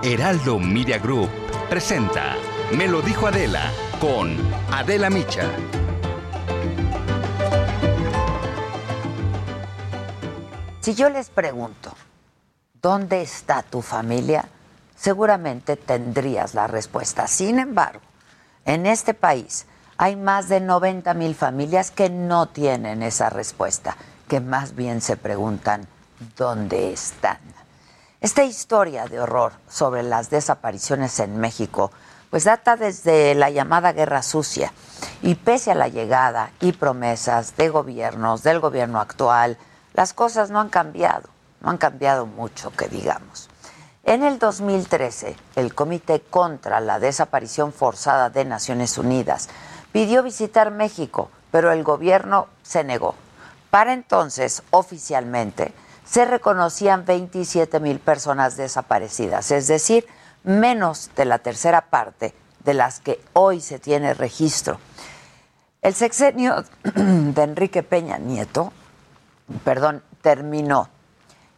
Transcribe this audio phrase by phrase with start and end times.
[0.00, 1.28] Heraldo Media Group
[1.68, 2.36] presenta
[2.72, 4.36] Me lo dijo Adela con
[4.70, 5.50] Adela Micha.
[10.80, 11.92] Si yo les pregunto,
[12.80, 14.48] ¿dónde está tu familia?
[14.94, 17.26] Seguramente tendrías la respuesta.
[17.26, 18.00] Sin embargo,
[18.64, 23.96] en este país hay más de 90 mil familias que no tienen esa respuesta,
[24.28, 25.88] que más bien se preguntan,
[26.36, 27.47] ¿dónde están?
[28.20, 31.92] Esta historia de horror sobre las desapariciones en México
[32.30, 34.72] pues data desde la llamada Guerra Sucia
[35.22, 39.56] y pese a la llegada y promesas de gobiernos, del gobierno actual,
[39.94, 41.28] las cosas no han cambiado,
[41.60, 43.48] no han cambiado mucho, que digamos.
[44.02, 49.48] En el 2013, el Comité contra la Desaparición Forzada de Naciones Unidas
[49.92, 53.14] pidió visitar México, pero el gobierno se negó.
[53.70, 55.72] Para entonces, oficialmente,
[56.08, 60.06] se reconocían 27 mil personas desaparecidas, es decir,
[60.42, 64.78] menos de la tercera parte de las que hoy se tiene registro.
[65.82, 66.64] El sexenio
[66.94, 68.72] de Enrique Peña Nieto,
[69.64, 70.88] perdón, terminó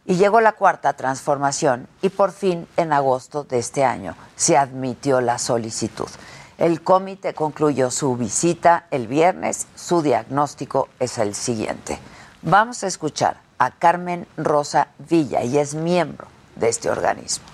[0.05, 5.21] y llegó la cuarta transformación y por fin en agosto de este año se admitió
[5.21, 6.09] la solicitud.
[6.57, 11.97] El comité concluyó su visita el viernes, su diagnóstico es el siguiente.
[12.41, 17.45] Vamos a escuchar a Carmen Rosa Villa y es miembro de este organismo.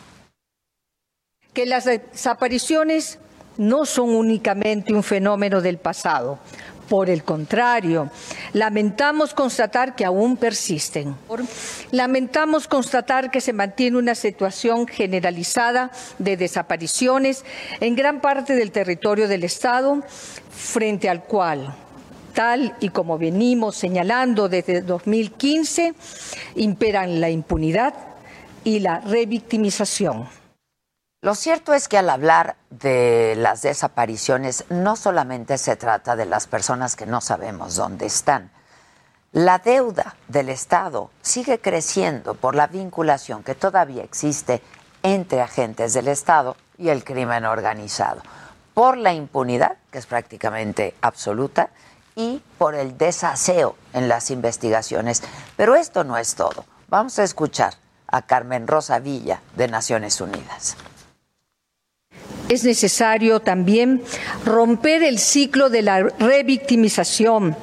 [1.53, 3.19] Que las desapariciones
[3.57, 6.39] no son únicamente un fenómeno del pasado.
[6.87, 8.09] Por el contrario,
[8.53, 11.13] lamentamos constatar que aún persisten.
[11.91, 17.43] Lamentamos constatar que se mantiene una situación generalizada de desapariciones
[17.81, 20.01] en gran parte del territorio del Estado,
[20.49, 21.75] frente al cual
[22.79, 25.95] y como venimos señalando desde 2015,
[26.55, 27.95] imperan la impunidad
[28.63, 30.29] y la revictimización.
[31.21, 36.45] Lo cierto es que al hablar de las desapariciones no solamente se trata de las
[36.45, 38.51] personas que no sabemos dónde están.
[39.31, 44.61] La deuda del Estado sigue creciendo por la vinculación que todavía existe
[45.01, 48.21] entre agentes del Estado y el crimen organizado,
[48.75, 51.71] por la impunidad, que es prácticamente absoluta,
[52.17, 55.21] y por el desaseo en las investigaciones.
[55.55, 56.65] Pero esto no es todo.
[56.89, 57.75] Vamos a escuchar
[58.07, 60.75] a Carmen Rosa Villa de Naciones Unidas.
[62.49, 64.03] Es necesario también
[64.45, 67.55] romper el ciclo de la revictimización.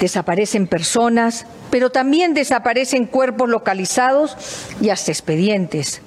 [0.00, 4.36] Desaparecen personas, pero también desaparecen cuerpos localizados
[4.80, 6.02] y hasta expedientes.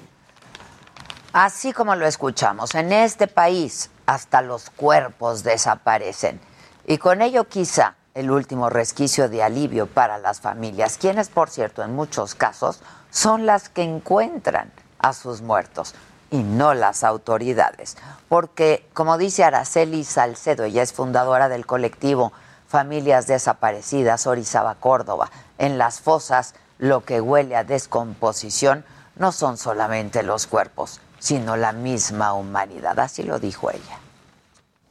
[1.32, 6.42] Así como lo escuchamos, en este país hasta los cuerpos desaparecen.
[6.86, 11.84] Y con ello quizá el último resquicio de alivio para las familias, quienes por cierto
[11.84, 12.82] en muchos casos
[13.12, 15.96] son las que encuentran a sus muertos
[16.32, 17.98] y no las autoridades.
[18.28, 22.32] Porque, como dice Araceli Salcedo, ella es fundadora del colectivo
[22.68, 28.86] Familias Desaparecidas Orizaba Córdoba, en las fosas lo que huele a descomposición
[29.16, 33.00] no son solamente los cuerpos, sino la misma humanidad.
[33.00, 34.00] Así lo dijo ella.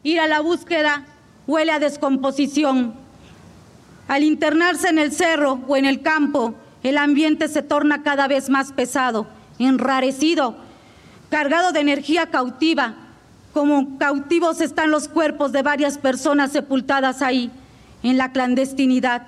[0.02, 1.06] Ir a la búsqueda
[1.48, 2.92] huele a descomposición.
[4.06, 8.50] Al internarse en el cerro o en el campo, el ambiente se torna cada vez
[8.50, 9.26] más pesado,
[9.58, 10.56] enrarecido,
[11.30, 12.94] cargado de energía cautiva.
[13.54, 17.50] Como cautivos están los cuerpos de varias personas sepultadas ahí,
[18.02, 19.26] en la clandestinidad.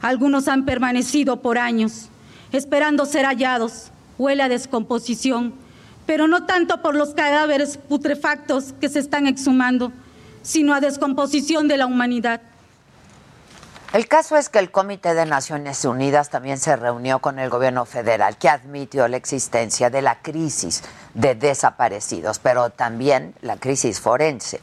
[0.00, 2.08] Algunos han permanecido por años,
[2.52, 3.90] esperando ser hallados.
[4.16, 5.54] Huele a descomposición,
[6.06, 9.92] pero no tanto por los cadáveres putrefactos que se están exhumando,
[10.42, 12.40] sino a descomposición de la humanidad.
[13.94, 17.86] El caso es que el Comité de Naciones Unidas también se reunió con el gobierno
[17.86, 20.82] federal, que admitió la existencia de la crisis
[21.14, 24.60] de desaparecidos, pero también la crisis forense.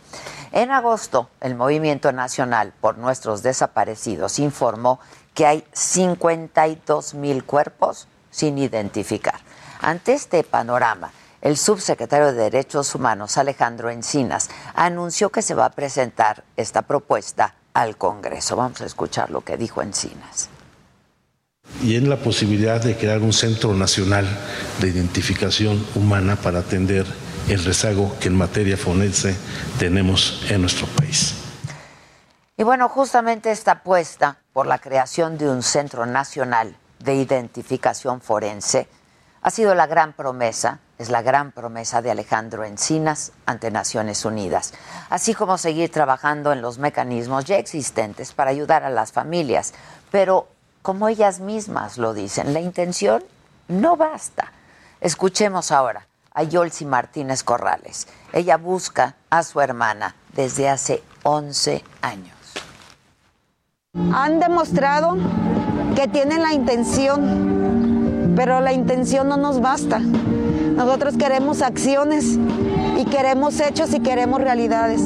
[0.52, 5.00] En agosto, el Movimiento Nacional por Nuestros Desaparecidos informó
[5.34, 9.40] que hay 52 mil cuerpos sin identificar.
[9.82, 11.12] Ante este panorama,
[11.46, 17.54] el subsecretario de Derechos Humanos, Alejandro Encinas, anunció que se va a presentar esta propuesta
[17.76, 18.56] al Congreso.
[18.56, 20.50] Vamos a escuchar lo que dijo Encinas.
[21.84, 24.28] Y en la posibilidad de crear un centro nacional
[24.82, 27.06] de identificación humana para atender
[27.48, 29.36] el rezago que en materia forense
[29.78, 31.36] tenemos en nuestro país.
[32.58, 38.88] Y bueno, justamente esta apuesta por la creación de un centro nacional de identificación forense
[39.46, 44.74] ha sido la gran promesa, es la gran promesa de Alejandro Encinas ante Naciones Unidas,
[45.12, 49.76] así como seguir trabajando en los mecanismos ya existentes para ayudar a las familias.
[50.10, 50.48] Pero
[50.82, 53.24] como ellas mismas lo dicen, la intención
[53.68, 54.52] no basta.
[55.00, 58.08] Escuchemos ahora a Yolsi Martínez Corrales.
[58.34, 62.36] Ella busca a su hermana desde hace 11 años.
[64.12, 65.16] Han demostrado
[65.96, 67.65] que tienen la intención
[68.36, 70.00] pero la intención no nos basta.
[70.00, 72.38] Nosotros queremos acciones
[72.98, 75.02] y queremos hechos y queremos realidades.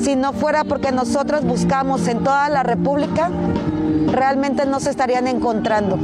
[0.00, 3.30] Si no fuera porque nosotros buscamos en toda la República,
[4.10, 5.98] realmente no se estarían encontrando.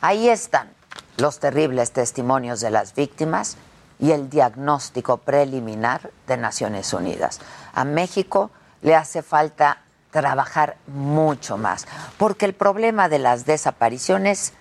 [0.00, 0.68] Ahí están
[1.18, 3.56] los terribles testimonios de las víctimas
[3.98, 7.40] y el diagnóstico preliminar de Naciones Unidas.
[7.72, 8.50] A México
[8.82, 9.78] le hace falta
[10.10, 11.86] trabajar mucho más,
[12.18, 14.52] porque el problema de las desapariciones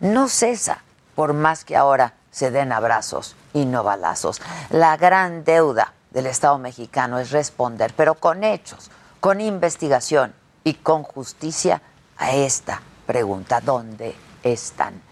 [0.00, 0.82] no cesa,
[1.14, 4.40] por más que ahora se den abrazos y no balazos.
[4.70, 8.90] La gran deuda del Estado mexicano es responder, pero con hechos,
[9.20, 10.34] con investigación
[10.64, 11.82] y con justicia
[12.16, 15.02] a esta pregunta, ¿dónde están?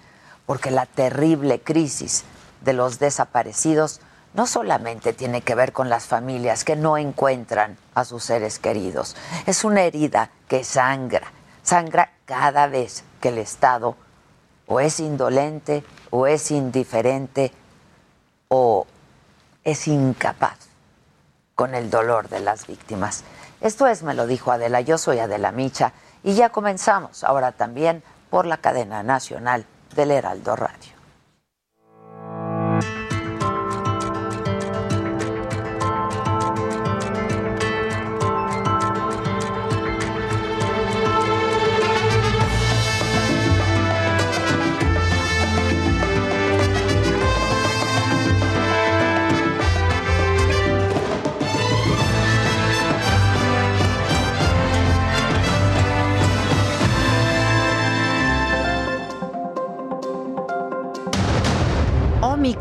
[0.46, 2.24] Porque la terrible crisis
[2.60, 4.00] de los desaparecidos
[4.34, 9.16] no solamente tiene que ver con las familias que no encuentran a sus seres queridos,
[9.46, 13.96] es una herida que sangra, sangra cada vez que el Estado
[14.66, 17.52] o es indolente o es indiferente
[18.48, 18.86] o
[19.64, 20.56] es incapaz
[21.54, 23.24] con el dolor de las víctimas.
[23.60, 25.92] Esto es, me lo dijo Adela, yo soy Adela Micha
[26.22, 30.99] y ya comenzamos ahora también por la cadena nacional del Heraldo Radio.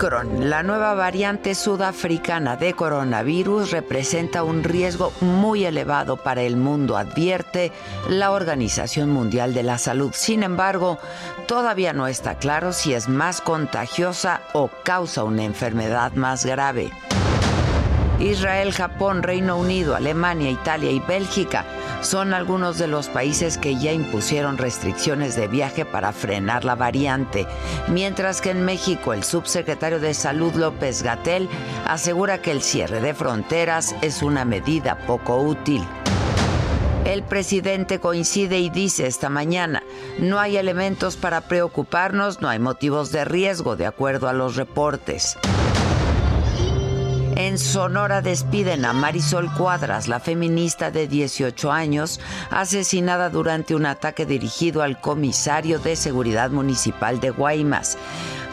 [0.01, 7.73] La nueva variante sudafricana de coronavirus, representa un riesgo muy elevado para el mundo, advierte
[8.07, 10.11] la Organización Mundial de la Salud.
[10.13, 10.99] Sin embargo,
[11.47, 16.91] todavía no está claro si es más contagiosa o causa una enfermedad más grave.
[18.19, 21.65] Israel, Japón, Reino Unido, Alemania, Italia y Bélgica
[22.01, 27.47] son algunos de los países que ya impusieron restricciones de viaje para frenar la variante,
[27.87, 31.49] mientras que en México el subsecretario de Salud López Gatel
[31.85, 35.85] asegura que el cierre de fronteras es una medida poco útil.
[37.05, 39.81] El presidente coincide y dice esta mañana,
[40.19, 45.37] no hay elementos para preocuparnos, no hay motivos de riesgo, de acuerdo a los reportes.
[47.35, 52.19] En Sonora despiden a Marisol Cuadras, la feminista de 18 años,
[52.49, 57.97] asesinada durante un ataque dirigido al comisario de seguridad municipal de Guaymas.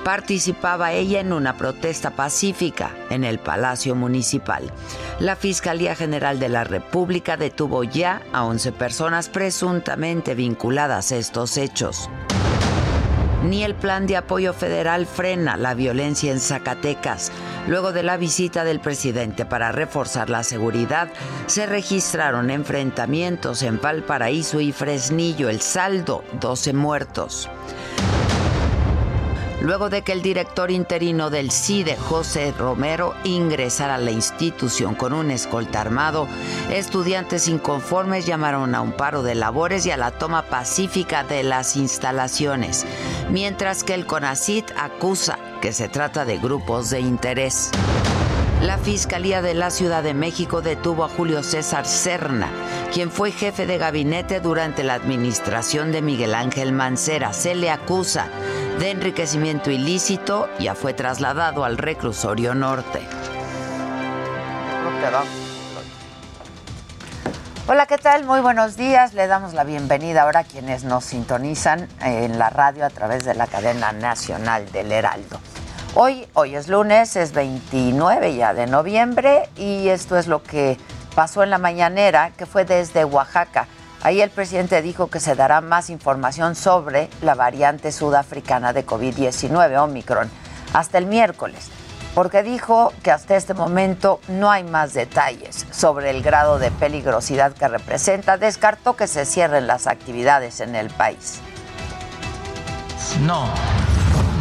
[0.05, 4.71] Participaba ella en una protesta pacífica en el Palacio Municipal.
[5.19, 11.57] La Fiscalía General de la República detuvo ya a 11 personas presuntamente vinculadas a estos
[11.57, 12.09] hechos
[13.47, 17.31] ni el plan de apoyo federal frena la violencia en Zacatecas.
[17.69, 21.09] Luego de la visita del presidente para reforzar la seguridad,
[21.47, 25.49] se registraron enfrentamientos en Valparaíso y Fresnillo.
[25.49, 27.49] El saldo, 12 muertos.
[29.61, 35.13] Luego de que el director interino del CIDE, José Romero, ingresara a la institución con
[35.13, 36.29] un escolta armado,
[36.71, 41.77] estudiantes inconformes llamaron a un paro de labores y a la toma pacífica de las
[41.77, 42.87] instalaciones,
[43.31, 47.71] mientras que el CONACIT acusa que se trata de grupos de interés.
[48.63, 52.49] La Fiscalía de la Ciudad de México detuvo a Julio César Serna,
[52.93, 57.35] quien fue jefe de gabinete durante la administración de Miguel Ángel Mancera.
[57.35, 58.29] Se le acusa
[58.79, 63.01] de enriquecimiento ilícito, ya fue trasladado al reclusorio norte.
[67.69, 68.25] Hola, ¿qué tal?
[68.25, 69.15] Muy buenos días.
[69.15, 73.35] Le damos la bienvenida ahora a quienes nos sintonizan en la radio a través de
[73.35, 75.41] la cadena nacional del Heraldo.
[75.95, 80.79] Hoy, hoy es lunes, es 29 ya de noviembre y esto es lo que
[81.15, 83.67] pasó en la mañanera, que fue desde Oaxaca.
[84.03, 89.79] Ahí el presidente dijo que se dará más información sobre la variante sudafricana de COVID-19,
[89.83, 90.31] Omicron,
[90.73, 91.69] hasta el miércoles,
[92.15, 97.53] porque dijo que hasta este momento no hay más detalles sobre el grado de peligrosidad
[97.53, 98.39] que representa.
[98.39, 101.41] Descartó que se cierren las actividades en el país.
[103.23, 103.49] No,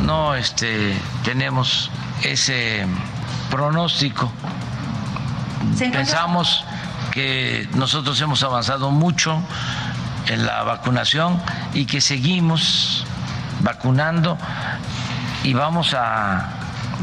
[0.03, 0.93] no este,
[1.23, 1.89] tenemos
[2.23, 2.85] ese
[3.49, 4.31] pronóstico.
[5.79, 6.63] Pensamos
[7.11, 9.41] que nosotros hemos avanzado mucho
[10.27, 11.41] en la vacunación
[11.73, 13.05] y que seguimos
[13.61, 14.37] vacunando
[15.43, 16.49] y vamos a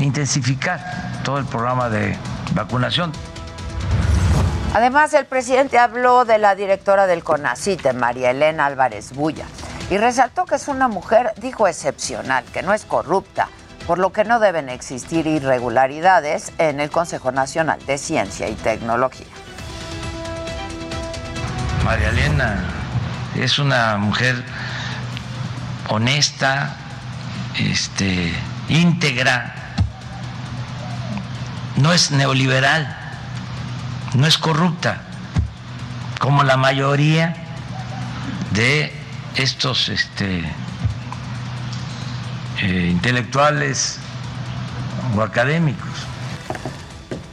[0.01, 2.17] intensificar todo el programa de
[2.55, 3.13] vacunación.
[4.75, 9.45] Además, el presidente habló de la directora del CONACITE, María Elena Álvarez Bulla,
[9.91, 13.49] y resaltó que es una mujer, dijo, excepcional, que no es corrupta,
[13.87, 19.27] por lo que no deben existir irregularidades en el Consejo Nacional de Ciencia y Tecnología.
[21.85, 22.65] María Elena
[23.35, 24.45] es una mujer
[25.89, 26.77] honesta,
[27.59, 28.33] este,
[28.69, 29.55] íntegra,
[31.77, 32.97] no es neoliberal,
[34.15, 35.03] no es corrupta,
[36.21, 37.35] como la mayoría
[38.53, 38.93] de
[39.35, 40.45] estos este,
[42.61, 43.99] eh, intelectuales
[45.17, 46.12] o académicos.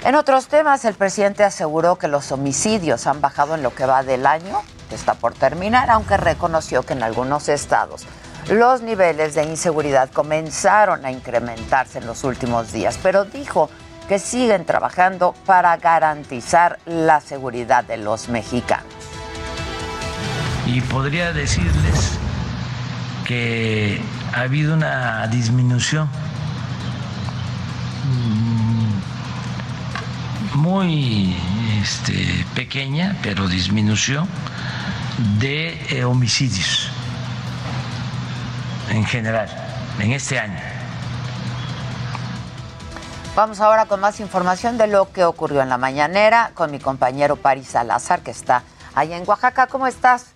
[0.03, 4.03] En otros temas, el presidente aseguró que los homicidios han bajado en lo que va
[4.03, 8.05] del año, que está por terminar, aunque reconoció que en algunos estados
[8.49, 13.69] los niveles de inseguridad comenzaron a incrementarse en los últimos días, pero dijo
[14.07, 18.87] que siguen trabajando para garantizar la seguridad de los mexicanos.
[20.65, 22.17] Y podría decirles
[23.27, 24.01] que
[24.33, 26.09] ha habido una disminución
[30.55, 31.35] muy
[31.81, 34.27] este, pequeña, pero disminución
[35.39, 36.89] de eh, homicidios
[38.89, 39.49] en general
[39.99, 40.59] en este año.
[43.35, 47.35] Vamos ahora con más información de lo que ocurrió en la mañanera con mi compañero
[47.35, 48.63] Paris Salazar, que está
[48.95, 49.67] allá en Oaxaca.
[49.67, 50.33] ¿Cómo estás?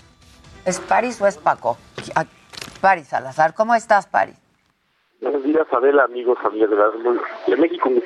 [0.64, 1.78] ¿Es Paris o es Paco?
[2.16, 2.26] Ah,
[2.80, 4.36] Paris Salazar, ¿cómo estás, Paris?
[5.24, 7.90] Buenos días, Adela, amigos, amigas de, México.
[7.90, 8.02] Me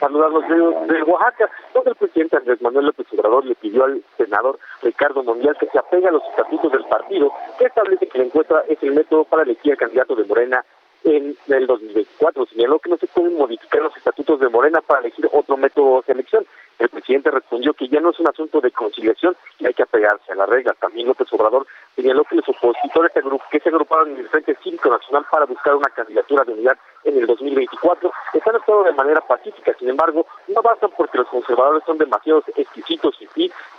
[0.00, 4.58] saludarlos de, de, Oaxaca, donde el presidente Andrés Manuel López Obrador le pidió al senador
[4.82, 8.64] Ricardo Mondial que se apegue a los estatutos del partido, que establece que la encuesta
[8.68, 10.64] es el método para elegir al candidato de Morena
[11.04, 12.46] en el 2024.
[12.46, 16.06] Señaló que no se pueden modificar los estatutos de Morena para elegir otro método de
[16.06, 16.46] selección.
[16.78, 20.32] El presidente respondió que ya no es un asunto de conciliación y hay que apegarse
[20.32, 20.74] a la regla.
[20.80, 23.12] También López Obrador señaló que los opositores
[23.50, 27.18] que se agruparon en el Frente Cívico Nacional para buscar una candidatura de unidad en
[27.18, 29.74] el 2024 están actuando de manera pacífica.
[29.78, 33.16] Sin embargo, no bastan porque los conservadores son demasiado exquisitos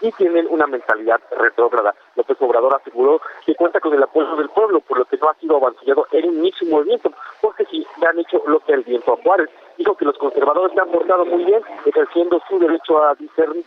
[0.01, 1.96] y tienen una mentalidad retrógrada.
[2.15, 5.36] López Obrador aseguró que cuenta con el apoyo del pueblo, por lo que no ha
[5.36, 7.12] sido avanzado en un inicio movimiento,
[7.42, 9.50] porque sí le han hecho lo que el viento a Juárez.
[9.77, 13.63] Dijo que los conservadores se han portado muy bien, ejerciendo su derecho a discernir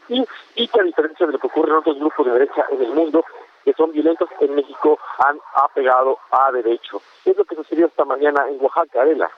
[0.54, 2.92] y que a diferencia de lo que ocurre en otros grupos de derecha en el
[2.92, 3.24] mundo,
[3.66, 7.02] que son violentos en México han apegado a derecho.
[7.24, 9.28] Es lo que sucedió esta mañana en Oaxaca, Adela.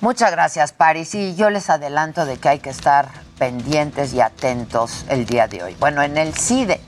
[0.00, 1.14] Muchas gracias, Paris.
[1.14, 3.06] Y yo les adelanto de que hay que estar
[3.38, 5.76] pendientes y atentos el día de hoy.
[5.78, 6.80] Bueno, en el CIDE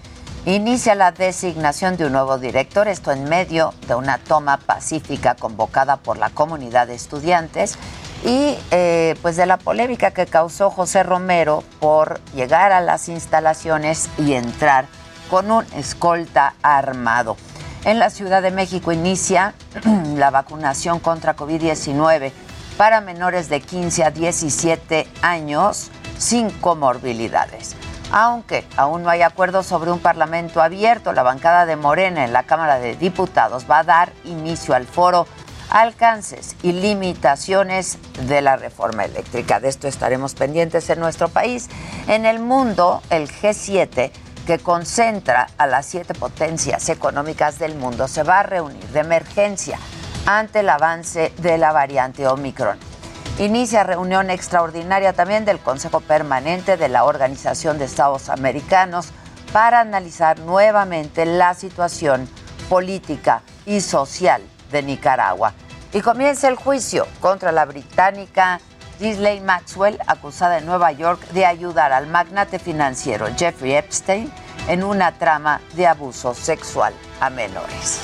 [0.47, 5.99] inicia la designación de un nuevo director, esto en medio de una toma pacífica convocada
[5.99, 7.79] por la comunidad de estudiantes
[8.25, 14.11] y eh, pues de la polémica que causó José Romero por llegar a las instalaciones
[14.19, 14.87] y entrar
[15.29, 17.37] con un escolta armado.
[17.85, 19.55] En la Ciudad de México inicia
[20.17, 22.33] la vacunación contra COVID-19
[22.77, 27.77] para menores de 15 a 17 años sin comorbilidades.
[28.11, 32.45] Aunque aún no hay acuerdo sobre un parlamento abierto, la bancada de Morena en la
[32.45, 35.27] Cámara de Diputados va a dar inicio al foro
[35.71, 39.61] alcances y limitaciones de la reforma eléctrica.
[39.61, 41.69] De esto estaremos pendientes en nuestro país.
[42.07, 44.11] En el mundo, el G7
[44.49, 49.79] que concentra a las siete potencias económicas del mundo, se va a reunir de emergencia
[50.25, 52.79] ante el avance de la variante Omicron.
[53.39, 59.09] Inicia reunión extraordinaria también del Consejo Permanente de la Organización de Estados Americanos
[59.53, 62.27] para analizar nuevamente la situación
[62.71, 64.41] política y social
[64.73, 65.53] de Nicaragua.
[65.93, 68.63] Y comienza el juicio contra la británica
[68.99, 74.31] Ghislaine Maxwell, acusada en Nueva York de ayudar al magnate financiero Jeffrey Epstein
[74.69, 78.01] en una trama de abuso sexual a menores.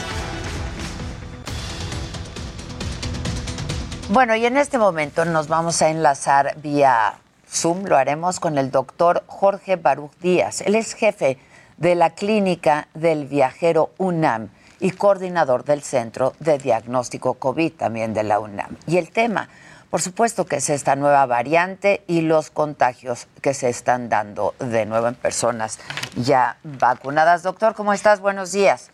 [4.11, 7.15] Bueno, y en este momento nos vamos a enlazar vía
[7.51, 10.61] Zoom, lo haremos con el doctor Jorge Baruch Díaz.
[10.61, 11.39] Él es jefe
[11.77, 18.23] de la clínica del viajero UNAM y coordinador del Centro de Diagnóstico COVID también de
[18.23, 18.77] la UNAM.
[18.87, 19.49] Y el tema,
[19.95, 24.87] por supuesto que es esta nueva variante y los contagios que se están dando de
[24.87, 25.79] nuevo en personas
[26.17, 27.45] ya vacunadas.
[27.45, 28.19] Doctor, ¿cómo estás?
[28.19, 28.91] Buenos días.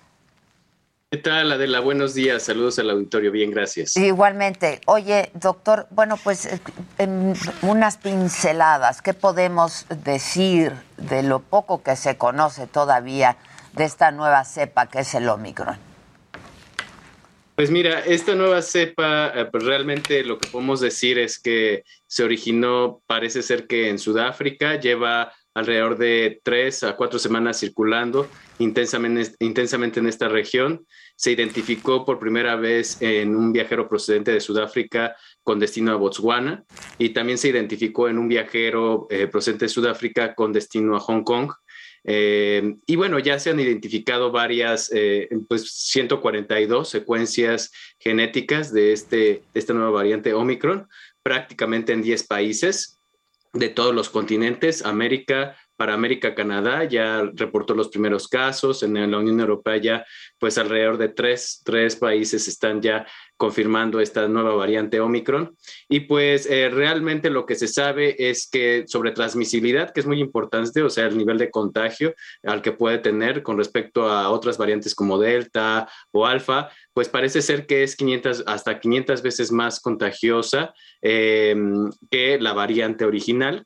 [1.11, 1.80] ¿Qué tal, Adela?
[1.80, 2.42] Buenos días.
[2.42, 3.33] Saludos al auditorio.
[3.33, 3.97] Bien, gracias.
[3.97, 4.83] Igualmente.
[4.85, 6.61] Oye, doctor, bueno, pues eh,
[6.99, 13.38] en unas pinceladas, ¿qué podemos decir de lo poco que se conoce todavía
[13.73, 15.90] de esta nueva cepa que es el Omicron?
[17.61, 22.25] Pues mira, esta nueva cepa, eh, pues realmente lo que podemos decir es que se
[22.25, 28.26] originó, parece ser que en Sudáfrica, lleva alrededor de tres a cuatro semanas circulando
[28.61, 30.87] intensamente, intensamente en esta región.
[31.17, 36.64] Se identificó por primera vez en un viajero procedente de Sudáfrica con destino a Botswana
[36.97, 41.25] y también se identificó en un viajero eh, procedente de Sudáfrica con destino a Hong
[41.25, 41.52] Kong.
[42.04, 49.16] Eh, y bueno, ya se han identificado varias, eh, pues 142 secuencias genéticas de, este,
[49.16, 50.88] de esta nueva variante Omicron,
[51.23, 52.99] prácticamente en 10 países
[53.52, 59.17] de todos los continentes, América, para América, Canadá ya reportó los primeros casos, en la
[59.17, 60.05] Unión Europea ya
[60.39, 63.07] pues alrededor de tres, tres países están ya
[63.39, 65.57] confirmando esta nueva variante Omicron.
[65.89, 70.21] Y pues eh, realmente lo que se sabe es que sobre transmisibilidad, que es muy
[70.21, 74.59] importante, o sea, el nivel de contagio al que puede tener con respecto a otras
[74.59, 79.81] variantes como Delta o Alfa, pues parece ser que es 500, hasta 500 veces más
[79.81, 81.55] contagiosa eh,
[82.11, 83.63] que la variante original,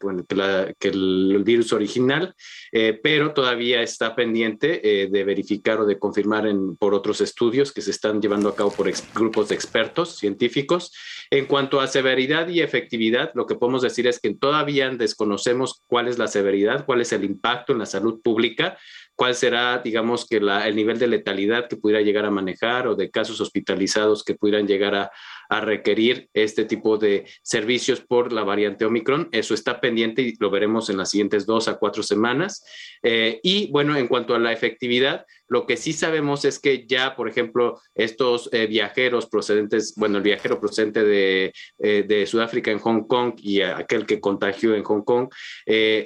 [0.79, 2.35] que, el virus original,
[2.73, 6.45] eh, pero todavía está pendiente de verificar o de confirmar
[6.79, 10.93] por otros estudios que se están llevando a cabo por grupos de expertos científicos.
[11.31, 16.09] En cuanto a severidad y efectividad, lo que podemos decir es que todavía desconocemos cuál
[16.09, 18.79] es la severidad, cuál es el impacto en la salud pública,
[19.17, 23.11] cuál será, digamos, que el nivel de letalidad que pudiera llegar a manejar o de
[23.11, 25.11] casos hospitalizados que pudieran llegar a,
[25.49, 29.29] a requerir este tipo de servicios por la variante Omicron.
[29.33, 32.65] Eso está pendiente y lo veremos en las siguientes dos a cuatro semanas.
[33.03, 37.15] Eh, y bueno, en cuanto a la efectividad, lo que sí sabemos es que ya,
[37.15, 42.81] por ejemplo, estos eh, viajeros procedentes, bueno, el viajero procedente de, eh, de, Sudáfrica en
[42.81, 45.29] Hong Kong y aquel que contagió en Hong Kong,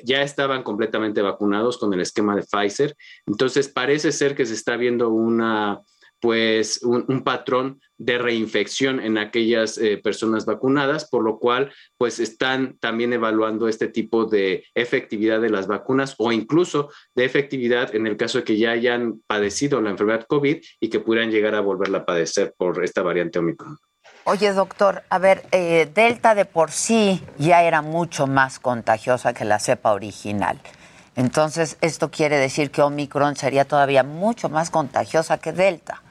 [0.04, 2.94] ya estaban completamente vacunados con el esquema de Pfizer.
[3.26, 5.80] Entonces, parece ser que se está viendo una
[6.20, 12.76] pues un, patrón de reinfección en aquellas eh, personas vacunadas, por lo cual pues están
[12.78, 18.16] también evaluando este tipo de efectividad de las vacunas o incluso de efectividad en el
[18.16, 21.98] caso de que ya hayan padecido la enfermedad COVID y que pudieran llegar a volverla
[21.98, 23.78] a padecer por esta variante Omicron.
[24.24, 29.44] Oye, doctor, a ver, eh, Delta de por sí ya era mucho más contagiosa que
[29.44, 30.60] la cepa original.
[31.16, 36.02] Entonces, esto quiere decir que Omicron sería todavía mucho más contagiosa que Delta.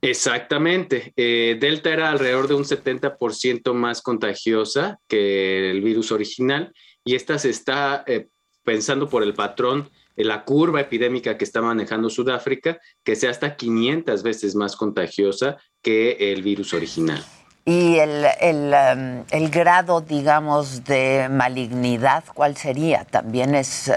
[0.00, 1.12] Exactamente.
[1.16, 6.72] Eh, Delta era alrededor de un 70% más contagiosa que el virus original
[7.04, 8.28] y esta se está eh,
[8.64, 14.22] pensando por el patrón, la curva epidémica que está manejando Sudáfrica, que sea hasta 500
[14.22, 17.24] veces más contagiosa que el virus original.
[17.64, 23.04] ¿Y el, el, um, grado, digamos, de malignidad, cuál sería?
[23.04, 23.88] ¿También es,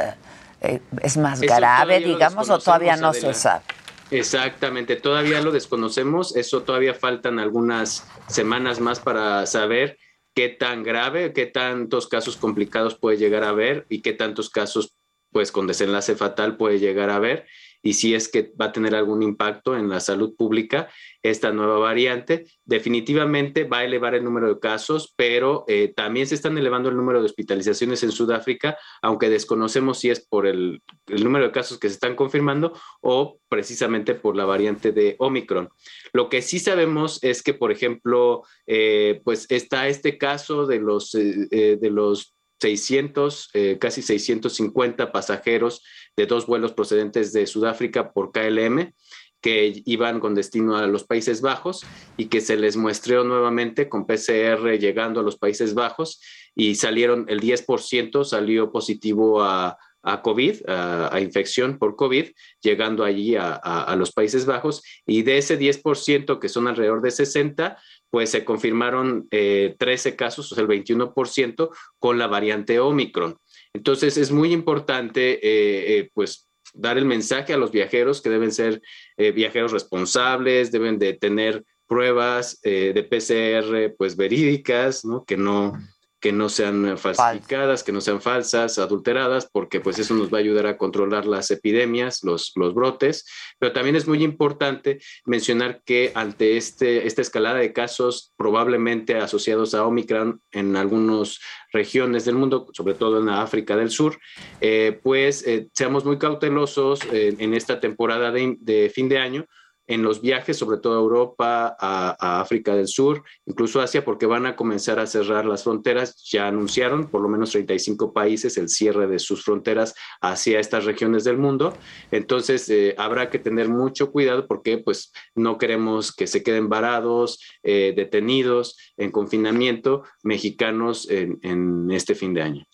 [0.61, 3.63] eh, es más grave, digamos, o todavía no se sabe?
[4.11, 9.97] Exactamente, todavía lo desconocemos, eso todavía faltan algunas semanas más para saber
[10.35, 14.93] qué tan grave, qué tantos casos complicados puede llegar a haber y qué tantos casos
[15.31, 17.47] pues con desenlace fatal puede llegar a haber
[17.83, 20.89] y si es que va a tener algún impacto en la salud pública
[21.23, 22.45] esta nueva variante.
[22.65, 26.97] Definitivamente va a elevar el número de casos, pero eh, también se están elevando el
[26.97, 31.89] número de hospitalizaciones en Sudáfrica, aunque desconocemos si es por el, número de casos que
[31.89, 35.69] se están confirmando o precisamente por la variante de Omicron.
[36.13, 41.13] Lo que sí sabemos es que, por ejemplo, eh, pues está este caso de los,
[41.15, 45.83] eh, de los 600, casi 650 pasajeros
[46.15, 48.93] de dos vuelos procedentes de Sudáfrica por KLM
[49.41, 51.83] que iban con destino a los Países Bajos
[52.15, 56.21] y que se les muestreó nuevamente con PCR llegando a los Países Bajos
[56.55, 62.29] y salieron, el 10% salió positivo a, COVID, a, infección por COVID,
[62.61, 64.83] llegando allí a, los Países Bajos.
[65.05, 67.77] Y de ese 10%, que son alrededor de 60,
[68.09, 73.37] pues se confirmaron 13 eh, casos, o sea, el 21% con la variante Omicron.
[73.73, 78.51] Entonces es muy importante, eh, eh, pues, dar el mensaje a los viajeros que deben
[78.51, 78.81] ser
[79.17, 85.25] viajeros responsables, deben de tener pruebas de PCR pues verídicas, ¿no?
[85.25, 85.73] Que no
[86.21, 90.41] que no sean falsificadas, que no sean falsas, adulteradas, porque pues eso nos va a
[90.41, 93.25] ayudar a controlar las epidemias, los, los brotes.
[93.59, 99.73] Pero también es muy importante mencionar que ante este, esta escalada de casos probablemente asociados
[99.73, 101.39] a Omicron en algunas
[101.73, 104.19] regiones del mundo, sobre todo en la África del Sur,
[104.61, 109.47] eh, pues eh, seamos muy cautelosos en esta temporada de, de fin de año
[109.87, 114.45] en los viajes, sobre todo a Europa, a, África del Sur, incluso Asia, porque van
[114.45, 116.23] a comenzar a cerrar las fronteras.
[116.31, 121.23] Ya anunciaron por lo menos 35 países el cierre de sus fronteras hacia estas regiones
[121.23, 121.73] del mundo.
[122.11, 127.39] Entonces, eh, habrá que tener mucho cuidado porque pues no queremos que se queden varados,
[127.63, 132.65] eh, detenidos en confinamiento mexicanos en, este fin de año.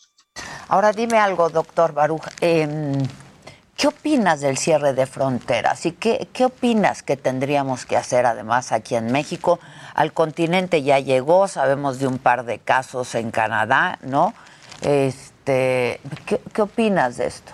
[0.67, 2.27] Ahora dime algo, doctor Baruch.
[2.41, 2.93] Em,
[3.77, 8.71] ¿Qué opinas del cierre de fronteras y qué, qué opinas que tendríamos que hacer además
[8.71, 9.59] aquí en México?
[9.93, 14.33] Al continente ya llegó, sabemos de un par de casos en Canadá, ¿no?
[14.81, 17.51] Este, ¿qué, qué opinas de esto?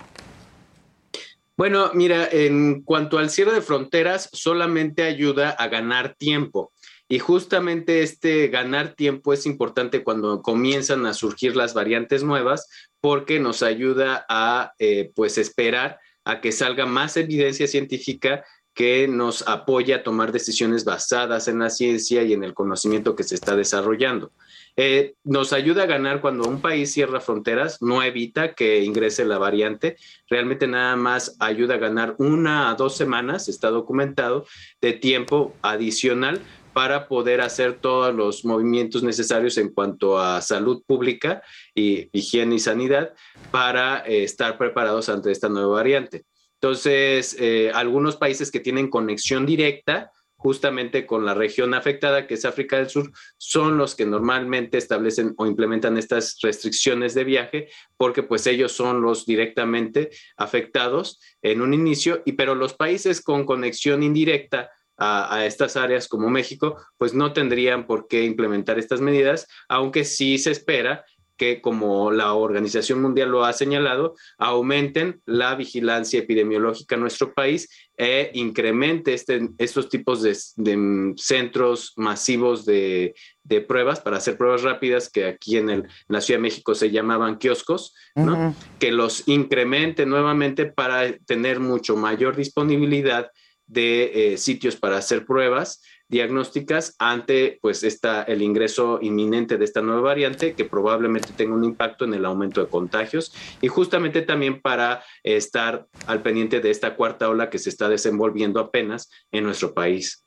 [1.57, 6.71] Bueno, mira, en cuanto al cierre de fronteras, solamente ayuda a ganar tiempo.
[7.09, 12.69] Y justamente este ganar tiempo es importante cuando comienzan a surgir las variantes nuevas
[13.01, 19.47] porque nos ayuda a eh, pues esperar a que salga más evidencia científica que nos
[19.47, 23.55] apoya a tomar decisiones basadas en la ciencia y en el conocimiento que se está
[23.55, 24.31] desarrollando.
[24.75, 29.37] Eh, nos ayuda a ganar cuando un país cierra fronteras, no evita que ingrese la
[29.37, 34.47] variante, realmente nada más ayuda a ganar una a dos semanas, está documentado,
[34.81, 36.41] de tiempo adicional
[36.73, 41.43] para poder hacer todos los movimientos necesarios en cuanto a salud pública
[41.75, 43.13] y higiene y sanidad
[43.51, 46.25] para eh, estar preparados ante esta nueva variante.
[46.55, 50.11] Entonces, eh, algunos países que tienen conexión directa
[50.43, 55.33] justamente con la región afectada, que es África del Sur, son los que normalmente establecen
[55.37, 61.73] o implementan estas restricciones de viaje, porque pues ellos son los directamente afectados en un
[61.73, 67.33] inicio, y pero los países con conexión indirecta a, estas áreas como México, pues no
[67.33, 71.03] tendrían por qué implementar estas medidas, aunque sí se espera
[71.35, 77.69] que, como la Organización Mundial lo ha señalado, aumenten la vigilancia epidemiológica en nuestro país
[77.97, 80.35] e incremente este, estos tipos de,
[81.17, 83.15] centros masivos de,
[83.67, 87.95] pruebas para hacer pruebas rápidas que aquí en, la Ciudad de México se llamaban kioscos,
[88.79, 93.31] que los incremente nuevamente para tener mucho mayor disponibilidad
[93.73, 99.81] de eh, sitios para hacer pruebas diagnósticas ante pues esta, el ingreso inminente de esta
[99.81, 104.61] nueva variante que probablemente tenga un impacto en el aumento de contagios y justamente también
[104.61, 109.73] para estar al pendiente de esta cuarta ola que se está desenvolviendo apenas en nuestro
[109.73, 110.23] país.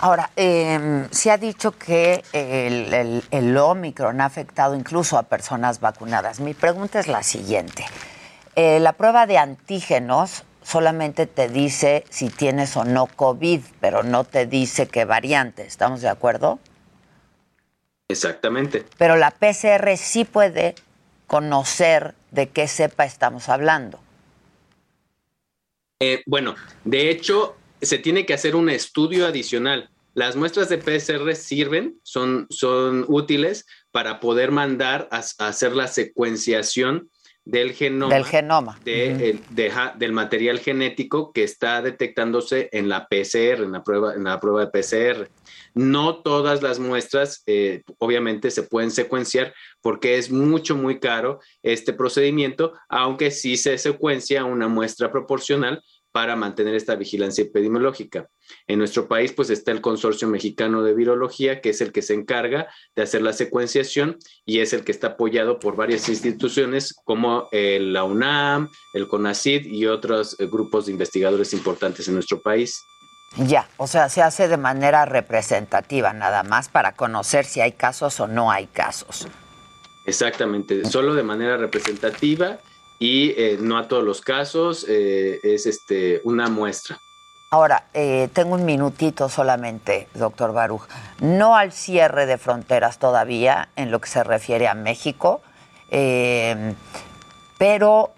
[0.00, 6.40] Ahora, em, se ha dicho que el, el, Omicron ha afectado incluso a personas vacunadas.
[6.40, 7.84] Mi pregunta es la siguiente.
[8.54, 14.24] Eh, la prueba de antígenos solamente te dice si tienes o no COVID, pero no
[14.24, 15.64] te dice qué variante.
[15.64, 16.58] ¿Estamos de acuerdo?
[18.08, 18.84] Exactamente.
[18.98, 20.74] Pero la PCR sí puede
[21.28, 24.00] conocer de qué cepa estamos hablando.
[26.00, 29.88] Eh, bueno, de hecho, se tiene que hacer un estudio adicional.
[30.14, 37.08] Las muestras de PCR sirven, son, son útiles para poder mandar a hacer la secuenciación
[37.46, 38.76] del genoma, del, genoma.
[39.96, 44.66] del material genético que está detectándose en la PCR, en la prueba, en la prueba
[44.66, 45.30] de PCR.
[45.72, 51.92] No todas las muestras, eh, obviamente, se pueden secuenciar porque es mucho, muy caro este
[51.92, 55.80] procedimiento, aunque sí se secuencia una muestra proporcional
[56.16, 58.30] para mantener esta vigilancia epidemiológica.
[58.66, 62.14] En nuestro país, pues está el Consorcio Mexicano de Virología, que es el que se
[62.14, 67.50] encarga de hacer la secuenciación y es el que está apoyado por varias instituciones como
[67.52, 72.82] eh, la UNAM, el CONACID y otros eh, grupos de investigadores importantes en nuestro país.
[73.36, 78.20] Ya, o sea, se hace de manera representativa nada más para conocer si hay casos
[78.20, 79.28] o no hay casos.
[80.06, 82.58] Exactamente, solo de manera representativa
[82.98, 86.98] y eh, no a todos los casos, eh, es este, una muestra.
[87.50, 90.82] Ahora, eh, tengo un minutito solamente, doctor Baruch.
[91.20, 95.42] No al cierre de fronteras todavía en lo que se refiere a México,
[97.58, 98.12] pero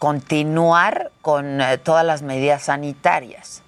[0.00, 3.62] continuar con todas las medidas sanitarias.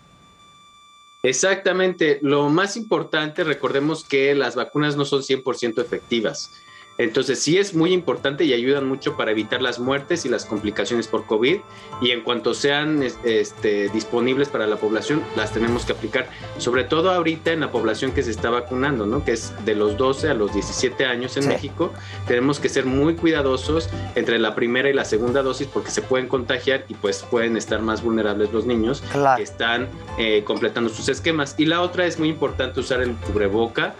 [1.22, 2.18] Exactamente.
[2.22, 6.50] Lo más importante, recordemos que las vacunas no son 100% efectivas.
[6.98, 11.08] Entonces sí es muy importante y ayudan mucho para evitar las muertes y las complicaciones
[11.08, 11.58] por COVID
[12.00, 16.28] y en cuanto sean este, disponibles para la población las tenemos que aplicar,
[16.58, 19.24] sobre todo ahorita en la población que se está vacunando, ¿no?
[19.24, 21.92] que es de los 12 a los 17 años en México,
[22.26, 26.28] tenemos que ser muy cuidadosos entre la primera y la segunda dosis porque se pueden
[26.28, 29.02] contagiar y pues pueden estar más vulnerables los niños
[29.36, 31.54] que están eh, completando sus esquemas.
[31.58, 33.94] Y la otra es muy importante usar el cubreboca.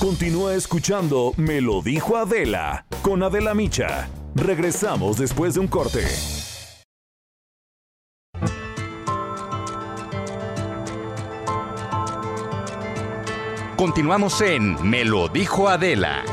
[0.00, 4.08] Continúa escuchando Me lo dijo Adela con Adela Micha.
[4.34, 6.06] Regresamos después de un corte.
[13.76, 16.24] Continuamos en Me lo dijo Adela.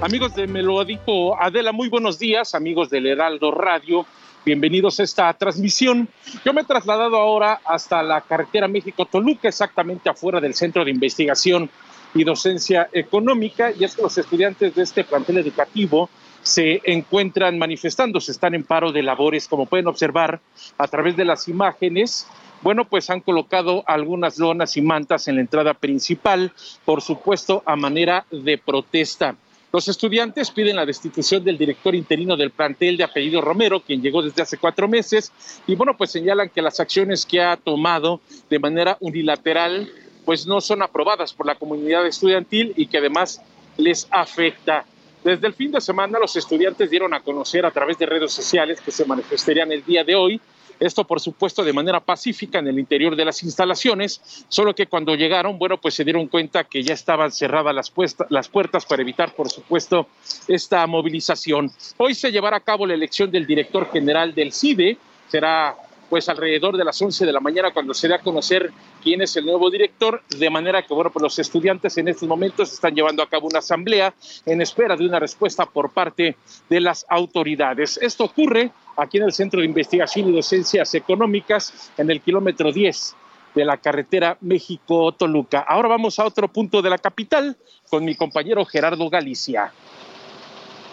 [0.00, 4.06] Amigos de Me lo dijo Adela, muy buenos días, amigos del Heraldo Radio.
[4.46, 6.08] Bienvenidos a esta transmisión.
[6.44, 11.68] Yo me he trasladado ahora hasta la carretera México-Toluca, exactamente afuera del Centro de Investigación
[12.14, 16.08] y Docencia Económica, y es que los estudiantes de este plantel educativo
[16.44, 20.40] se encuentran manifestándose, están en paro de labores, como pueden observar
[20.78, 22.28] a través de las imágenes.
[22.62, 26.52] Bueno, pues han colocado algunas lonas y mantas en la entrada principal,
[26.84, 29.34] por supuesto, a manera de protesta.
[29.76, 34.22] Los estudiantes piden la destitución del director interino del plantel de apellido Romero, quien llegó
[34.22, 35.30] desde hace cuatro meses,
[35.66, 39.86] y bueno, pues señalan que las acciones que ha tomado de manera unilateral,
[40.24, 43.42] pues no son aprobadas por la comunidad estudiantil y que además
[43.76, 44.86] les afecta.
[45.22, 48.80] Desde el fin de semana los estudiantes dieron a conocer a través de redes sociales
[48.80, 50.40] que se manifestarían el día de hoy
[50.80, 55.14] esto, por supuesto, de manera pacífica en el interior de las instalaciones, solo que cuando
[55.14, 57.92] llegaron, bueno, pues se dieron cuenta que ya estaban cerradas las,
[58.30, 60.08] las puertas para evitar, por supuesto,
[60.48, 61.70] esta movilización.
[61.96, 65.76] Hoy se llevará a cabo la elección del director general del CIDE, será
[66.08, 69.36] pues alrededor de las 11 de la mañana cuando se dé a conocer quién es
[69.36, 73.22] el nuevo director, de manera que, bueno, pues los estudiantes en estos momentos están llevando
[73.22, 74.14] a cabo una asamblea
[74.44, 76.36] en espera de una respuesta por parte
[76.68, 77.98] de las autoridades.
[78.00, 83.16] Esto ocurre aquí en el Centro de Investigación y Docencias Económicas, en el kilómetro 10
[83.54, 85.60] de la carretera México-Toluca.
[85.60, 87.56] Ahora vamos a otro punto de la capital
[87.88, 89.72] con mi compañero Gerardo Galicia.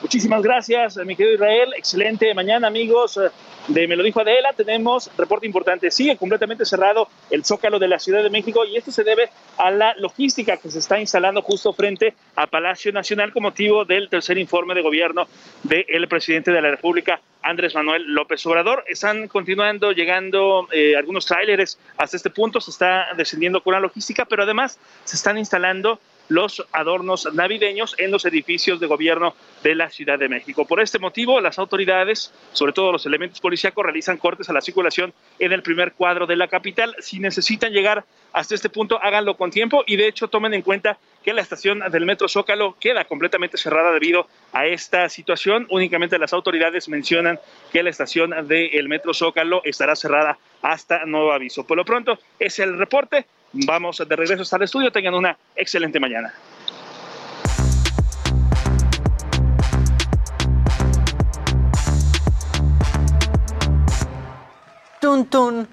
[0.04, 1.74] Muchísimas gracias, mi querido Israel.
[1.78, 3.18] Excelente mañana, amigos
[3.70, 4.52] de Me lo dijo Adela.
[4.52, 5.90] Tenemos reporte importante.
[5.92, 9.72] Sigue completamente cerrado el zócalo de la Ciudad de México y esto se debe a
[9.72, 14.38] la logística que se está instalando justo frente a Palacio Nacional con motivo del tercer
[14.38, 15.26] informe de gobierno
[15.64, 18.84] del presidente de la República, Andrés Manuel López Obrador.
[18.90, 22.60] Están continuando llegando eh, algunos tráileres hasta este punto.
[22.60, 25.98] Se está descendiendo con la logística, pero además se están instalando
[26.30, 30.66] los adornos navideños en los edificios de gobierno de la Ciudad de México.
[30.66, 35.14] Por este motivo, las autoridades, sobre todo los elementos policíacos, realizan cortes a la circulación
[35.40, 36.96] en el primer cuadro de la capital.
[37.00, 40.98] Si necesitan llegar hasta este punto, háganlo con tiempo y de hecho tomen en cuenta
[41.24, 45.68] que la estación del Metro Zócalo queda completamente cerrada debido a esta situación.
[45.70, 47.40] Únicamente las autoridades mencionan
[47.72, 51.66] que la estación del Metro Zócalo estará cerrada hasta nuevo aviso.
[51.66, 53.26] Por lo pronto, es el reporte.
[53.54, 54.92] Vamos de regreso hasta el estudio.
[54.92, 56.34] Tengan una excelente mañana.
[65.00, 65.68] Tun, tun.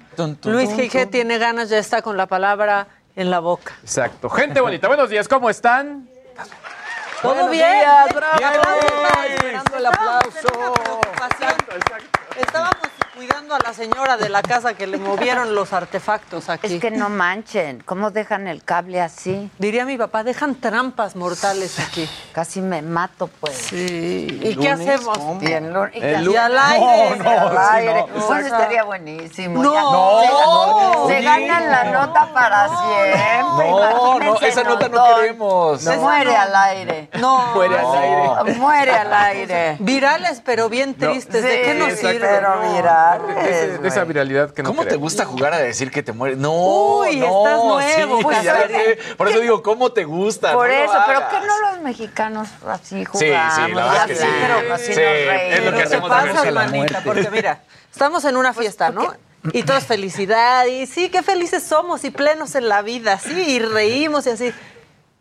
[0.45, 1.09] Luis G.
[1.09, 3.75] tiene ganas, ya está con la palabra en la boca.
[3.83, 4.29] Exacto.
[4.29, 6.09] Gente bonita, buenos días, ¿cómo están?
[7.23, 7.67] Todo bien.
[7.71, 8.37] Días, bravo.
[9.29, 10.49] Esperando el aplauso.
[11.31, 12.21] Exacto, exacto.
[12.37, 12.90] Estábamos
[13.21, 16.77] cuidando a la señora de la casa que le movieron los artefactos aquí.
[16.77, 19.51] Es que no manchen, ¿cómo dejan el cable así?
[19.59, 22.09] Diría mi papá, dejan trampas mortales aquí.
[22.33, 23.59] Casi me mato, pues.
[23.59, 24.41] Sí.
[24.43, 25.19] ¿Y qué hacemos?
[25.39, 27.19] Bien, y, al aire.
[27.19, 28.05] No, no, al aire.
[28.17, 29.63] Eso estaría buenísimo.
[29.63, 31.09] No, no.
[31.09, 33.71] Se, ganan la nota para siempre.
[33.71, 35.85] No, no, esa nota no queremos.
[35.85, 37.11] Muere al aire.
[37.19, 37.53] No.
[37.55, 38.55] Muere al aire.
[38.55, 39.77] Muere al aire.
[39.79, 41.43] Virales, pero bien tristes.
[41.43, 42.27] ¿De qué nos sirve?
[42.27, 42.61] Pero
[43.19, 43.83] viral.
[43.83, 46.39] De, esa viralidad que no ¿Cómo te gusta jugar a decir que te mueres?
[46.39, 48.19] No, Uy, no, estás nuevo.
[48.19, 48.99] Sí, pues, ya sé.
[49.17, 50.53] Por eso digo, ¿cómo te gusta?
[50.53, 53.55] Por No eso, pero que no los mexicanos así jugamos.
[53.55, 54.33] Sí, sí, la verdad es que sí.
[54.41, 55.71] Pero así Sí, nos es lo reímos.
[55.71, 57.03] que ¿Qué hacemos pasa, hermanita?
[57.05, 57.61] Porque mira,
[57.93, 59.13] estamos en una fiesta, ¿no?
[59.53, 63.33] Y todo es felicidad, y sí, qué felices somos y plenos en la vida, sí,
[63.33, 64.53] y reímos y así.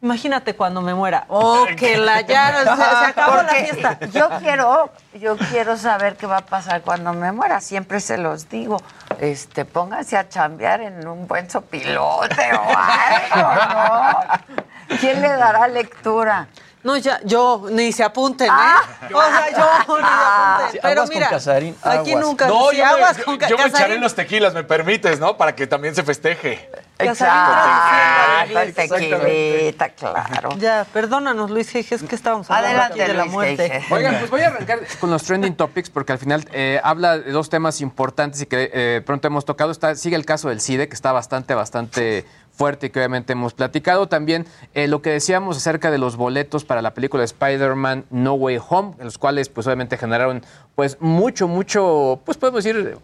[0.01, 1.25] Imagínate cuando me muera.
[1.29, 3.99] Oh, que la ya se, se acabó la fiesta.
[4.11, 7.61] Yo quiero, yo quiero saber qué va a pasar cuando me muera.
[7.61, 8.81] Siempre se los digo.
[9.19, 13.65] Este, pónganse a chambear en un buen sopilote o algo,
[14.89, 14.97] ¿no?
[14.99, 16.47] ¿Quién le dará lectura?
[16.89, 18.51] No, ya, yo ni se apunten, ¿eh?
[18.51, 18.81] Ah.
[19.13, 20.05] O sea, yo ni se apunten.
[20.71, 22.47] Sí, Pero aguas con mira, Casarín, aquí nunca.
[22.47, 25.37] No, sí, yo, aguas me, con yo me echaré los tequilas, me permites, ¿no?
[25.37, 26.67] Para que también se festeje.
[26.97, 28.87] Exacto, Exactamente.
[28.87, 30.49] tequilita, claro.
[30.57, 31.85] Ya, perdónanos, Luis G.
[31.91, 33.81] Es que estábamos hablando Adelante, de la Luis muerte.
[33.87, 33.93] G.
[33.93, 37.31] Oigan, pues voy a arrancar con los trending topics porque al final eh, habla de
[37.31, 39.71] dos temas importantes y que eh, pronto hemos tocado.
[39.71, 42.25] Está, sigue el caso del CIDE, que está bastante, bastante
[42.59, 44.07] fuerte y que obviamente hemos platicado.
[44.07, 48.33] También eh, lo que decíamos acerca de los boletos para la película de Spider-Man No
[48.33, 50.43] Way Home, en los cuales pues obviamente generaron
[50.75, 52.97] pues mucho, mucho, pues podemos decir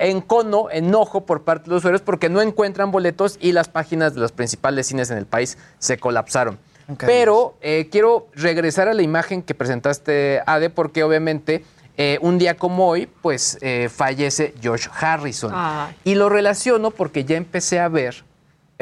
[0.00, 4.20] encono, enojo por parte de los usuarios porque no encuentran boletos y las páginas de
[4.20, 6.58] los principales cines en el país se colapsaron.
[6.98, 11.64] Pero eh, quiero regresar a la imagen que presentaste, Ade, porque obviamente
[11.96, 15.52] eh, un día como hoy, pues eh, fallece George Harrison.
[15.54, 15.94] Ay.
[16.04, 18.24] Y lo relaciono porque ya empecé a ver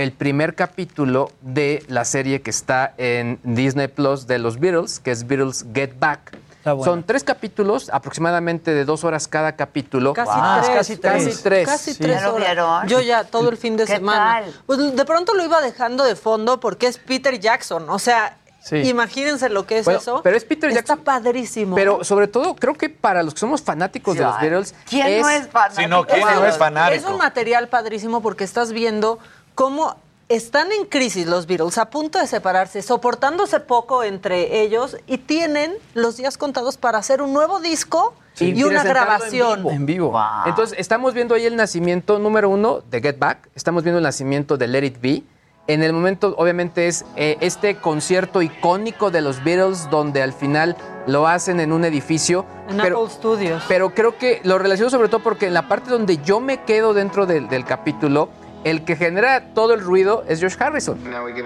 [0.02, 5.10] el primer capítulo de la serie que está en Disney Plus de los Beatles, que
[5.10, 6.36] es Beatles Get Back.
[6.56, 6.90] Está bueno.
[6.92, 10.14] Son tres capítulos, aproximadamente de dos horas cada capítulo.
[10.14, 10.60] Casi Wow.
[10.62, 10.70] tres.
[10.76, 11.24] Casi tres.
[11.26, 11.68] Casi tres.
[11.68, 11.98] Casi Sí.
[12.02, 12.46] tres ¿Ya lo horas.
[12.46, 12.88] vieron?
[12.88, 14.42] Yo ya todo el fin de ¿Qué semana.
[14.44, 14.54] tal?
[14.66, 17.88] Pues de pronto lo iba dejando de fondo porque es Peter Jackson.
[17.90, 18.76] O sea, Sí.
[18.76, 20.20] imagínense lo que es Bueno, eso.
[20.22, 20.98] pero es Peter Está Jackson.
[21.04, 21.76] padrísimo.
[21.76, 24.74] Pero sobre todo, creo que para los que somos fanáticos de los Beatles.
[24.88, 25.80] ¿Quién no es fanático?
[25.82, 26.94] Sí, no, ¿quién no es fanático?
[26.94, 29.18] Es un material padrísimo porque estás viendo
[29.60, 29.94] cómo
[30.30, 35.74] están en crisis los Beatles, a punto de separarse, soportándose poco entre ellos y tienen
[35.92, 38.54] los días contados para hacer un nuevo disco Sí.
[38.56, 39.58] y una presentarlo en grabación.
[39.58, 39.70] vivo.
[39.70, 40.10] En vivo.
[40.12, 40.22] Wow.
[40.46, 44.56] Entonces, estamos viendo ahí el nacimiento número uno de Get Back, estamos viendo el nacimiento
[44.56, 45.22] de Let It Be.
[45.66, 50.74] En el momento, obviamente, es eh, este concierto icónico de los Beatles, donde al final
[51.06, 52.46] lo hacen en un edificio.
[52.70, 53.62] En pero, Apple Studios.
[53.68, 56.94] pero creo que lo relaciono sobre todo porque en la parte donde yo me quedo
[56.94, 58.30] dentro del, del capítulo,
[58.64, 60.98] el que genera todo el ruido es George Harrison,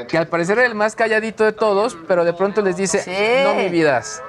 [0.08, 3.44] que al parecer es el más calladito de todos, pero de pronto les dice, Sí.
[3.44, 4.22] no mi vidas.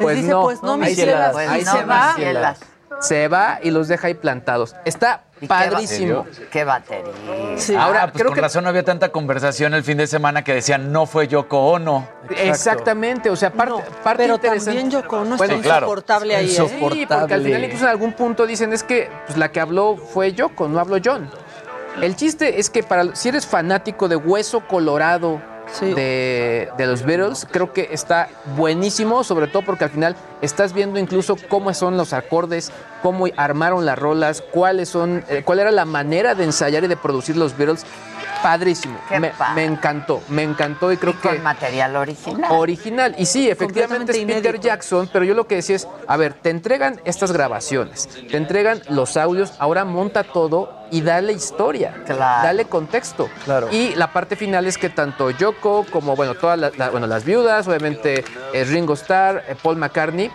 [0.00, 2.12] Pues dice, no, pues no, ahí mis se las- Pues ahí no, se va.
[2.14, 2.60] cielas.
[3.00, 4.74] Se va y los deja ahí plantados.
[4.84, 6.26] Está ¿Y qué padrísimo.
[6.50, 7.12] Qué batería.
[7.56, 7.76] Sí.
[7.76, 10.42] Ahora, Ah, pues creo con que razón no había tanta conversación el fin de semana
[10.42, 12.08] que decían no fue Yoko Ono.
[12.30, 14.64] Exactamente, o sea, parte, No, parte pero interesante.
[14.80, 15.86] también Yoko Ono Bueno, está claro.
[15.86, 16.48] insoportable ahí, ¿eh?
[16.68, 19.96] Sí, porque al final incluso en algún punto dicen es que pues, la que habló
[19.96, 21.30] fue Yoko, no habló John.
[22.02, 25.92] El chiste es que para si eres fanático de Hueso Colorado Sí.
[25.92, 30.98] de, de los Beatles, creo que está buenísimo, sobre todo porque al final estás viendo
[30.98, 35.84] incluso cómo son los acordes, cómo armaron las rolas, cuáles son, eh, cuál era la
[35.84, 37.84] manera de ensayar y de producir los Beatles.
[38.42, 39.54] Padrísimo, Qué me, padre.
[39.54, 42.50] me encantó, me encantó y creo que Con material original.
[42.52, 43.14] original.
[43.18, 44.62] Y sí, efectivamente es Peter inédito.
[44.62, 48.80] Jackson, pero yo lo que decía es, a ver, te entregan estas grabaciones, te entregan
[48.90, 52.46] los audios, ahora monta todo y dale historia, Claro.
[52.46, 53.28] dale contexto.
[53.44, 53.68] Claro.
[53.72, 57.24] Y la parte final es que tanto Yoko como, bueno, todas la- la- bueno, las
[57.24, 60.30] viudas, obviamente eh, Ringo Starr, eh, Paul McCartney,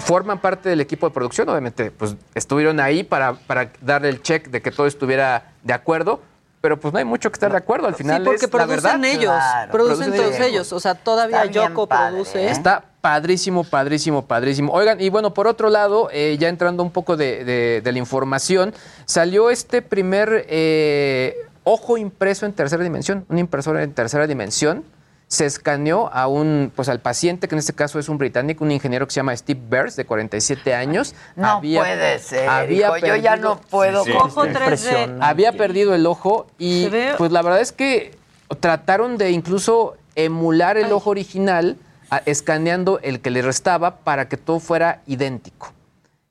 [0.00, 4.48] forman parte del equipo de producción, obviamente, pues estuvieron ahí para, para darle el check
[4.48, 6.20] de que todo estuviera de acuerdo.
[6.64, 8.48] Pero pues no hay mucho que estar de acuerdo, al final Sí, porque es la
[8.64, 9.04] producen verdad.
[9.04, 10.48] ellos, Claro, producen producen todos ellos.
[10.48, 10.72] ellos.
[10.72, 12.42] O sea, todavía Yoko padre, produce.
[12.46, 12.50] ¿eh?
[12.50, 14.72] Está padrísimo, padrísimo, padrísimo.
[14.72, 17.98] Oigan, y bueno, por otro lado, eh, ya entrando un poco de, de- de la
[17.98, 18.72] información,
[19.04, 24.84] salió este primer eh, ojo impreso en tercera dimensión, una impresora en tercera dimensión.
[25.26, 28.70] Se escaneó a un, pues al paciente, que en este caso es un británico, un
[28.70, 31.14] ingeniero que se llama Steve Burns, de 47 años.
[31.34, 34.48] No puede ser, hijo, yo ya no puedo Sí, con- Ojo 3D.
[34.60, 35.24] Impresionante.
[35.24, 38.16] había perdido el ojo y pues la verdad es que
[38.60, 41.76] trataron de incluso emular el ojo original
[42.10, 45.72] a- escaneando el que le restaba para que todo fuera idéntico.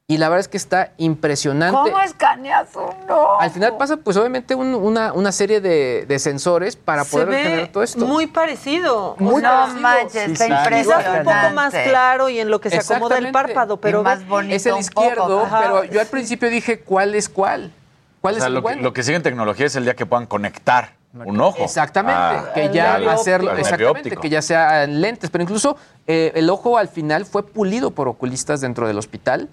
[0.06, 1.78] Y la verdad es que está impresionante.
[1.92, 3.40] ¿Cómo escaneas uno?
[3.40, 7.30] Al final pasa pues obviamente un- una, una serie de, de sensores para Se poder
[7.30, 8.06] ve generar todo esto.
[8.06, 9.16] muy parecido.
[9.18, 11.20] Muy no manches, está Quizás impresionante.
[11.20, 14.20] un poco más claro y en lo que se acomoda el párpado, pero Y más
[14.20, 15.58] ves- bonito es el izquierdo, poco.
[15.62, 17.72] Pero yo al principio dije cuál es cuál.
[18.20, 18.82] ¿Cuál O es sea, lo, que, bueno?
[18.82, 21.64] lo que sigue en tecnología es el día que puedan conectar un ojo.
[21.64, 24.22] Exactamente, Ah, que ya hacerlo, exactamente, óptico.
[24.22, 28.10] que ya sea en lentes, pero incluso eh, el ojo al final fue pulido por
[28.10, 29.48] oculistas dentro del hospital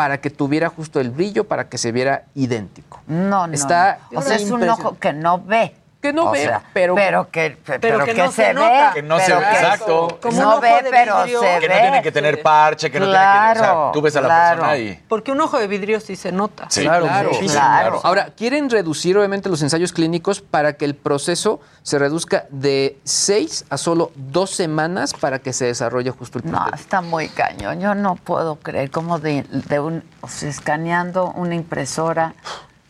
[0.00, 3.02] para que tuviera justo el brillo, para que se viera idéntico.
[3.06, 3.52] No, no.
[3.52, 4.20] Está no.
[4.20, 5.74] O sea, es un ojo que no ve.
[6.00, 8.54] Que no O ve, sea, pero, pero que, pero que que, no se, se ve.
[8.54, 8.90] nota.
[8.94, 10.18] Que no se ve, exacto.
[10.22, 11.40] Como no ve, pero vidrio.
[11.40, 11.74] se Que ve.
[11.74, 13.70] no tiene que tener parche, que no Claro, tiene que...
[13.72, 14.60] O sea, tú ves a la claro.
[14.62, 15.04] persona y...
[15.08, 16.66] porque un ojo de vidrio sí se nota.
[16.70, 18.00] Sí, Claro, Claro, claro.
[18.02, 23.66] Ahora, quieren reducir obviamente los ensayos clínicos para que el proceso se reduzca de seis
[23.68, 26.76] a solo dos semanas para que se desarrolle justo el No, prototipo.
[26.76, 27.78] está muy cañón.
[27.78, 32.32] Yo no puedo creer cómo de, de un, o sea, escaneando una impresora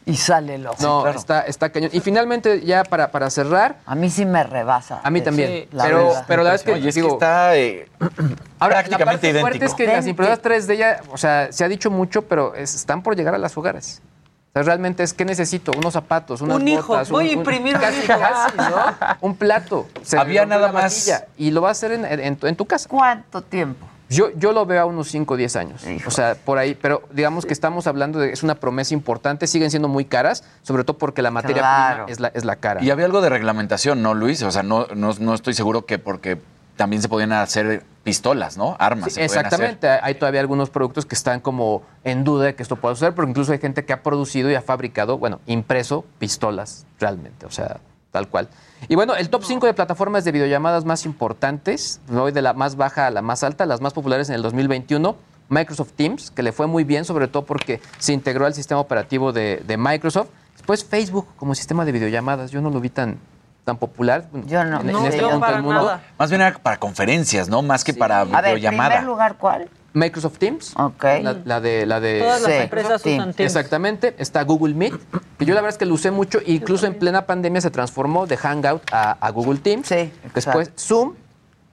[0.07, 0.77] Y sale el ojo.
[0.83, 1.91] No, está, está cañón.
[1.93, 3.77] Y finalmente, ya para, para cerrar.
[3.87, 5.01] A mí sí me rebasa.
[5.05, 5.69] A mí Sí, también.
[5.73, 6.25] la pero, verdad.
[6.27, 7.87] pero la verdad es que, Oye, es que digo, está eh,
[8.59, 9.41] Ahora, prácticamente la parte idéntico.
[9.41, 12.75] fuerte es que las impresoras 3D ya, o sea, se ha dicho mucho, pero es-
[12.75, 14.01] están por llegar a las hogares.
[14.49, 15.71] O sea, realmente es, ¿qué necesito?
[15.77, 17.09] Unos zapatos, unas Un hijo, botas.
[17.11, 18.19] voy a un- imprimir un casi, hijo.
[18.19, 19.17] casi, ¿no?
[19.21, 19.87] Un plato.
[20.03, 22.65] Se Había nada la más- Y lo va a hacer en, en tu, en tu
[22.67, 22.89] casa.
[22.89, 23.87] ¿Cuánto tiempo?
[24.11, 25.83] Yo, yo lo veo a unos 5 o 10 años.
[26.07, 26.75] O sea, por ahí.
[26.75, 28.33] Pero digamos que estamos hablando de.
[28.33, 29.47] Es una promesa importante.
[29.47, 32.05] Siguen siendo muy caras, sobre todo porque la materia Claro.
[32.07, 32.83] prima es la, es la cara.
[32.83, 34.43] Y había algo de reglamentación, ¿no, Luis?
[34.43, 36.39] O sea, no, no, no estoy seguro que porque
[36.77, 38.75] también se podían hacer pistolas, ¿no?
[38.79, 39.13] Armas.
[39.13, 39.61] Sí, se podían hacer.
[39.61, 39.89] exactamente.
[40.03, 43.29] Hay todavía algunos productos que están como en duda de que esto pueda suceder, pero
[43.29, 47.77] incluso hay gente que ha producido y ha fabricado, bueno, impreso pistolas realmente, o sea,
[48.11, 48.49] tal cual.
[48.89, 52.77] Y bueno, el top 5 de plataformas de videollamadas más importantes, voy de la más
[52.77, 55.17] baja a la más alta, las más populares en el 2021.
[55.49, 59.33] Microsoft Teams, que le fue muy bien, sobre todo porque se integró al sistema operativo
[59.33, 60.29] de, de Microsoft.
[60.57, 63.19] Después Facebook como sistema de videollamadas, yo no lo vi tan,
[63.65, 65.83] tan popular Yo no, en, en no, este yo punto para del mundo.
[65.83, 66.03] nada.
[66.19, 67.63] Más bien era para conferencias, ¿no?
[67.63, 68.91] Más que para A ver, videollamada.
[68.91, 69.69] primer lugar, ¿cuál?
[69.93, 70.75] Microsoft Teams.
[71.03, 72.57] La, la de, la de Todas las Sí.
[72.59, 73.19] empresas Teams.
[73.23, 73.55] usan Teams.
[73.57, 74.15] Exactamente.
[74.19, 74.95] Está Google Meet,
[75.39, 76.39] que yo la verdad es que lo usé mucho.
[76.47, 79.89] Incluso en plena pandemia se transformó de Hangout a, a Google Teams.
[80.35, 81.15] Después Zoom,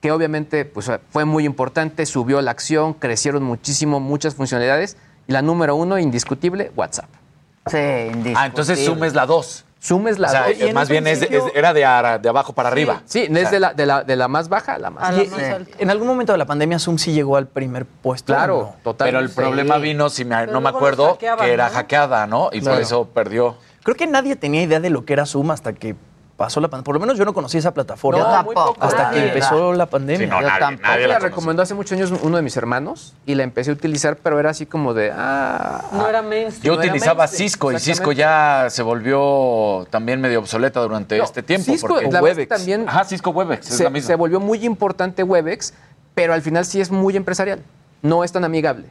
[0.00, 4.96] que obviamente pues, fue muy importante, subió la acción, crecieron muchísimo, muchas funcionalidades.
[5.26, 7.08] Y la número uno, indiscutible, WhatsApp.
[7.66, 8.34] Sí, indiscutible.
[8.36, 9.64] Ah, entonces Zoom es la 2.
[9.80, 10.72] Zoom es la O sea, dos.
[10.74, 13.02] más bien es, es- era de, ara- de abajo para arriba.
[13.04, 15.16] Sí, O sea, es de la, de, la, de la más baja a la más
[15.16, 15.70] Y- alta.
[15.78, 18.32] En algún momento de la pandemia Zoom sí llegó al primer puesto.
[18.34, 18.94] Claro, ¿no?
[18.96, 21.74] Pero el problema vino, si me- no me acuerdo, que era ¿no?
[21.74, 22.50] hackeada, ¿no?
[22.52, 23.56] Y por eso perdió.
[23.84, 25.94] Creo que nadie tenía idea de lo que era Zoom hasta que
[26.38, 26.84] pasó la pandemia.
[26.84, 28.42] Por lo menos yo no conocía esa plataforma.
[28.54, 28.74] No.
[28.80, 30.26] Hasta que empezó la pandemia.
[30.26, 30.88] Sí, no, Yo nadie- tampoco.
[30.88, 33.74] nadie la la recomendó hace muchos años uno de mis hermanos y la empecé a
[33.74, 35.12] utilizar, pero era así como de.
[35.14, 36.62] Ah, No era mainstream.
[36.62, 41.24] Yo No utilizaba mainstream, Cisco y Cisco ya se volvió también medio obsoleta durante No,
[41.24, 41.64] este tiempo.
[41.72, 44.06] Cisco, porque la que también Ajá, Cisco Webex, es se, la misma.
[44.06, 45.74] se volvió muy importante Webex,
[46.14, 47.60] pero al final sí es muy empresarial.
[48.00, 48.86] No es tan amigable.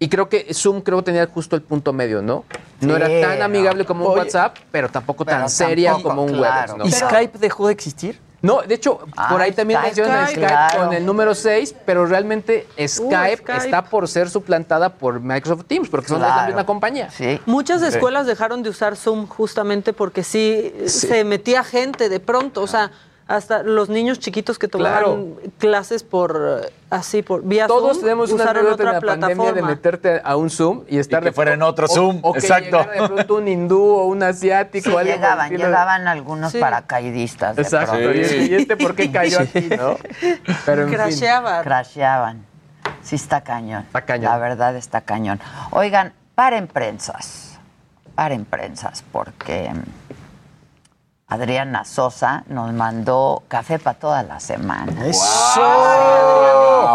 [0.00, 2.44] Y creo que Zoom creo tenía justo el punto medio, ¿no?
[2.80, 3.44] No Sí, era tan no.
[3.46, 6.74] amigable como un Oye, WhatsApp, pero tampoco pero tan seria como un claro.
[6.74, 6.86] Webex, ¿no?
[6.86, 8.20] ¿Y Skype dejó de existir?
[8.40, 10.78] No, de hecho, por Ah, ahí también Skype, mencionan Skype, claro.
[10.84, 13.56] con el número 6, pero realmente Skype, Skype.
[13.56, 16.46] está por ser suplantada por Microsoft Teams, porque son de la Claro.
[16.46, 17.08] misma compañía.
[17.46, 17.88] Muchas Sí.
[17.88, 21.08] escuelas dejaron de usar Zoom justamente porque sí, Sí.
[21.08, 22.92] se metía gente de pronto, o sea,
[23.28, 28.32] hasta los niños chiquitos que tomaban clases por eh, así por vía Todos Zoom tenemos
[28.32, 29.68] una en otra la pandemia de plataforma.
[29.68, 32.78] meterte a un Zoom y estar que fuera en otro o- Zoom, o que exacto.
[32.78, 34.88] llegara de pronto un hindú o un asiático.
[34.90, 37.54] Sí, algo llegaban, llegaban algunos paracaidistas.
[37.56, 38.00] de Exacto.
[38.00, 39.96] Y, este, ¿y este por qué cayó aquí, no?
[40.64, 40.96] Pero en fin.
[40.96, 41.62] Crasheaban.
[41.64, 42.46] Crasheaban.
[43.02, 43.82] Sí está cañón.
[43.82, 44.24] Está cañón.
[44.32, 45.38] La verdad está cañón.
[45.70, 47.58] Oigan, paren prensas.
[48.14, 49.70] Paren prensas porque
[51.30, 55.06] Adriana Sosa nos mandó café para toda la semana.
[55.06, 55.60] ¡Eso!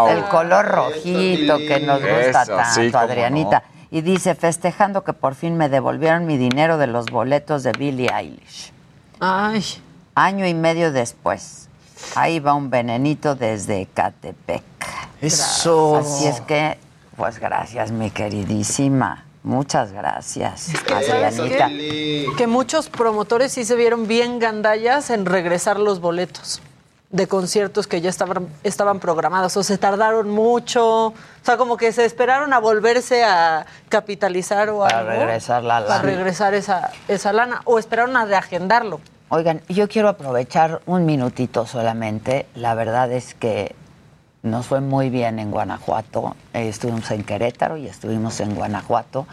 [0.08, 3.62] El color rojito que nos gusta Eso, tanto, sí, Adrianita.
[3.92, 8.10] Y dice, festejando que por fin me devolvieron mi dinero de los boletos de Billie
[8.12, 8.72] Eilish.
[9.20, 9.64] Ay.
[10.16, 11.68] Año y medio después.
[12.16, 14.64] Ahí va un venenito desde Catepec.
[15.20, 15.98] Eso.
[15.98, 16.76] Así es que,
[17.16, 19.24] pues gracias, mi queridísima.
[19.44, 21.68] Muchas gracias, ¿Sabes Adrianita.
[21.68, 22.26] qué?
[22.36, 26.62] Que muchos promotores sí se vieron bien gandallas en regresar los boletos
[27.10, 31.08] de conciertos que ya estaban, estaban programados o se tardaron mucho.
[31.08, 35.10] O sea, como que se esperaron a volverse a capitalizar o Para algo.
[35.10, 35.94] regresar la lana.
[35.94, 37.60] Para regresar esa, esa lana.
[37.66, 38.98] O esperaron a reagendarlo.
[39.28, 42.46] Oigan, yo quiero aprovechar un minutito solamente.
[42.54, 43.76] La verdad es que
[44.44, 46.36] nos fue muy bien en Guanajuato.
[46.52, 49.26] Eh, estuvimos en Querétaro y estuvimos en Guanajuato.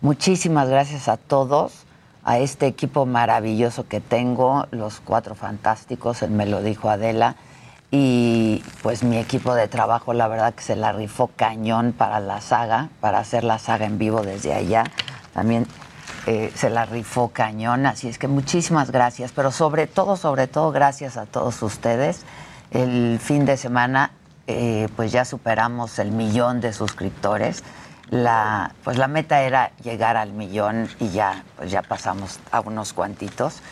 [0.00, 1.84] Muchísimas gracias a todos,
[2.24, 7.36] a este equipo maravilloso que tengo, los cuatro fantásticos, me lo dijo Adela.
[7.92, 12.40] Y pues mi equipo de trabajo, la verdad que se la rifó cañón para la
[12.40, 14.82] saga, para hacer la saga en vivo desde allá.
[15.32, 15.68] También
[16.26, 20.72] eh, se la rifó cañón, así es que muchísimas gracias, pero sobre todo, sobre todo,
[20.72, 22.24] gracias a todos ustedes.
[22.72, 24.10] El fin de semana,
[24.46, 27.62] eh, pues ya superamos el millón de suscriptores.
[28.10, 32.92] La, pues la meta era llegar al millón y ya, pues ya pasamos a unos
[32.92, 33.62] cuantitos.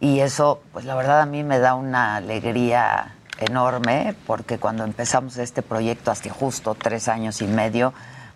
[0.00, 5.36] Y eso, pues la verdad a mí me da una alegría enorme, porque cuando empezamos
[5.38, 7.92] este proyecto hace justo tres años y medio,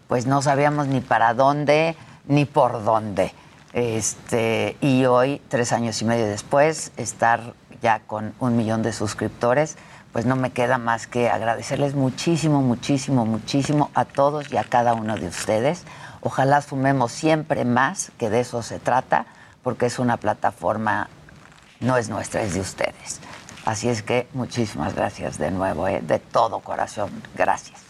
[0.07, 1.97] pues no sabíamos ni para dónde
[2.27, 3.33] ni por dónde.
[3.73, 9.77] Este, y hoy, tres años y medio después, estar ya con un millón de suscriptores,
[10.13, 14.95] pues no me queda más que agradecerles muchísimo, muchísimo, muchísimo a todos y a cada
[14.95, 15.85] uno de ustedes.
[16.21, 19.27] Ojalá sumemos siempre más, que de eso se trata,
[19.63, 21.09] porque es una plataforma,
[21.81, 23.21] no es nuestra, es de ustedes.
[23.65, 26.01] Así es que muchísimas gracias de nuevo, ¿eh?
[26.03, 27.11] de todo corazón.
[27.37, 27.81] Gracias.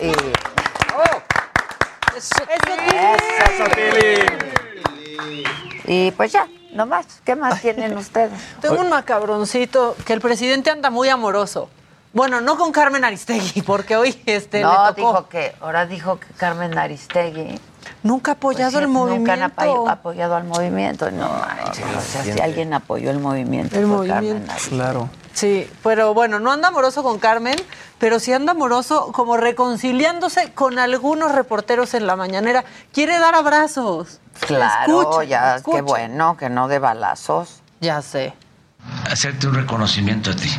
[0.00, 0.12] Y-
[5.86, 7.06] Y pues ya, nomás.
[7.24, 8.32] ¿Qué más tienen ustedes?
[8.60, 11.68] Tengo un macabroncito que el presidente anda muy amoroso.
[12.12, 14.94] Bueno, no con Carmen Aristegui, porque hoy este, no, le tocó.
[15.12, 17.58] dijo que, ahora dijo que Carmen Aristegui.
[18.02, 19.32] Nunca ha apoyado Pues el movimiento.
[19.32, 21.10] Nunca han apoy- apoyado al movimiento.
[21.10, 23.78] No, manches, o sea, si alguien apoyó el movimiento.
[23.78, 24.52] El fue Carmen movimiento.
[24.52, 24.76] Aristegui.
[24.76, 25.08] Claro.
[25.34, 27.56] Sí, pero bueno, no anda amoroso con Carmen,
[27.98, 32.64] pero sí anda amoroso como reconciliándose con algunos reporteros en la mañanera.
[32.92, 34.20] Quiere dar abrazos.
[34.46, 35.76] Claro, Escucha, ya, escucha.
[35.76, 37.60] qué bueno, que no de balazos.
[37.80, 38.32] Ya sé.
[39.10, 40.50] hacerte un reconocimiento a ti.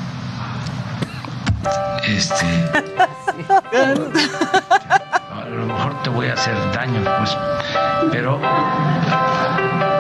[2.08, 2.46] Este.
[5.36, 7.38] A lo mejor te voy a hacer daño, pues.
[8.12, 8.40] Pero.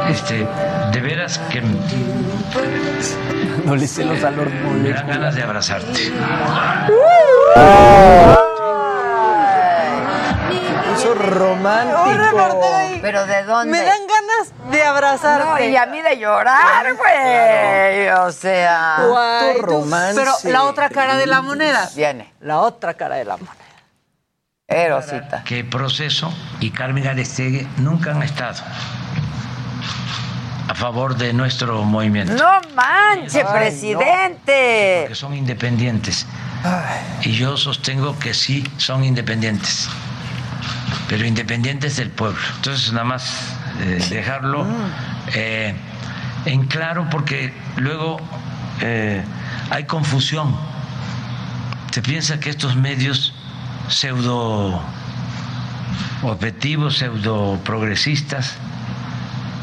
[0.09, 0.47] Este.
[0.91, 1.61] De veras que.
[3.65, 4.53] No le sé los valores.
[4.53, 6.11] Me dan ganas de abrazarte.
[10.95, 12.61] Eso romántico.
[13.01, 13.71] ¿Pero de dónde?
[13.71, 15.45] Me dan ganas de abrazarte.
[15.45, 18.07] No, y a mí de llorar, güey.
[18.09, 18.97] O sea.
[19.07, 21.89] Guay, tú- Pero la otra cara de la moneda.
[21.95, 22.33] Viene.
[22.39, 23.55] La otra cara de la moneda.
[24.67, 25.43] Erosita.
[25.43, 28.63] Que Proceso y Carmen Aristegui nunca han estado
[30.67, 32.33] a favor de nuestro movimiento.
[32.33, 35.01] No manche, presidente.
[35.01, 36.25] Porque son independientes.
[37.21, 39.87] Y yo sostengo que sí son independientes.
[41.07, 42.39] Pero independientes del pueblo.
[42.55, 44.65] Entonces, nada más eh, dejarlo
[45.33, 45.75] eh,
[46.45, 48.17] en claro porque luego
[48.81, 49.23] eh,
[49.69, 50.55] hay confusión.
[51.91, 53.33] Se piensa que estos medios
[53.87, 54.81] pseudo
[56.23, 58.57] objetivos, pseudo progresistas,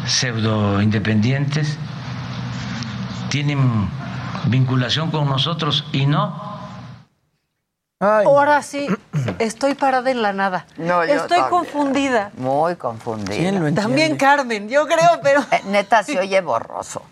[0.07, 1.77] pseudo independientes,
[3.31, 3.89] tienen
[4.47, 6.53] vinculación con nosotros y no.
[8.01, 8.89] Ahora sí,
[9.39, 10.67] estoy parada en la nada.
[10.77, 11.49] No, yo estoy también.
[11.51, 12.31] confundida.
[12.37, 13.37] Muy confundida.
[13.37, 13.83] ¿Quién lo entiende?
[13.83, 15.41] También Carmen, yo creo, pero.
[15.53, 17.03] Eh, neta, se oye borroso.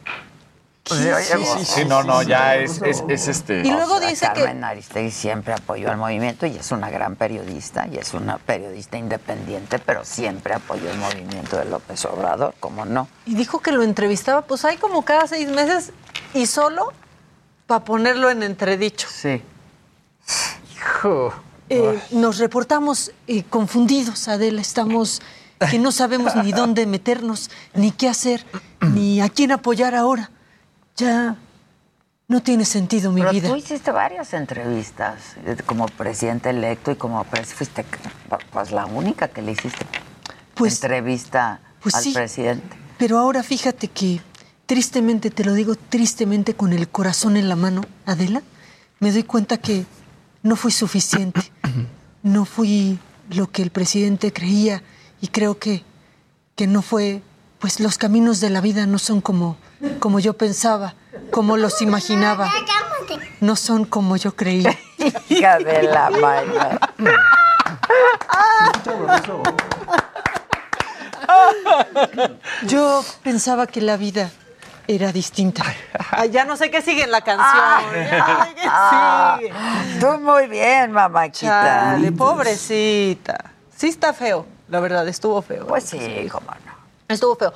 [0.97, 1.65] Sí, sí, borroso.
[1.65, 3.61] sí, no, no, ya es, es, es este.
[3.65, 6.91] Y luego O sea, dice que- Carmen Aristegui siempre apoyó al movimiento y es una
[6.91, 12.55] gran periodista y es una periodista independiente, pero siempre apoyó el movimiento de López Obrador,
[12.61, 13.09] ¿cómo no?
[13.27, 15.93] Y dijo que lo entrevistaba, pues hay como cada seis meses
[16.35, 16.93] y solo
[17.67, 19.07] para ponerlo en entredicho.
[19.11, 19.43] Sí.
[21.69, 24.61] Eh, nos reportamos eh, confundidos, Adela.
[24.61, 25.23] Estamos
[25.71, 28.45] que no sabemos ni dónde meternos, ni qué hacer,
[28.81, 30.31] ni a quién apoyar ahora.
[31.01, 31.37] Ya
[32.29, 33.49] no tiene sentido mi Pero vida.
[33.49, 37.85] tú hiciste varias entrevistas eh, como presidente electo y como fuiste
[38.53, 39.85] pues la única que le hiciste
[40.69, 42.13] entrevista pues al sí.
[42.13, 42.77] presidente.
[42.99, 44.21] Pero ahora fíjate que,
[44.67, 48.43] tristemente, te lo digo tristemente con el corazón en la mano, Adela,
[48.99, 49.87] me doy cuenta que
[50.43, 51.41] no fui suficiente.
[52.23, 52.99] No fui
[53.31, 54.83] lo que el presidente creía
[55.21, 55.83] y creo que,
[56.55, 57.23] que no fue,
[57.61, 59.57] pues los caminos de la vida no son como,
[60.01, 60.95] como yo pensaba,
[61.31, 62.51] como los imaginaba.
[63.41, 64.77] No son como yo creía.
[65.29, 66.79] Hija de la madre.
[72.67, 74.31] Yo pensaba que la vida
[74.89, 75.63] era distinta.
[76.11, 77.63] Ay, ya no sé qué sigue en la canción.
[77.95, 79.53] ya sé qué Ah, sigue.
[80.01, 81.93] tú muy bien, mamachita.
[81.93, 83.53] Chale, pobrecita.
[83.77, 85.67] Sí está feo, la verdad, estuvo feo.
[85.67, 86.80] Pues sí, cómo no.
[87.11, 87.53] Estuvo feo.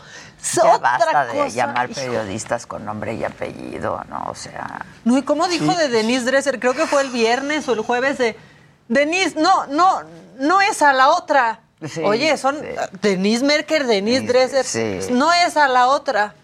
[0.54, 2.00] Ya Otra basta de cosa, llamar hijo.
[2.00, 4.24] periodistas con nombre y apellido, ¿no?
[4.28, 4.84] O sea.
[5.04, 5.76] No, y como dijo Sí.
[5.78, 8.36] de Denise Dresser, creo que fue el viernes o el jueves de
[8.88, 10.02] Denise, no, no,
[10.38, 11.60] no es a la otra.
[11.86, 12.58] Sí, Oye, son
[13.02, 14.98] Denise Merker, Denise Dresser, sí.
[15.12, 16.34] no es a la otra.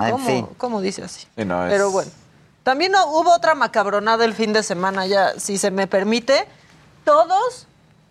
[0.00, 0.48] En ¿Cómo, fin.
[0.58, 1.26] cómo dice así?
[1.36, 2.10] Sí, no, es- Pero bueno.
[2.62, 6.46] También no- hubo otra macabronada el fin de semana, ya, si se me permite.
[7.04, 7.66] Todos,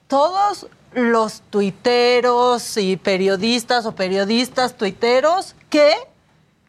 [0.08, 5.94] todos los tuiteros y periodistas o periodistas tuiteros que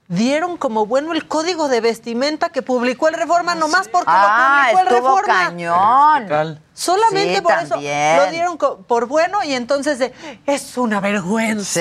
[0.08, 4.78] dieron como bueno el código de vestimenta que publicó el Reforma nomás porque Ah, lo
[4.78, 5.44] publicó el estuvo Reforma.
[5.46, 6.60] cañón.
[6.74, 7.96] Solamente Sí, por también.
[8.14, 10.12] eso lo dieron por bueno y entonces de,
[10.46, 11.64] es una vergüenza.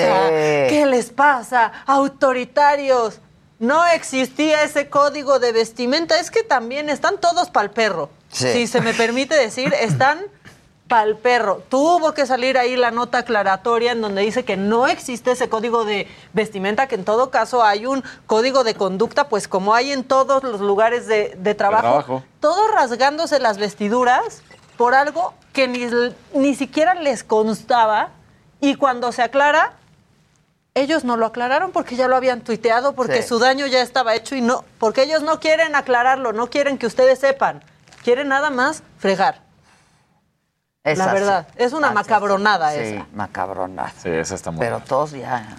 [0.68, 1.72] ¿Qué les pasa?
[1.86, 3.20] Autoritarios.
[3.58, 6.18] No existía ese código de vestimenta.
[6.18, 8.10] Es que también están todos pa'l perro.
[8.30, 8.52] Sí.
[8.52, 10.20] Si se me permite decir, están
[10.88, 11.62] pa'l perro.
[11.68, 15.84] Tuvo que salir ahí la nota aclaratoria en donde dice que no existe ese código
[15.84, 20.04] de vestimenta, que en todo caso hay un código de conducta, pues como hay en
[20.04, 22.22] todos los lugares de, de trabajo, trabajo.
[22.40, 24.42] todos rasgándose las vestiduras
[24.76, 25.86] por algo que ni,
[26.34, 28.10] ni siquiera les constaba
[28.60, 29.72] y cuando se aclara
[30.74, 33.28] ellos no lo aclararon porque ya lo habían tuiteado, porque Sí.
[33.28, 36.86] su daño ya estaba hecho y no, porque ellos no quieren aclararlo, no quieren que
[36.86, 37.62] ustedes sepan,
[38.04, 39.40] quieren nada más fregar.
[40.86, 41.14] Es la así.
[41.14, 43.06] verdad, es una macabronada Sí, esa.
[43.12, 43.92] macabronada.
[44.02, 45.56] Sí, esa está muy Pero todos ya.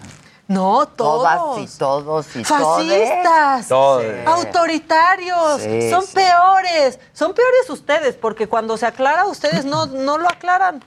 [0.47, 1.59] No, Todas todos.
[1.59, 4.05] y todos y Fascistas, Todos.
[4.25, 6.13] autoritarios, Sí, son sí.
[6.15, 10.81] peores, son peores ustedes, porque cuando se aclara ustedes no, no lo aclaran.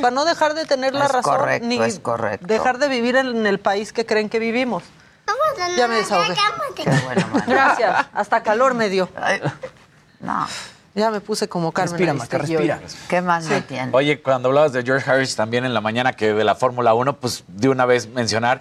[0.00, 2.46] Para no dejar de tener la razón correcto, ni es correcto.
[2.46, 4.82] dejar de vivir en el país que creen que vivimos.
[5.76, 6.34] Ya me desahogué.
[7.46, 9.08] Gracias, hasta calor me dio.
[10.20, 10.46] No.
[10.94, 11.92] Ya me puse como Carmen.
[11.92, 12.80] Respira, Maca, respira.
[13.08, 13.50] ¿Qué más Sí.
[13.50, 13.90] me tiene?
[13.92, 17.16] Oye, cuando hablabas de George Harris también en la mañana que de la Fórmula 1,
[17.18, 18.60] pues de una vez mencionar,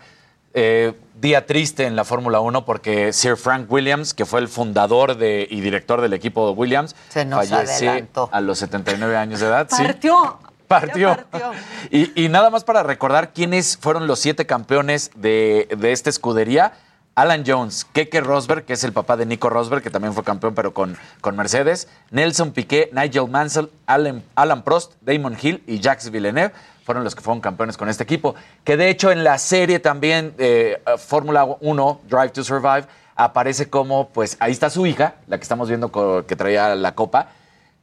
[0.54, 5.18] eh, día triste en la Fórmula 1 porque Sir Frank Williams, que fue el fundador
[5.18, 8.30] de, y director del equipo de Williams, Se nos fallece adelantó.
[8.32, 9.68] a los 79 años de edad.
[9.70, 9.84] sí.
[9.84, 10.40] Partió.
[10.68, 11.18] Partió.
[11.30, 11.52] Partió.
[11.90, 16.72] Y, y nada más para recordar quiénes fueron los siete campeones de, de esta escudería.
[17.16, 20.56] Alan Jones, Keke Rosberg, que es el papá de Nico Rosberg, que también fue campeón,
[20.56, 21.88] pero con, con Mercedes.
[22.10, 26.54] Nelson Piquet, Nigel Mansell, Alan, Alan Prost, Damon Hill y Jacques Villeneuve
[26.86, 28.36] fueron los que fueron campeones con este equipo.
[28.64, 32.86] Que de hecho en la serie también, eh, Fórmula 1, Drive to Survive,
[33.16, 35.92] aparece como, pues ahí está su hija, la que estamos viendo
[36.26, 37.28] que traía la copa,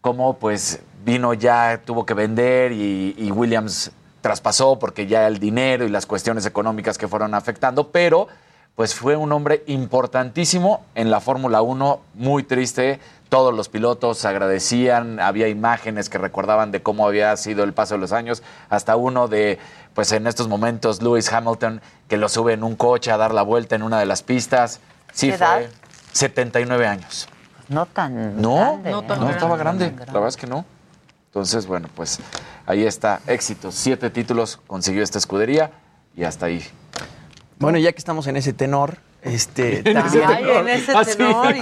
[0.01, 5.89] como pues vino ya, tuvo que vender y Williams traspasó porque ya el dinero y
[5.89, 8.29] las cuestiones económicas que fueron afectando, pero
[8.79, 13.01] pues fue un hombre importantísimo en la Fórmula 1, muy triste.
[13.29, 18.01] Todos los pilotos agradecían, había imágenes que recordaban de cómo había sido el paso de
[18.01, 19.59] los años, hasta uno de,
[19.95, 23.43] pues en estos momentos, Lewis Hamilton, que lo sube en un coche a dar la
[23.43, 24.79] vuelta en una de las pistas.
[25.12, 25.70] Sí, ¿Qué fue edad?
[26.12, 27.29] 79 años.
[27.68, 28.91] No tan No, grande.
[28.93, 29.33] no, ¿eh?
[29.33, 29.93] estaba grande.
[30.07, 30.64] La verdad es que no.
[31.26, 32.20] Entonces, bueno, pues
[32.64, 33.72] ahí está, éxito.
[33.72, 35.72] Siete títulos consiguió esta escudería
[36.14, 36.64] y hasta ahí.
[37.59, 40.51] Bueno, ya que estamos en ese tenor, este, también, tenor.
[40.57, 41.61] en ese Ah, tenor, y-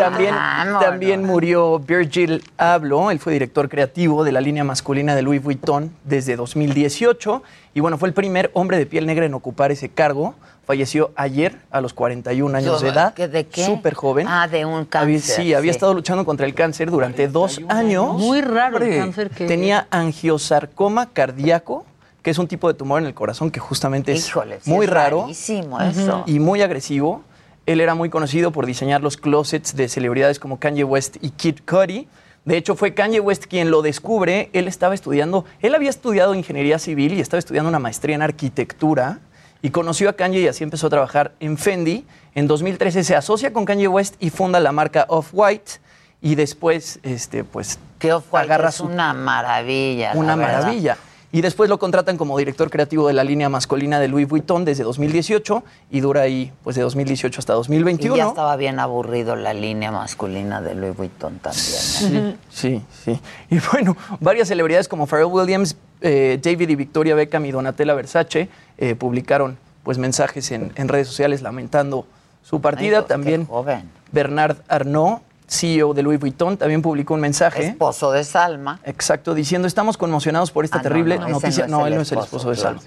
[0.79, 5.91] también, murió Virgil Abloh, él fue director creativo de la línea masculina de Louis Vuitton
[6.05, 7.43] desde 2018
[7.75, 10.35] y bueno, fue el primer hombre de piel negra en ocupar ese cargo.
[10.67, 13.15] Falleció ayer a los 41 años de edad.
[13.15, 13.65] ¿Qué- ¿De qué?
[13.65, 14.27] Súper joven.
[14.29, 15.01] Ah, de un cáncer.
[15.03, 18.17] Había- sí, había estado luchando contra el cáncer durante dos años.
[18.19, 19.47] Muy raro el cáncer que...
[19.47, 21.87] Tenía angiosarcoma cardíaco,
[22.27, 24.91] que es un tipo de tumor en el corazón que justamente es Híjole, muy es
[24.91, 26.24] raro eso.
[26.27, 27.22] y muy agresivo.
[27.66, 31.61] Él era muy conocido por diseñar los closets de celebridades como Kanye West y Kid
[31.64, 32.09] Cudi.
[32.45, 34.51] De hecho, fue Kanye West quien lo descubre.
[34.55, 39.20] Él estaba estudiando, él había estudiado ingeniería civil y estaba estudiando una maestría en arquitectura
[39.62, 42.05] y conoció a Kanye y así empezó a trabajar en Fendi.
[42.35, 45.74] En 2013 se asocia con Kanye West y funda la marca Off-White
[46.20, 50.12] y después, este, pues, Que Off-White agarra es su una maravilla.
[50.12, 50.97] la una maravilla.
[51.37, 54.84] Y después lo contratan como director creativo de la línea masculina de Louis Vuitton desde
[54.84, 58.16] 2018 y dura ahí pues de 2018 hasta Y 2021.
[58.16, 62.26] ya estaba bien aburrido la línea masculina de Louis Vuitton también.
[62.26, 62.37] ¿eh?
[62.49, 63.20] Sí, sí.
[63.51, 68.49] Y bueno, varias celebridades como Pharrell Williams, eh, David y Victoria Beckham y Donatella Versace
[68.78, 72.07] eh, publicaron pues mensajes en, en redes sociales lamentando
[72.43, 73.01] su partida.
[73.01, 73.91] Ay, qué también joven.
[74.11, 77.67] Bernard Arnault, CEO de Louis Vuitton, también publicó un mensaje.
[77.69, 78.81] Esposo de Salma.
[78.85, 81.67] Exacto, diciendo, estamos conmocionados por esta Ah, terrible no, noticia.
[81.67, 82.57] no él no es el esposo, de.
[82.57, 82.81] Salma.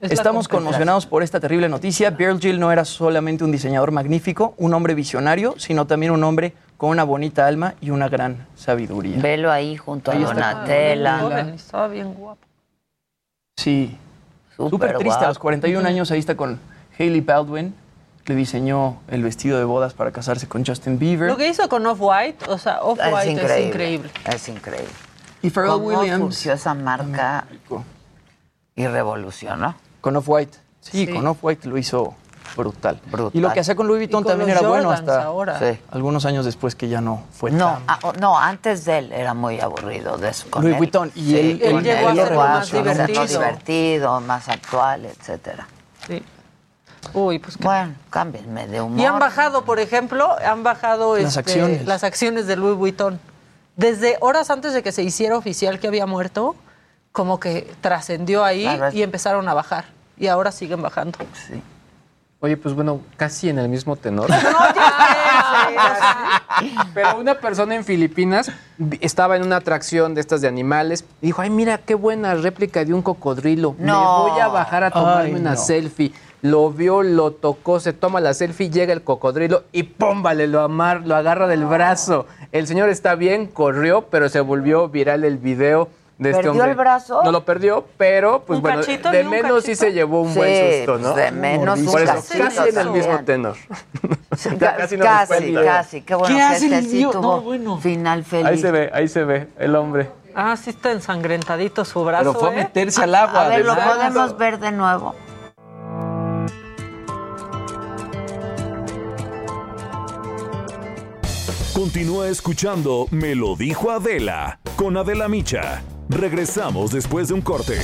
[0.00, 2.10] Es Estamos conmocionados por esta terrible noticia.
[2.10, 6.90] Virgil no era solamente un diseñador magnífico, un hombre visionario, sino también un hombre con
[6.90, 9.18] una bonita alma y una gran sabiduría.
[9.20, 10.34] Velo ahí junto Ahí a está.
[10.52, 11.48] Donatella.
[11.54, 12.40] Estaba bien guapo.
[13.56, 13.96] Sí,
[14.56, 15.24] Súper súper triste.
[15.24, 15.42] A los guapo.
[15.44, 16.60] 41 años ahí está con
[16.98, 17.74] Hailey Baldwin.
[18.26, 21.28] Le diseñó el vestido de bodas para casarse con Justin Bieber.
[21.30, 23.66] Lo que hizo con Off-White, o sea, Es Off-White es increíble.
[23.68, 24.10] increíble.
[24.24, 24.88] Es increíble.
[25.42, 27.44] Y Pharrell ¿Cómo Williams surgió esa marca
[28.74, 29.74] y revolucionó?
[30.00, 30.58] con Off-White.
[30.80, 31.12] Sí, Sí.
[31.12, 32.14] con Off-White lo hizo
[32.56, 33.00] brutal.
[33.06, 33.30] Brutal.
[33.34, 35.58] Y lo que hacía con Louis Vuitton con también era bueno hasta ahora.
[35.58, 35.78] Sí.
[35.90, 37.82] algunos años después que ya no fue No, tan...
[37.88, 40.46] ah, oh, no, antes de él era muy aburrido de eso.
[40.50, 40.78] Con Louis él.
[40.78, 43.24] Vuitton, y él- llegó a llegó más divertido.
[43.26, 45.66] divertido, más actual, etcétera.
[46.06, 46.22] Sí.
[47.14, 48.98] Uy, pues qué- Bueno, cámbienme de humor.
[49.00, 51.86] Y han bajado, por ejemplo, han bajado Las este, acciones.
[51.86, 53.18] las acciones de Louis Vuitton.
[53.76, 56.56] Desde horas antes de que se hiciera oficial que había muerto,
[57.12, 59.86] como que trascendió ahí y empezaron a bajar.
[60.18, 61.18] Y ahora siguen bajando.
[61.46, 61.62] Sí.
[62.40, 64.28] Oye, pues bueno, casi en el mismo tenor.
[66.94, 68.50] Pero una persona en Filipinas
[69.00, 72.84] estaba en una atracción de estas de animales y dijo, ay, mira, qué buena réplica
[72.84, 73.74] de un cocodrilo.
[73.78, 74.24] No.
[74.26, 75.56] Me voy a bajar a tomarme Ay, una no.
[75.56, 76.12] selfie.
[76.42, 80.22] Lo vio, lo tocó, se toma la selfie, llega el cocodrilo y ¡pum!
[80.22, 82.26] Vale, lo, amar, lo agarra del brazo.
[82.52, 86.70] El señor está bien, corrió, pero se volvió viral el video de este ¿Perdió hombre.
[86.70, 87.22] el brazo?
[87.24, 90.38] No lo perdió, pero pues ¿Un bueno, de un menos sí se llevó un Sí,
[90.38, 91.12] buen susto, ¿no?
[91.14, 93.56] pues, de menos un Por eso, cachito casi en el mismo tenor.
[94.58, 95.64] Ca- Casi Casi, video.
[95.64, 96.02] casi.
[96.02, 97.10] Qué bueno ¿Qué que hace el este sí niño?
[97.10, 97.78] tuvo No, bueno.
[97.78, 98.46] final feliz.
[98.46, 100.10] Ahí se ve, ahí se ve el hombre.
[100.34, 102.32] Ah, sí está ensangrentadito su brazo.
[102.32, 102.56] Pero fue a ¿eh?
[102.64, 103.46] meterse al agua.
[103.46, 105.14] A ver, ¿lo podemos ver de nuevo?
[111.76, 115.82] Continúa escuchando Me lo dijo Adela con Adela Micha.
[116.08, 117.78] Regresamos después de un corte.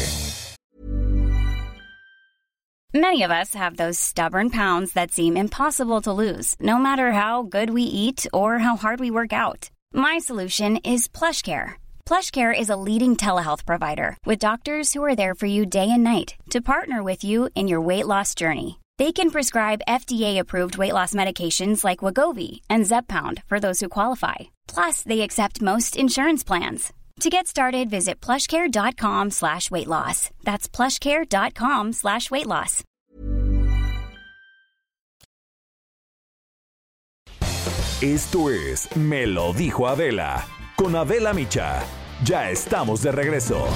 [2.95, 7.43] Many of us have those stubborn pounds that seem impossible to lose, no matter how
[7.43, 9.68] good we eat or how hard we work out.
[9.93, 11.74] My solution is PlushCare.
[12.07, 16.03] PlushCare is a leading telehealth provider with doctors who are there for you day and
[16.03, 18.78] night to partner with you in your weight loss journey.
[19.03, 24.53] They can prescribe FDA-approved weight loss medications like Wagovi and Zepbound for those who qualify.
[24.68, 26.92] Plus, they accept most insurance plans.
[27.18, 30.30] To get started, visit plushcare.com slash weight loss.
[30.44, 32.84] That's plushcare.com slash weight loss.
[38.00, 40.44] Esto es Me lo dijo Adela
[40.76, 41.82] con Adela Micha.
[42.22, 43.66] Ya estamos de regreso.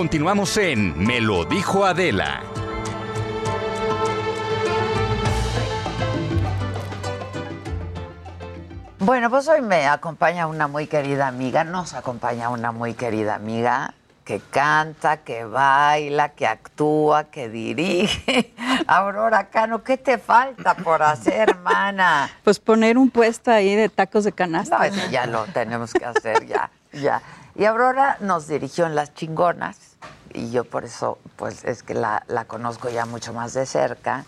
[0.00, 2.42] Continuamos en Me lo dijo Adela.
[8.98, 13.92] Bueno, pues hoy me acompaña una muy querida amiga, nos acompaña una muy querida amiga
[14.24, 18.54] que canta, que baila, que actúa, que dirige.
[18.86, 22.30] Aurora Cano, ¿qué te falta por hacer, hermana?
[22.42, 24.78] Pues poner un puesto ahí de tacos de canasta.
[24.78, 27.20] No, eso ya lo tenemos que hacer, ya, ya.
[27.54, 29.89] Y Aurora nos dirigió en Las Chingonas
[30.32, 34.24] y yo por eso, pues es que la, la conozco ya mucho más de cerca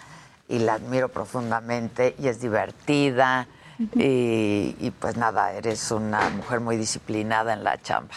[0.49, 3.47] y la admiro profundamente y es divertida
[3.95, 8.15] y, y pues nada, eres una mujer muy disciplinada en la chamba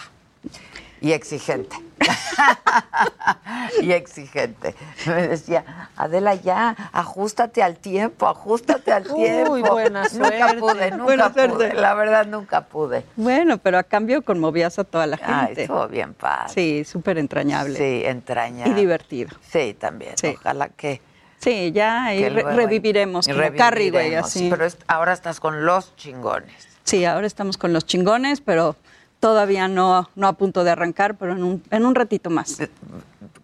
[1.01, 1.75] y exigente.
[3.81, 4.75] y exigente.
[5.05, 9.71] Me decía, Adela, ya, ajustate al tiempo, ajustate al Uy, tiempo.
[9.71, 10.57] buena Nunca suerte.
[10.59, 11.49] pude, nunca Buena pude.
[11.49, 11.73] suerte.
[11.75, 13.05] La verdad, nunca pude.
[13.15, 15.61] Bueno, pero a cambio conmovías a toda la Ay, gente.
[15.63, 16.53] estuvo bien padre.
[16.53, 17.77] Sí, súper entrañable.
[17.77, 18.71] Sí, entrañable.
[18.71, 19.35] Y divertido.
[19.49, 20.15] Sí, también.
[20.39, 21.01] Ojalá que.
[21.39, 24.29] Sí, ya re- luego- reviviremos y como Carrie, güey, reviviremos.
[24.29, 24.47] así.
[24.49, 26.67] Pero es- ahora estás con los chingones.
[26.83, 28.75] Sí, ahora estamos con los chingones, pero
[29.25, 32.59] todavía no, no a punto de arrancar, pero en un, en un ratito más.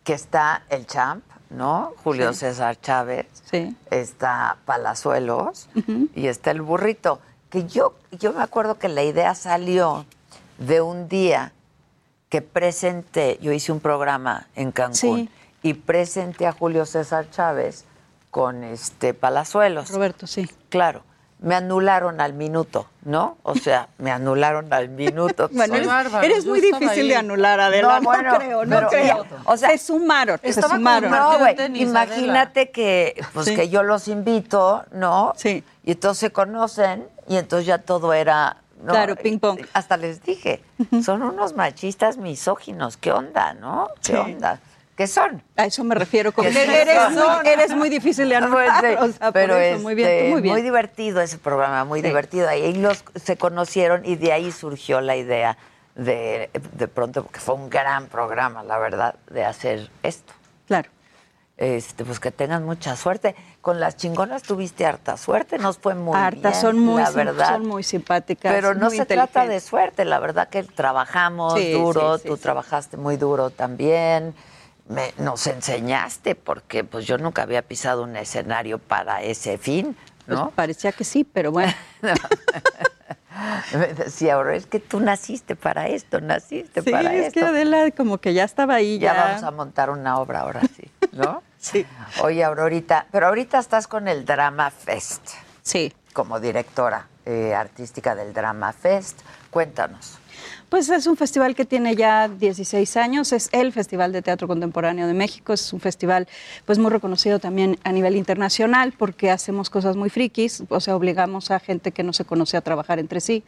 [0.03, 1.93] Que está el champ, ¿no?
[2.03, 2.41] Julio Sí.
[2.41, 3.25] César Chávez.
[3.49, 3.75] Sí.
[3.89, 5.69] Está Palazuelos
[6.13, 7.19] y está el burrito.
[7.49, 10.05] Que yo, yo me acuerdo que la idea salió
[10.59, 11.51] de un día
[12.29, 15.29] que presenté, yo hice un programa en Cancún Sí.
[15.63, 17.86] y presenté a Julio César Chávez
[18.29, 19.89] con este Palazuelos.
[19.89, 20.47] Roberto, sí.
[20.69, 21.01] Claro.
[21.41, 23.37] Me anularon al minuto, ¿no?
[23.41, 25.49] O sea, me anularon al minuto.
[25.53, 27.99] Bueno, eres, eres muy difícil de anular, Adela.
[27.99, 29.25] No, bueno, creo, no pero- creo.
[29.45, 31.09] O sea, se sumaron, se sumaron.
[31.11, 33.55] No, güey, imagínate que, pues, Sí.
[33.55, 35.33] que yo los invito, ¿no?
[35.35, 35.63] Sí.
[35.83, 38.57] Y entonces se conocen y entonces ya todo era...
[38.83, 38.93] ¿no?
[38.93, 39.59] Claro, ping pong.
[39.73, 40.63] Hasta les dije,
[41.03, 42.97] son unos machistas misóginos.
[42.97, 43.89] ¿Qué onda, no?
[44.03, 44.17] ¿Qué Sí.
[44.17, 44.59] onda?
[44.95, 45.41] ¿Qué son?
[45.55, 46.31] A eso me refiero.
[46.31, 48.39] Con ¿Qué que eres, muy, eres muy difícil de.
[48.47, 52.01] Pues, sí, o sea, por pero eso, muy bien, este, muy divertido ese programa, muy
[52.01, 52.07] Sí.
[52.07, 52.47] divertido.
[52.49, 55.57] Ahí los se conocieron y de ahí surgió la idea
[55.95, 60.33] de, de pronto, porque fue un gran programa, la verdad, de hacer esto.
[60.67, 60.89] Claro.
[61.57, 63.35] Este, pues que tengan mucha suerte.
[63.61, 67.49] Con las chingonas tuviste harta suerte, nos fue muy bien, son muy, la sim- verdad.
[67.49, 68.51] son muy simpáticas.
[68.51, 72.97] Pero no se trata de suerte, la verdad que trabajamos Sí, duro, sí, tú trabajaste
[72.97, 74.33] muy duro también.
[74.91, 80.37] Me- nos enseñaste porque pues yo nunca había pisado un escenario para ese fin, Pues
[80.37, 80.51] ¿no?
[80.51, 81.73] parecía que sí, pero bueno.
[83.73, 87.39] Me decía, ahora es que tú naciste para esto, naciste Sí, para es esto.
[87.39, 88.99] que Adela como que ya estaba ahí.
[88.99, 91.41] ya, Ya, vamos a montar una obra ahora sí, ¿no?
[91.61, 91.85] Sí.
[92.23, 95.21] Oye, Aurorita, pero ahorita estás con el Drama Fest.
[95.61, 95.93] Sí.
[96.11, 99.21] Como directora eh, artística del Drama Fest.
[99.51, 100.17] Cuéntanos.
[100.72, 105.05] Pues es un festival que tiene ya 16 años, es el Festival de Teatro Contemporáneo
[105.05, 106.30] de México, es un festival
[106.65, 111.51] pues muy reconocido también a nivel internacional porque hacemos cosas muy frikis, o sea, obligamos
[111.51, 113.43] a gente que no se conoce a trabajar entre sí,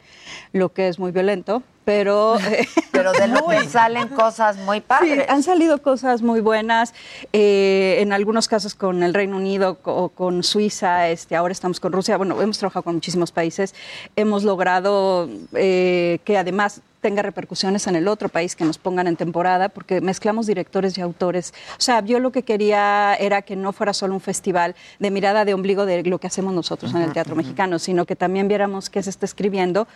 [0.52, 2.38] lo que es muy violento, pero...
[2.40, 5.24] eh, Pero de lo que salen cosas muy padres.
[5.24, 6.92] Sí, han salido cosas muy buenas,
[7.32, 11.90] eh, en algunos casos con el Reino Unido o con Suiza, este, ahora estamos con
[11.90, 13.74] Rusia, bueno, hemos trabajado con muchísimos países,
[14.14, 19.16] hemos logrado eh, que además tenga repercusiones en el otro país, que nos pongan en
[19.16, 21.52] temporada, porque mezclamos directores y autores.
[21.78, 25.44] O sea, yo lo que quería era que no fuera solo un festival de mirada
[25.44, 28.88] de ombligo de lo que hacemos nosotros en el teatro mexicano, sino que también viéramos
[28.88, 29.86] qué se está escribiendo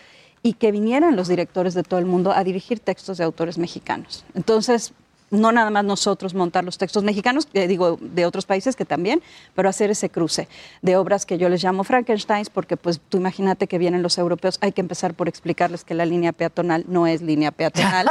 [0.43, 4.27] y que vinieran los directores de todo el mundo a dirigir textos de autores mexicanos.
[4.35, 4.93] Entonces,
[5.31, 9.22] no nada más nosotros montar los textos mexicanos, eh, digo, de otros países que también,
[9.55, 10.49] pero hacer ese cruce
[10.83, 14.59] de obras que yo les llamo Frankensteins, porque pues tú imagínate que vienen los europeos,
[14.61, 18.09] hay que empezar por explicarles que la línea peatonal no es línea peatonal.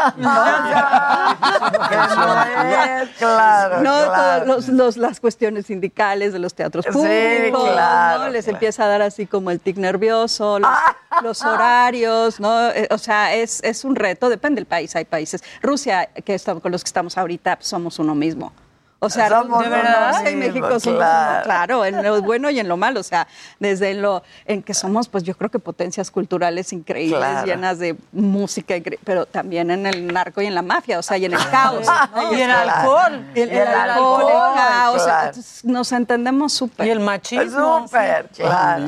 [3.18, 4.46] claro, no claro.
[4.46, 8.30] los- los- las cuestiones sindicales de los teatros Sí, públicos, claro, ¿no?
[8.30, 8.56] les claro.
[8.58, 10.70] empieza a dar así como el tic nervioso, los,
[11.24, 12.70] los horarios, ¿no?
[12.70, 15.44] Eh, o sea, es, es un reto, depende del país, hay países.
[15.62, 18.52] Rusia, que estamos, con los que estamos ahorita, pues, somos uno mismo.
[19.00, 21.44] O sea, Somos de verdad, mismo, México somos uno, claro.
[21.44, 23.28] claro, en lo bueno y en lo malo, o sea,
[23.60, 27.46] desde lo en que somos, pues yo creo que potencias culturales increíbles, Claro.
[27.46, 28.74] llenas de música,
[29.04, 31.86] pero también en el narco y en la mafia, o sea, y en el caos.
[32.16, 32.34] ¿no?
[32.34, 32.72] Y el Claro.
[32.72, 33.26] alcohol.
[33.36, 35.32] Y el, Y el alcohol, el alcohol, caos, claro.
[35.66, 36.88] nos entendemos súper.
[36.88, 37.86] Y el machismo.
[37.88, 38.88] Súper, claro.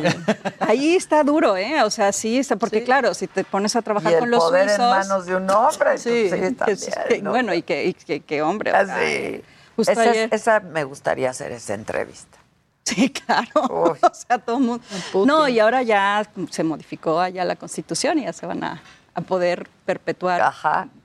[0.59, 1.83] Ahí está duro, ¿eh?
[1.83, 4.69] O sea, sí, está, porque claro, si te pones a trabajar el con los poder
[4.71, 5.99] en manos de un hombre.
[5.99, 7.29] Sí, sí, que es- también, que- ¿no?
[7.29, 8.71] bueno, y que, y que, que hombre.
[8.71, 9.43] Así.
[9.79, 12.37] Justo Esa, es- ayer- esa me gustaría hacer esa entrevista.
[12.83, 13.95] Sí, claro.
[14.01, 14.83] O sea, todo el mundo.
[15.25, 18.81] No, y ahora ya se modificó allá la constitución y ya se van a,
[19.13, 20.53] a poder perpetuar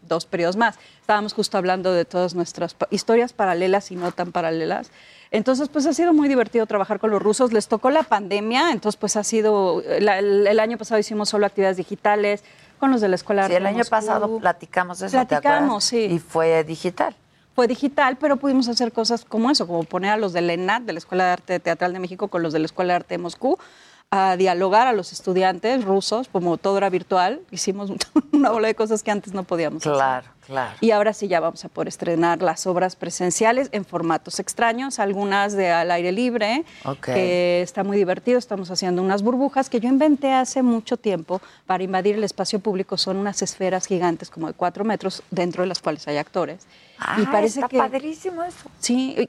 [0.03, 0.77] dos periodos más.
[1.01, 4.91] Estábamos justo hablando de todas nuestras historias paralelas y no tan paralelas.
[5.31, 7.53] Entonces, pues ha sido muy divertido trabajar con los rusos.
[7.53, 11.45] Les tocó la pandemia, entonces pues ha sido, la- el, el año pasado hicimos solo
[11.47, 12.43] actividades digitales
[12.79, 13.91] con los de la Escuela Sí, el año Moscú.
[13.91, 16.05] pasado platicamos de eso, ¿te Platicamos, sí.
[16.05, 17.15] Y fue digital.
[17.55, 20.93] Fue digital, pero pudimos hacer cosas como eso, como poner a los del ENAT, de
[20.93, 23.19] la Escuela de Arte Teatral de México, con los de la Escuela de Arte de
[23.19, 23.59] Moscú,
[24.11, 27.41] a dialogar a los estudiantes rusos, como todo era virtual.
[27.51, 27.93] Hicimos
[28.35, 29.93] una bola de cosas que antes no podíamos hacer.
[29.93, 30.75] Claro, claro.
[30.81, 35.53] Y ahora sí ya vamos a poder estrenar las obras presenciales en formatos extraños, algunas
[35.55, 37.01] de al aire libre, Ok.
[37.07, 38.39] que está muy divertido.
[38.39, 42.97] Estamos haciendo unas burbujas que yo inventé hace mucho tiempo para invadir el espacio público.
[42.97, 46.67] Son unas esferas gigantes como de cuatro metros, dentro de las cuales hay actores.
[46.97, 48.71] Ah, y parece está que padrísimo eso.
[48.79, 49.29] Sí,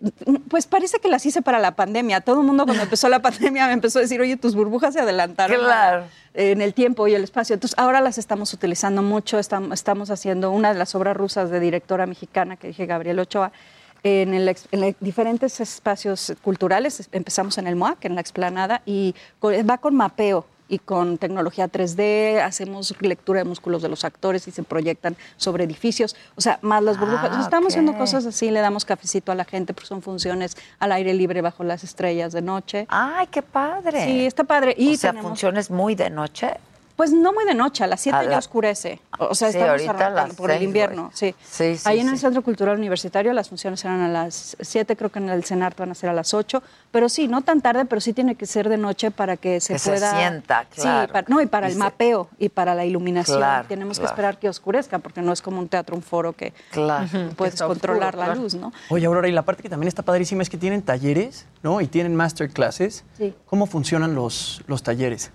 [0.49, 2.21] pues parece que las hice para la pandemia.
[2.21, 4.99] Todo el mundo cuando empezó la pandemia me empezó a decir, oye, tus burbujas se
[5.01, 6.03] adelantaron Claro.
[6.35, 7.53] En el tiempo y el espacio.
[7.53, 9.39] Entonces ahora las estamos utilizando mucho.
[9.39, 13.51] Estam- Estamos haciendo una de las obras rusas de directora mexicana que dije Gabriel Ochoa.
[14.03, 19.79] En, el en diferentes espacios culturales, empezamos en el MOAC, en la explanada, y va
[19.79, 24.63] con mapeo y con tecnología 3D, hacemos lectura de músculos de los actores y se
[24.63, 27.23] proyectan sobre edificios, o sea, más las burbujas.
[27.23, 30.57] Ah, Entonces, estamos haciendo cosas así, le damos cafecito a la gente, porque son funciones
[30.79, 32.85] al aire libre bajo las estrellas de noche.
[32.89, 34.05] ¡Ay, qué padre!
[34.05, 34.73] Sí, está padre.
[34.77, 36.51] Y o sea, tenemos- funciones muy de noche.
[36.95, 39.01] Pues no muy de noche, a las 7 A ya la- oscurece.
[39.19, 41.35] O sea, Sí, estamos arrancando por el invierno, sí.
[41.43, 42.21] Sí, sí, Ahí en el sí.
[42.21, 45.91] Centro Cultural Universitario las funciones eran a las 7, creo que en el CENART van
[45.91, 48.69] a ser a las 8, pero sí, no tan tarde, pero sí tiene que ser
[48.69, 50.17] de noche para que se Que se pueda...
[50.17, 51.11] sienta, Sí, claro.
[51.11, 53.39] para- no, y para Y el se- mapeo y para la iluminación.
[53.39, 54.07] Claro, Tenemos claro.
[54.07, 57.07] que esperar que oscurezca, porque no es como un teatro, un foro que Claro.
[57.35, 58.41] puedes controlar oscuro, la claro.
[58.41, 58.71] luz, ¿no?
[58.89, 61.81] Oye, Aurora, y la parte que también está padrísima es que tienen talleres, ¿no?
[61.81, 63.03] Y tienen masterclasses.
[63.17, 63.35] Sí.
[63.47, 65.31] ¿Cómo funcionan los, los talleres?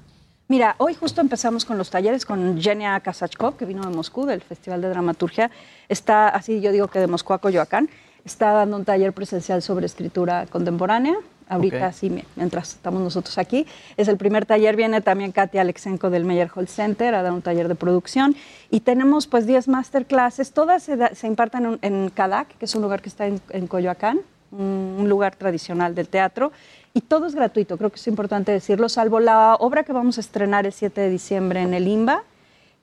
[0.51, 4.41] Mira, hoy justo empezamos con los talleres con Genia Kasachkov, que vino de Moscú, del
[4.41, 5.49] Festival de Dramaturgia.
[5.89, 7.89] Está, así yo digo que de Moscú a Coyoacán,
[8.25, 11.15] está dando un taller presencial sobre escritura contemporánea.
[11.49, 11.93] Ahorita Ok.
[11.95, 13.65] sí, mi- mientras estamos nosotros aquí.
[13.97, 17.69] Es el primer taller, viene también Katia Alexenko del Meyerhold Center a dar un taller
[17.69, 18.35] de producción.
[18.71, 22.75] Y tenemos pues 10 masterclasses, todas se, da- se imparten en, en Cadac, que es
[22.75, 24.19] un lugar que está en, en Coyoacán,
[24.51, 26.51] un, un lugar tradicional del teatro.
[26.93, 30.21] Y todo es gratuito, creo que es importante decirlo, salvo la obra que vamos a
[30.21, 32.25] estrenar el 7 de diciembre en el IMBA,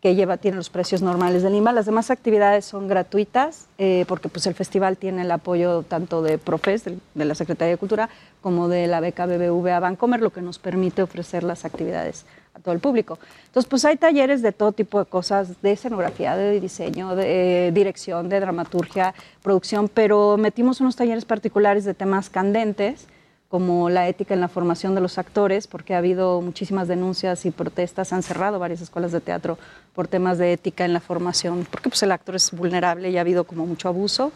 [0.02, 1.74] que lleva, tiene los precios normales del IMBA.
[1.74, 6.38] Las demás actividades son gratuitas, eh, porque pues, el festival tiene el apoyo tanto de
[6.38, 8.10] Profes, de, la Secretaría de Cultura,
[8.42, 12.74] como de la beca BBVA Bancomer, lo que nos permite ofrecer las actividades a todo
[12.74, 13.20] el público.
[13.48, 17.72] Entonces, pues hay talleres de todo tipo de cosas, de escenografía, de diseño, de eh,
[17.72, 23.08] dirección, de dramaturgia, producción, pero metimos unos talleres particulares de temas candentes,
[23.50, 27.52] como la ética en la formación de los actores, porque ha habido muchísimas denuncias y
[27.52, 29.58] protestas, han cerrado varias escuelas de teatro
[29.96, 33.22] por temas de ética en la formación, porque pues el actor es vulnerable y ha
[33.22, 34.32] habido como mucho abuso.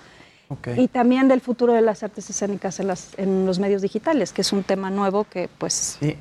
[0.76, 4.42] Y también del futuro de las artes escénicas en, las- en los medios digitales, que
[4.42, 5.98] es un tema nuevo que pues...
[6.00, 6.16] Sí.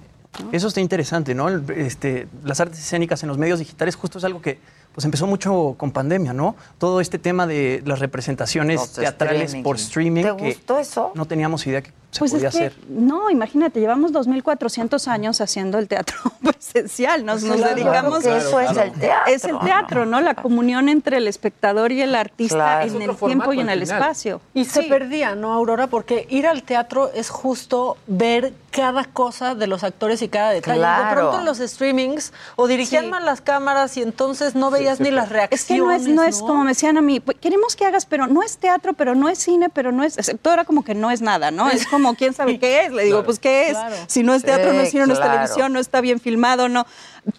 [0.52, 1.48] Eso está interesante, ¿no?
[1.48, 5.26] Este, las artes escénicas en los medios digitales justo es algo que pues pues empezó
[5.28, 6.56] mucho con pandemia, ¿no?
[6.78, 9.62] Todo este tema de las representaciones Los teatrales streaming.
[9.62, 10.22] por streaming.
[10.24, 11.12] ¿Te que gustó eso?
[11.14, 12.76] No teníamos idea que se Pues podía es que, hacer.
[12.88, 18.18] no, imagínate, llevamos 2.400 años haciendo el teatro presencial, nos, nos Claro, dedicamos...
[18.24, 20.20] que eso es el teatro, Es el teatro, ¿no?
[20.20, 22.82] La comunión entre el espectador y el artista Claro.
[22.82, 24.40] en Es el tiempo y en el espacio.
[24.54, 25.86] Y se perdía, ¿no, Aurora?
[25.86, 30.78] Porque ir al teatro es justo ver cada cosa de los actores y cada detalle.
[30.78, 31.08] Claro.
[31.08, 33.10] De pronto en los streamings o dirigían Sí.
[33.10, 35.64] mal las cámaras y entonces no veías ni las Es reacciones.
[35.66, 38.26] que no es, no es como me decían a mí, "Pues, queremos que hagas, pero
[38.26, 40.94] no es teatro, pero no es cine, pero no es, es- todo era como que
[40.94, 41.68] no es nada, ¿no?
[41.70, 42.92] Es como, ¿quién sabe qué es?
[42.92, 43.26] Le digo, Claro.
[43.26, 43.72] pues, ¿qué es?
[43.72, 43.96] Claro.
[44.06, 45.32] Si no es teatro, no es Sí, cine, no es claro.
[45.34, 46.86] televisión, no está bien filmado, no.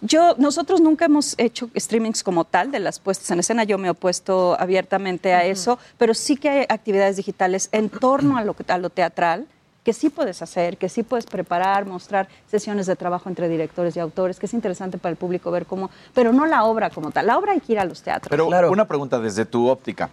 [0.00, 3.88] Yo, nosotros nunca hemos hecho streamings como tal de las puestas en escena, yo me
[3.88, 8.54] he opuesto abiertamente a eso, pero sí que hay actividades digitales en torno a lo,
[8.54, 9.46] que- a lo teatral
[9.84, 13.98] que sí puedes hacer, que sí puedes preparar, mostrar sesiones de trabajo entre directores y
[13.98, 17.26] autores, que es interesante para el público ver cómo, pero no la obra como tal.
[17.26, 18.30] La obra hay que ir a los teatros.
[18.30, 20.08] Pero una pregunta desde tu óptica.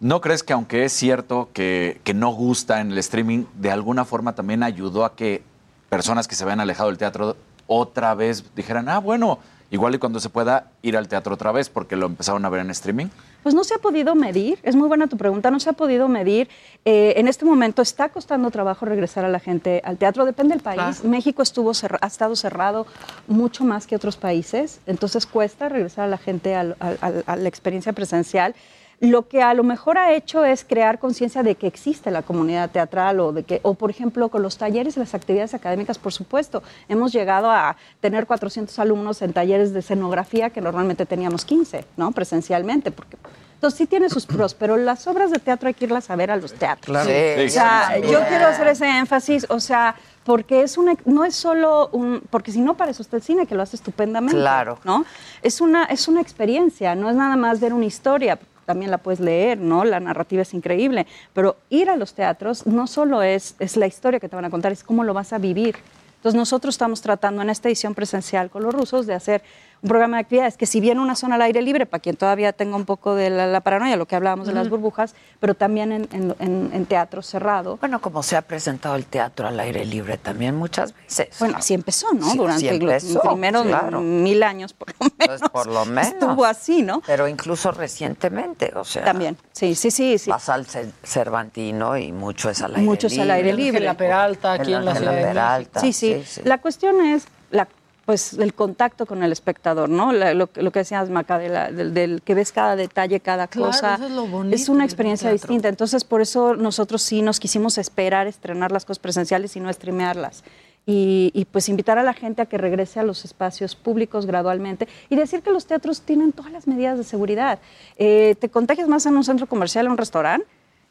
[0.00, 4.04] ¿No crees que aunque es cierto que, que no gusta en el streaming, de alguna
[4.04, 5.42] forma también ayudó a que
[5.88, 9.38] personas que se habían alejado del teatro otra vez dijeran, ah, bueno,
[9.70, 12.60] igual y cuando se pueda ir al teatro otra vez porque lo empezaron a ver
[12.60, 13.06] en streaming?
[13.42, 16.08] Pues no se ha podido medir, es muy buena tu pregunta, no se ha podido
[16.08, 16.48] medir.
[16.84, 20.62] Eh, en este momento está costando trabajo regresar a la gente al teatro, depende del
[20.62, 20.76] país.
[20.98, 21.08] Claro.
[21.08, 22.86] México estuvo ha estado cerrado
[23.26, 27.36] mucho más que otros países, entonces cuesta regresar a la gente al- al- al- a
[27.36, 28.54] la experiencia presencial.
[29.00, 32.70] Lo que a lo mejor ha hecho es crear conciencia de que existe la comunidad
[32.70, 36.12] teatral o de que, o por ejemplo, con los talleres y las actividades académicas, por
[36.12, 36.64] supuesto.
[36.88, 42.10] Hemos llegado a tener 400 alumnos en talleres de escenografía que normalmente teníamos 15, ¿no?
[42.10, 43.16] Presencialmente, porque
[43.54, 46.30] entonces sí tiene sus pros, pero las obras de teatro hay que irlas a ver
[46.30, 46.96] a los teatros.
[46.96, 47.08] Claro.
[47.10, 51.34] Sí, o sea, yo quiero hacer ese énfasis, o sea, porque es una, no es
[51.34, 54.78] solo un, porque si no para eso está el cine que lo hace estupendamente, Claro.
[54.84, 55.04] ¿no?
[55.42, 58.38] Es una, es una experiencia, no es nada más ver una historia,
[58.68, 59.82] también la puedes leer, ¿no?
[59.86, 64.20] La narrativa es increíble, pero ir a los teatros no solo es, es la historia
[64.20, 65.76] que te van a contar, es cómo lo vas a vivir.
[66.16, 69.42] Entonces nosotros estamos tratando en esta edición presencial con los rusos de hacer
[69.80, 72.52] un programa de actividades que si bien una zona al aire libre, para quien todavía
[72.52, 75.92] tenga un poco de la, la paranoia, lo que hablábamos de las burbujas, pero también
[75.92, 77.76] en, en- en- en teatro cerrado.
[77.76, 81.28] Bueno, como se ha presentado el teatro al aire libre también muchas veces.
[81.38, 82.28] Bueno, así empezó, ¿no?
[82.30, 84.00] Sí, Durante los primeros claro.
[84.00, 85.40] mil años, por lo menos.
[85.40, 86.08] Pues por lo menos.
[86.12, 87.00] Estuvo así, ¿no?
[87.06, 89.04] Pero incluso recientemente, o sea.
[89.04, 90.18] También, sí, sí, sí.
[90.18, 90.30] sí.
[90.30, 93.22] Vas al Ce- Cervantino y mucho es al aire Muchos libre.
[93.22, 93.80] al aire libre.
[93.84, 97.68] La Peralta, aquí en la Ciudad de Peralta, Sí, sí, La cuestión es la,
[98.08, 100.12] pues el contacto con el espectador, ¿no?
[100.14, 103.48] La- lo, lo que decías, Maca, de la- del, del que ves cada detalle, cada
[103.48, 103.96] Claro, cosa.
[103.96, 105.68] eso es lo bonito Es una experiencia distinta.
[105.68, 110.42] Entonces, por eso nosotros sí nos quisimos esperar, estrenar las cosas presenciales y no streamearlas.
[110.86, 114.88] Y, y, pues invitar a la gente a que regrese a los espacios públicos gradualmente
[115.10, 117.58] y decir que los teatros tienen todas las medidas de seguridad.
[117.98, 120.46] Eh, te contagias más en un centro comercial, en un restaurante,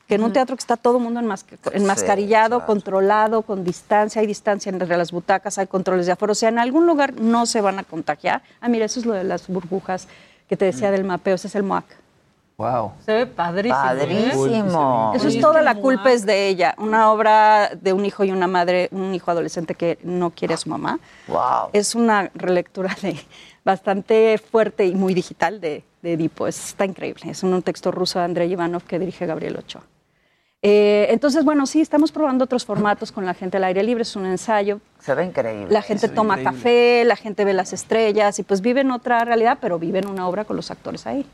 [0.08, 4.28] que en un teatro que está todo el mundo enmas- enmascarillado, controlado, con distancia, hay
[4.28, 6.32] distancia entre las butacas, hay controles de aforo.
[6.32, 8.42] O sea, en algún lugar no se van a contagiar.
[8.62, 10.08] Ah, mira, eso es lo de las burbujas
[10.48, 11.84] que te decía del mapeo, ese es el MOAC.
[12.58, 12.94] Wow.
[13.06, 13.78] Se ve padrísimo.
[13.78, 13.84] ¿eh?
[13.86, 15.12] Padrísimo.
[15.16, 16.74] Eso es toda la culpa es de ella.
[16.80, 20.58] Una obra de un hijo y una madre, un hijo adolescente que no quiere a
[20.58, 21.00] su mamá.
[21.28, 21.70] Wow.
[21.74, 23.16] Es una relectura de
[23.64, 26.48] bastante fuerte y muy digital de, de Edipo.
[26.48, 27.30] Es- está increíble.
[27.30, 29.84] Es un, un texto ruso de Andrei Ivanov que dirige Gabriel Ochoa.
[30.64, 34.02] Eh, entonces, bueno, sí, estamos probando otros formatos con la gente al aire libre.
[34.02, 34.80] Es un ensayo.
[35.00, 35.68] Se ve increíble.
[35.70, 36.58] La gente toma increíble.
[36.58, 40.46] café, la gente ve las estrellas y pues viven otra realidad, pero viven una obra
[40.46, 41.26] con los actores ahí.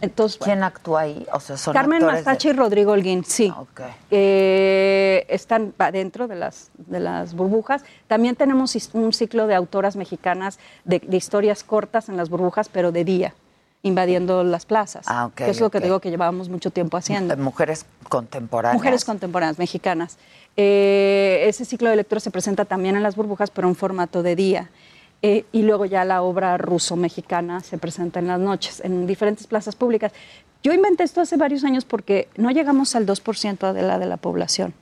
[0.00, 1.24] Entonces, ¿Quién actúa ahí?
[1.32, 3.52] O sea, son Carmen de- Mastache y Rodrigo Holguín, sí.
[3.56, 3.82] Ok.
[4.10, 7.84] Eh, están adentro de las, de las burbujas.
[8.08, 12.90] También tenemos un ciclo de autoras mexicanas de, de historias cortas en las burbujas, pero
[12.90, 13.34] de día,
[13.82, 15.06] invadiendo las plazas.
[15.08, 17.36] Ah, ok, que es lo que digo que llevábamos mucho tiempo haciendo.
[17.36, 18.74] Mujeres contemporáneas.
[18.74, 20.18] Mujeres contemporáneas, mexicanas.
[20.56, 24.36] Eh, ese ciclo de lectura se presenta también en las burbujas, pero en formato de
[24.36, 24.70] día.
[25.22, 29.74] Eh, y luego ya la obra ruso-mexicana se presenta en las noches, en diferentes plazas
[29.74, 30.12] públicas.
[30.62, 34.16] Yo inventé esto hace varios años porque no llegamos al 2% de la de la
[34.16, 34.74] población,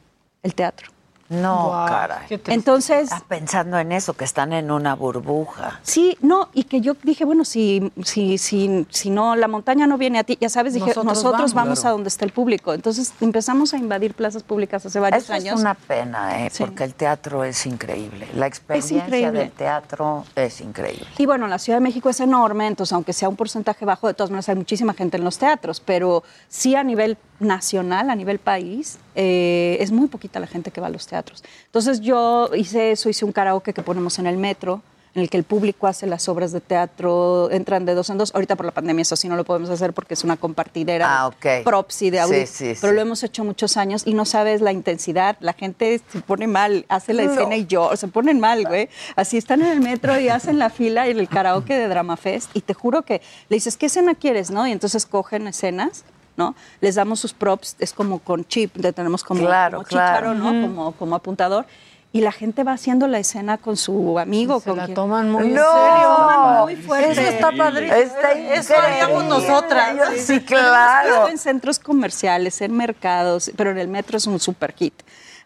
[0.43, 0.94] el teatro.
[1.43, 2.26] No, Guau, caray.
[2.49, 5.80] Entonces- Estás pensando en eso, que están en una burbuja.
[5.82, 9.99] Sí, no, y que yo dije, bueno, si, si, si, si no, la montaña no
[9.99, 11.55] viene a ti, ya sabes, dije, Nosotros nosotros, vamos.
[11.55, 11.89] vamos, Claro.
[11.89, 12.72] a donde está el público.
[12.74, 15.55] Entonces empezamos a invadir plazas públicas hace varios Eso años.
[15.55, 16.51] es una pena, ¿eh?
[16.51, 16.62] Sí.
[16.64, 18.28] porque el teatro es increíble.
[18.35, 19.39] La experiencia increíble.
[19.41, 21.07] del teatro es increíble.
[21.18, 24.14] Y bueno, la Ciudad de México es enorme, entonces aunque sea un porcentaje bajo, de
[24.14, 28.39] todas maneras hay muchísima gente en los teatros, pero sí a nivel nacional, a nivel
[28.39, 31.43] país, eh, es muy poquita la gente que va a los teatros.
[31.66, 34.82] Entonces yo hice eso, hice un karaoke que ponemos en el metro,
[35.16, 38.35] en el que el público hace las obras de teatro, entran de dos en dos.
[38.35, 41.30] Ahorita por la pandemia eso sí no lo podemos hacer porque es una compartidera Ah,
[41.41, 41.64] de ok.
[41.64, 42.47] props y de audio.
[42.47, 45.37] Sí, sí, pero lo hemos hecho muchos años y no sabes la intensidad.
[45.39, 47.32] La gente se pone mal, hace la No.
[47.32, 48.89] escena y yo, se ponen mal, güey.
[49.14, 52.51] Así están en el metro y hacen la fila en el karaoke de Drama Fest
[52.53, 54.51] y te juro que le dices, ¿qué escena quieres?
[54.51, 54.66] ¿no?
[54.66, 56.03] Y entonces cogen escenas.
[56.37, 56.55] ¿No?
[56.80, 60.32] Les damos sus props, es como con chip, le tenemos como, Claro, como claro.
[60.32, 60.66] chícharo, ¿no?
[60.68, 61.66] Como, como apuntador.
[62.12, 64.61] Y la gente va haciendo la escena con su amigo.
[64.61, 66.16] Se con la quien- toman muy en no, serio.
[66.16, 67.11] toman muy fuerte.
[67.11, 67.93] Eso está padrísimo.
[67.97, 69.97] Está Eso haríamos nosotras.
[70.18, 71.26] Sí, claro.
[71.28, 74.95] En centros comerciales, en mercados, pero en el metro es un super hit.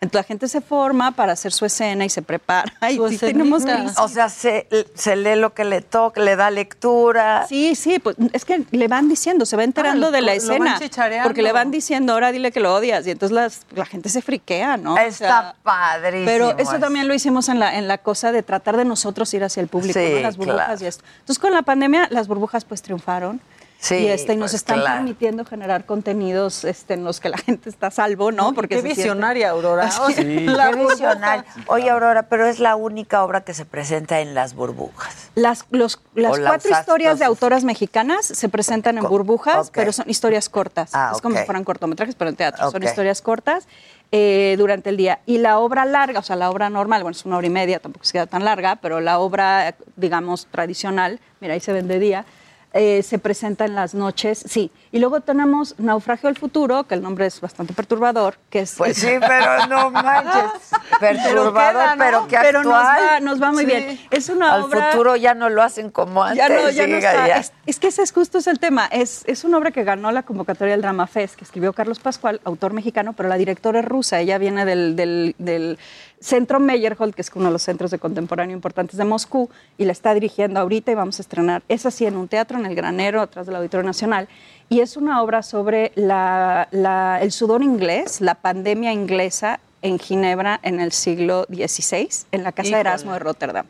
[0.00, 2.72] Entonces la gente se forma para hacer su escena y se prepara.
[2.88, 3.64] Y sí tenemos.
[3.98, 7.46] O sea, se, se lee lo que le toca, le da lectura.
[7.48, 10.40] Sí, sí, pues es que le van diciendo, se va enterando Ah, de la lo
[10.48, 11.22] van escena.
[11.24, 13.06] Porque le van diciendo, ahora dile que lo odias.
[13.06, 14.94] Y entonces las- la gente se friquea, ¿no?
[14.94, 16.26] O Está sea, padrísimo.
[16.26, 16.78] Pero eso eso.
[16.80, 19.68] también lo hicimos en la, en la cosa de tratar de nosotros ir hacia el
[19.68, 20.20] público, Sí, ¿no?
[20.20, 20.84] las burbujas claro.
[20.84, 21.04] y esto.
[21.20, 23.40] Entonces con la pandemia las burbujas pues triunfaron.
[23.80, 24.96] Sí, y, este, y nos pues, están claro.
[24.96, 28.52] permitiendo generar contenidos este, en los que la gente está a salvo, ¿no?
[28.52, 29.88] Porque qué visionaria, Aurora.
[29.90, 30.40] Sí.
[30.46, 31.44] la Qué visionario.
[31.68, 35.30] Oye, Aurora, pero es la única obra que se presenta en las burbujas.
[35.36, 40.48] Las, los- las cuatro historias de autoras mexicanas se presentan en burbujas, pero son historias
[40.48, 40.90] cortas.
[40.92, 42.70] Ah, es como si fueran cortometrajes, pero en teatro.
[42.72, 43.68] Son historias cortas
[44.10, 45.20] eh, durante el día.
[45.24, 47.78] Y la obra larga, o sea, la obra normal, bueno, es una hora y media,
[47.78, 51.98] tampoco se queda tan larga, pero la obra, digamos, tradicional, mira, ahí se ven de
[52.00, 52.24] día,
[52.72, 54.70] eh, se presenta en las noches, sí.
[54.90, 58.74] Y luego tenemos Naufragio del Futuro, que el nombre es bastante perturbador, que es...
[58.76, 60.70] Pues sí, pero no manches.
[60.98, 62.04] Perturbador, ¿no?
[62.04, 63.98] pero que Pero nos va- nos va muy bien.
[64.10, 66.38] Es una Al obra- futuro ya no lo hacen como antes.
[66.38, 67.28] Ya no, ya no diga, está.
[67.28, 67.36] ya.
[67.38, 68.86] Es, es que ese es justo es el tema.
[68.86, 72.40] Es, es una obra que ganó la convocatoria del Drama Fest, que escribió Carlos Pascual,
[72.44, 74.20] autor mexicano, pero la directora es rusa.
[74.20, 75.78] Ella viene del, del- del
[76.20, 79.92] Centro Meyerhold, que es uno de los centros de contemporáneo importantes de Moscú, y la
[79.92, 81.62] está dirigiendo ahorita y vamos a estrenar.
[81.68, 84.28] Es así en un teatro, en el Granero, atrás del Auditorio Nacional.
[84.68, 90.60] Y es una obra sobre la- la- el sudor inglés, la pandemia inglesa en Ginebra
[90.62, 92.80] en el siglo XVI, en la Casa Híjole.
[92.80, 93.66] Erasmo de Rotterdam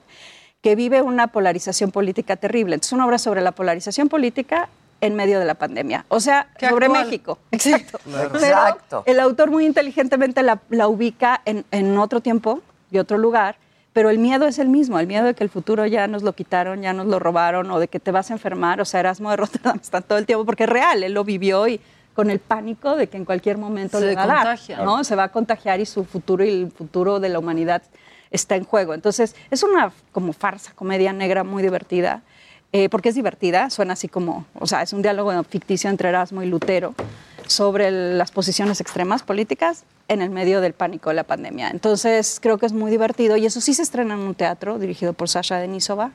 [0.60, 2.74] que vive una polarización política terrible.
[2.74, 4.68] Entonces, una obra sobre la polarización política
[5.00, 6.04] en medio de la pandemia.
[6.08, 7.04] O sea, Qué sobre actual.
[7.04, 7.38] México.
[7.52, 8.00] Exacto.
[8.04, 8.30] Claro.
[8.32, 9.02] Pero Exacto.
[9.06, 13.54] el autor muy inteligentemente la, la ubica en, en otro tiempo y otro lugar,
[13.92, 16.32] pero el miedo es el mismo, el miedo de que el futuro ya nos lo
[16.32, 18.80] quitaron, ya nos lo robaron o de que te vas a enfermar.
[18.80, 21.66] O sea, Erasmo de Rotterdam está todo el tiempo porque es real, él lo vivió
[21.68, 21.80] y
[22.14, 24.58] con el pánico de que en cualquier momento Se le va a dar.
[25.04, 27.82] Se va a contagiar y su futuro y el futuro de la humanidad
[28.30, 28.92] está en juego.
[28.92, 32.22] Entonces, es una como farsa, comedia negra muy divertida,
[32.72, 36.42] eh, porque es divertida, suena así como, o sea, es un diálogo ficticio entre Erasmo
[36.42, 36.94] y Lutero
[37.48, 41.68] sobre las posiciones extremas políticas en el medio del pánico de la pandemia.
[41.70, 45.12] Entonces, creo que es muy divertido y eso sí se estrena en un teatro dirigido
[45.12, 46.12] por Sasha Denisova.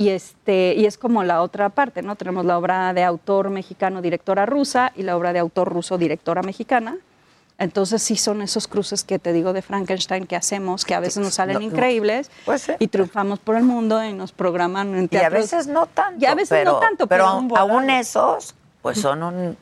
[0.00, 2.14] Y, este, y es como la otra parte, ¿no?
[2.14, 6.42] Tenemos la obra de autor mexicano, directora rusa, y la obra de autor ruso, directora
[6.42, 6.96] mexicana.
[7.58, 11.18] Entonces sí son esos cruces que te digo de Frankenstein que hacemos, que a veces
[11.24, 11.66] nos salen No, no.
[11.66, 12.30] increíbles
[12.78, 15.42] y triunfamos por el mundo y nos programan en Y a teatros.
[15.42, 16.20] veces no tanto.
[16.24, 18.54] Y a veces pero, no tanto, pero, pero, aún- aún esos,
[18.88, 19.56] pues son un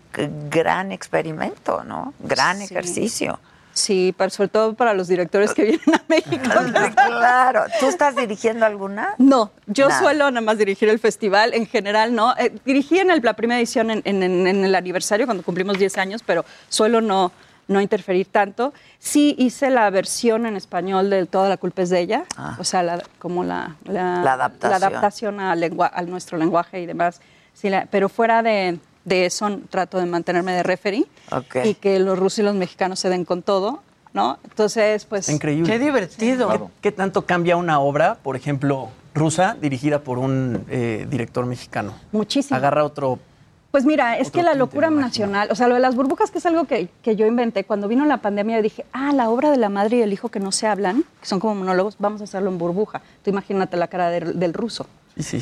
[0.50, 2.14] gran experimento, ¿no?
[2.20, 2.64] Gran Sí.
[2.64, 3.40] ejercicio.
[3.72, 6.44] Sí, pero sobre todo para los directores que vienen a México.
[6.94, 7.64] claro.
[7.80, 9.14] ¿Tú estás dirigiendo alguna?
[9.18, 10.00] No, yo Nada.
[10.00, 12.34] suelo nada más dirigir el festival, en general no.
[12.38, 15.98] Eh, dirigí en el- la primera edición en, en- en- el aniversario, cuando cumplimos 10
[15.98, 17.32] años, pero suelo no,
[17.68, 18.72] no interferir tanto.
[18.98, 22.24] Sí hice la versión en español de Toda la culpa es de ella,
[22.58, 24.72] o sea, la- como la, La adaptación.
[24.84, 27.20] adaptación a, lengua- a nuestro lenguaje y demás.
[27.52, 31.06] Sí, la- pero fuera de, de eso trato de mantenerme de referee
[31.64, 33.80] y que los rusos y los mexicanos se den con todo,
[34.12, 34.38] ¿no?
[34.44, 35.28] Entonces, pues...
[35.28, 35.72] Increíble.
[35.72, 36.50] Qué divertido.
[36.50, 41.94] ¿Qué, qué tanto cambia una obra, por ejemplo, rusa, dirigida por un eh, director mexicano?
[42.10, 42.56] Muchísimo.
[42.56, 43.20] Agarra otro.
[43.70, 46.38] Pues mira, es que la locura me nacional, o sea, lo de las burbujas, que
[46.38, 49.50] es algo que, que yo inventé, cuando vino la pandemia, yo dije, ah, la obra
[49.50, 52.22] de la madre y el hijo que no se hablan, que son como monólogos, vamos
[52.22, 53.02] a hacerlo en burbuja.
[53.22, 54.86] Tú imagínate la cara del, del ruso.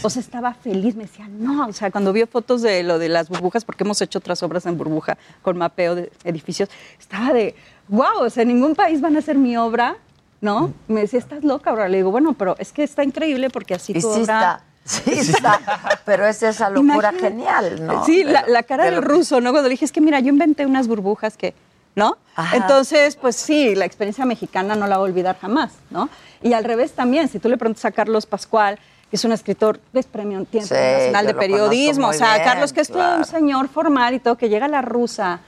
[0.02, 3.08] O sea, estaba feliz, me decía, no, o sea, cuando vio fotos de lo de
[3.08, 6.68] las burbujas, porque hemos hecho otras obras en burbuja con mapeo de edificios,
[6.98, 7.56] estaba de,
[7.88, 9.96] wow, o sea, en ningún país van a hacer mi obra,
[10.40, 10.68] ¿no?
[10.68, 10.92] Mm.
[10.92, 13.92] Me decía, estás loca, ahora le digo, bueno, pero es que está increíble porque así
[13.92, 14.20] Y tu sí obra...
[14.20, 15.60] está, sí está.
[16.04, 18.04] Pero es esa locura genial, ¿no?
[18.04, 19.50] Sí, la, cara de del ruso, ¿no?
[19.50, 21.52] Cuando le dije, es que mira, yo inventé unas burbujas que,
[21.96, 22.16] ¿no?
[22.36, 22.56] Ajá.
[22.58, 26.08] Entonces, pues sí, la experiencia mexicana no la voy a olvidar jamás, ¿no?
[26.44, 28.78] Y al revés también, si tú le preguntas a Carlos Pascual,
[29.14, 32.72] es un escritor, es premio Tiempo Sí, Nacional yo de Periodismo, o sea, bien, Carlos,
[32.72, 33.24] que es todo un claro.
[33.24, 35.40] señor formal y todo, que llega a la rusa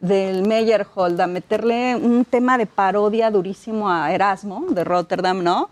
[0.00, 5.70] del Meyerhold a meterle un tema de parodia durísimo a Erasmo de Rotterdam, ¿no?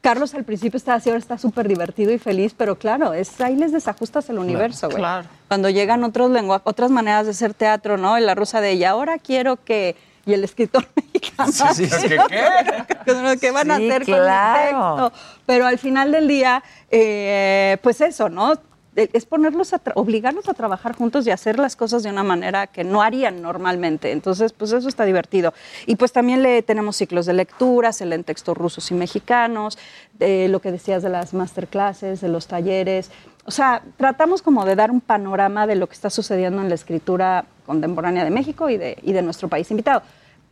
[0.00, 3.56] Carlos al principio estaba así, ahora está súper divertido y feliz, pero claro, es ahí
[3.56, 4.98] les desajustas el universo, güey.
[4.98, 5.28] claro.
[5.48, 8.16] Cuando llegan otros lengua, otras maneras de hacer teatro, ¿no?
[8.16, 9.96] En la rusa de ella, ahora quiero que
[10.26, 11.52] y el escritor mexicano.
[11.52, 13.38] Sí, sí, es que, ¿qué?
[13.40, 14.70] ¿Qué van a Sí, hacer claro.
[14.70, 15.12] con el texto?
[15.46, 18.54] Pero al final del día, eh, pues eso, ¿no?
[18.96, 22.82] Es ponerlos a obligarlos a trabajar juntos y hacer las cosas de una manera que
[22.82, 24.10] no harían normalmente.
[24.10, 25.52] Entonces, pues eso está divertido.
[25.84, 29.76] Y pues también le tenemos ciclos de lectura, se leen textos rusos y mexicanos,
[30.14, 33.10] de lo que decías de las masterclasses, de los talleres.
[33.44, 36.74] O sea, tratamos como de dar un panorama de lo que está sucediendo en la
[36.74, 40.02] escritura contemporánea de México y de, y de nuestro país invitado.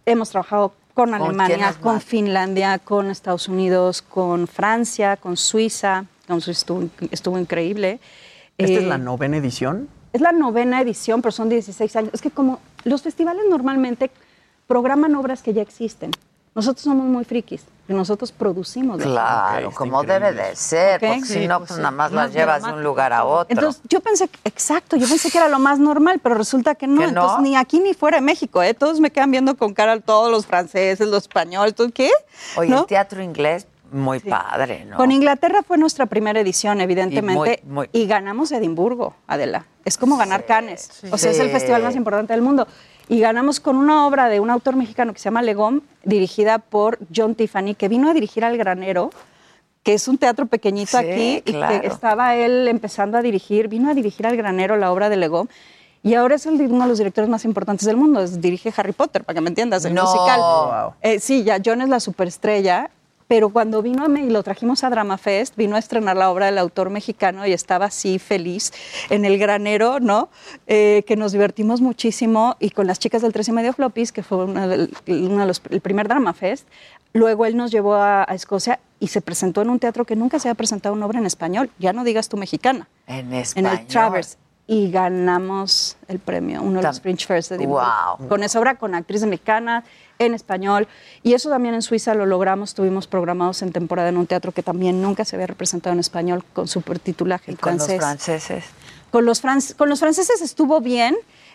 [0.07, 2.01] Hemos trabajado con ¿Con Alemania, con?
[2.01, 6.05] Finlandia, con Estados Unidos, con Francia, con Suiza.
[6.47, 7.99] Estuvo, estuvo increíble.
[8.57, 9.89] ¿Esta es Eh, la novena edición?
[10.13, 12.11] es la novena edición, pero son 16 años.
[12.15, 14.11] Es que como los festivales normalmente
[14.69, 16.13] programan obras que ya existen.
[16.55, 19.02] Nosotros somos muy frikis, nosotros producimos.
[19.02, 21.82] Claro, como debe de ser, porque si Sí, no, pues pues sí.
[21.82, 23.47] nada más las llevas de un lugar a otro.
[23.55, 26.86] Entonces, yo pensé, que- exacto, yo pensé que era lo más normal, pero resulta que
[26.86, 27.01] no.
[27.01, 27.20] ¿Que no?
[27.23, 28.73] Entonces, ni aquí ni fuera de México, ¿eh?
[28.74, 32.11] Todos me quedan viendo con cara todos los franceses, los españoles, ¿tú qué?
[32.56, 32.81] Oye, ¿No?
[32.81, 34.97] el teatro inglés, muy padre, ¿no?
[34.97, 39.66] Con Inglaterra fue nuestra primera edición, evidentemente, y, Y muy- ganamos Edimburgo, Adela.
[39.85, 40.89] Es como ganar Cannes.
[41.12, 42.66] O sea, es el festival más importante del mundo.
[43.09, 46.99] Y ganamos con una obra de un autor mexicano que se llama Legón, dirigida por
[47.15, 49.11] John Tiffany, que vino a dirigir al Granero,
[49.83, 51.81] que es un teatro pequeñito Sí, aquí, y claro.
[51.83, 55.51] que estaba él empezando a dirigir, vino a dirigir al Granero la obra de Legón.
[56.03, 58.21] Y ahora es uno de los directores más importantes del mundo.
[58.23, 60.05] es- dirige Harry Potter, para que me entiendas, el No.
[60.05, 60.41] musical.
[61.03, 62.91] Eh, sí, ya John es la superestrella,
[63.27, 66.31] pero cuando vino a Me- y lo trajimos a Drama Fest, vino a estrenar la
[66.31, 68.73] obra del autor mexicano y estaba así feliz
[69.11, 70.29] en el granero, ¿no?
[70.67, 74.23] Eh, que nos divertimos muchísimo y con las chicas del Tres y Medio Floppies, que
[74.23, 76.67] fue una del- uno de los, el primer Drama Fest.
[77.13, 80.39] Luego él nos llevó a, a Escocia y se presentó en un teatro que nunca
[80.39, 83.79] se había presentado una obra en español, ya no digas tú mexicana, En en español.
[83.81, 84.39] el Travers.
[84.66, 87.86] Y ganamos el premio, uno de los Fringe Fairs de Edimburgo.
[88.19, 88.28] Wow.
[88.28, 89.85] Con esa obra, con actriz mexicana,
[90.19, 90.89] en español.
[91.23, 92.70] Y eso también en Suiza lo logramos.
[92.70, 96.43] Estuvimos programados en temporada en un teatro que también nunca se había representado en español
[96.55, 97.97] con supertitulaje en ¿Y con francés.
[97.97, 98.65] los franceses?
[99.11, 101.15] Con los, fran- con los franceses estuvo bien.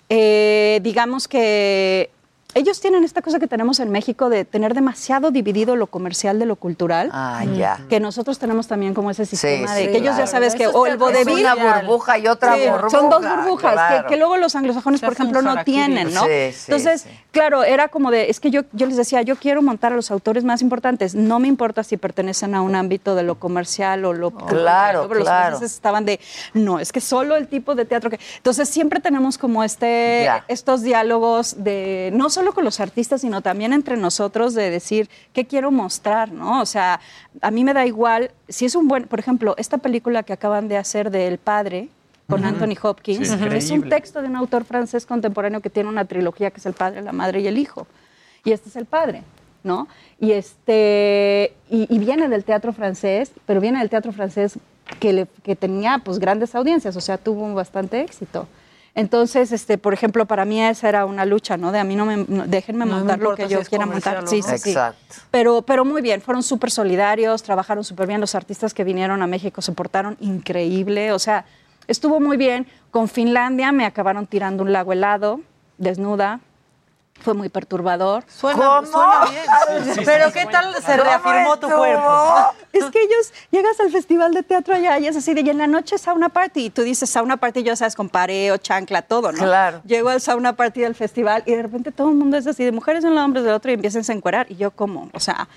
[0.09, 2.11] Eh, digamos que
[2.55, 6.45] ellos tienen esta cosa que tenemos en México de tener demasiado dividido lo comercial de
[6.47, 7.09] lo cultural.
[7.13, 7.79] Ah, ya.
[7.89, 10.87] Que nosotros tenemos también como ese sistema de sí, que ellos ya sabes que o
[10.87, 14.03] el vodevil una burbuja y otra Sí, burbuja, Son dos burbujas claro.
[14.07, 16.23] que, que luego los anglosajones, por ejemplo, no tienen, ¿no?
[16.23, 17.09] Sí, sí, Entonces, sí.
[17.31, 20.09] claro, era como de, es que yo, yo les decía, yo quiero montar a los
[20.09, 21.13] autores más importantes.
[21.13, 25.19] No me importa si pertenecen a un ámbito de lo comercial o lo Claro, pero
[25.19, 25.47] Los claro.
[25.49, 26.19] franceses estaban de,
[26.55, 28.19] no, es que solo el tipo de teatro que...
[28.37, 30.43] Entonces siempre tenemos como este, Ya.
[30.47, 35.45] estos diálogos de, no solo con los artistas, sino también entre nosotros de decir, ¿qué
[35.45, 36.31] quiero mostrar?
[36.31, 36.61] ¿no?
[36.61, 37.01] O sea,
[37.41, 40.69] a mí me da igual, si es un buen, por ejemplo, esta película que acaban
[40.69, 41.89] de hacer de El Padre,
[42.29, 46.05] con Anthony Hopkins, Sí, es un texto de un autor francés contemporáneo que tiene una
[46.05, 47.87] trilogía que es El Padre, la Madre y el Hijo.
[48.45, 49.23] Y este es el Padre.
[49.61, 49.89] ¿no?
[50.21, 54.57] Y, este, y, y viene del teatro francés, pero viene del teatro francés
[55.01, 58.47] que, le- que tenía pues grandes audiencias, o sea, tuvo bastante éxito.
[58.99, 61.71] Entonces, este, por ejemplo, para mí esa era una lucha, ¿no?
[61.71, 63.85] De a mí no me, no- déjenme No me montar lo que si yo quiera
[63.85, 64.27] montar.
[64.27, 64.69] Sí, sí, sí.
[64.71, 65.15] Exacto.
[65.31, 69.27] Pero, pero muy bien, fueron súper solidarios, trabajaron súper bien, los artistas que vinieron a
[69.27, 71.45] México se portaron increíble, o sea,
[71.87, 72.67] estuvo muy bien.
[72.91, 75.39] Con Finlandia me acabaron tirando un lago helado,
[75.77, 76.39] desnuda,
[77.21, 78.23] fue muy perturbador.
[78.27, 79.95] Suena, suena bien.
[80.05, 82.53] Pero ¿qué tal se reafirmó tu cuerpo?
[82.71, 85.57] Es que ellos, llegas al festival de teatro allá y es así de, y en
[85.57, 89.31] la noche sauna party, y tú dices sauna party, yo sabes, con pareo, chancla, todo,
[89.31, 89.39] ¿no?
[89.39, 89.81] Claro.
[89.85, 92.71] Llego al sauna party del festival y de repente todo el mundo es así, de
[92.71, 95.19] mujeres de un lado, hombres del otro, y empiezan a encuerar, y yo como, o
[95.19, 95.47] sea,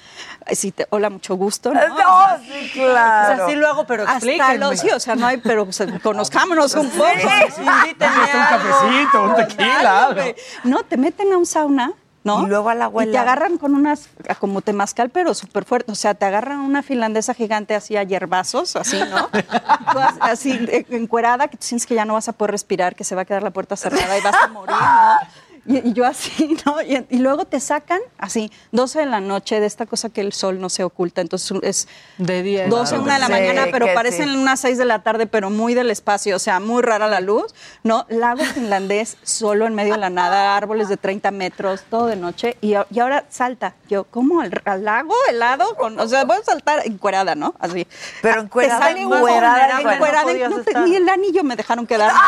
[0.52, 1.80] sí, te, hola, mucho gusto, ¿no?
[2.02, 3.34] No, sí, claro.
[3.34, 4.76] O sea, sí lo hago, pero explíquenme.
[4.76, 7.04] sí, o sea, no hay, pero o sea, conozcámonos un poco.
[7.04, 10.06] Invítenme un cafecito, un tequila.
[10.06, 10.22] Algo.
[10.64, 11.92] No, te meten a un sauna,
[12.24, 12.44] ¿no?
[12.44, 14.08] Y luego al agua Y te agarran con unas,
[14.38, 15.92] como temazcal, pero súper fuerte.
[15.92, 19.28] O sea, te agarran una finlandesa gigante así a hierbazos, así, ¿no?
[20.20, 23.14] Así, eh, encuerada, que tú sientes que ya no vas a poder respirar, que se
[23.14, 25.51] va a quedar la puerta cerrada y vas a morir, ¿no?
[25.64, 26.82] Y, y yo así, ¿no?
[26.82, 30.32] Y, y luego te sacan, así, 12 de la noche, de esta cosa que el
[30.32, 31.20] sol no se oculta.
[31.20, 32.66] Entonces es De día.
[32.68, 34.36] 12, una de la Sí, mañana, pero parecen sí.
[34.36, 37.54] unas 6 de la tarde, pero muy del espacio, o sea, muy rara la luz,
[37.84, 38.06] ¿no?
[38.08, 42.56] Lago finlandés, solo en medio de la nada, árboles de 30 metros, todo de noche,
[42.60, 43.74] y, y ahora salta.
[43.88, 44.40] Yo, ¿cómo?
[44.40, 45.76] ¿Al, al lago helado?
[45.76, 47.54] Con, o sea, voy a saltar encuerada, ¿no?
[47.58, 47.86] Así.
[48.20, 49.92] Pero Te encuerada, sale un encuerada, bueno.
[49.92, 52.12] encuerada, No no te- ni el anillo me dejaron quedar.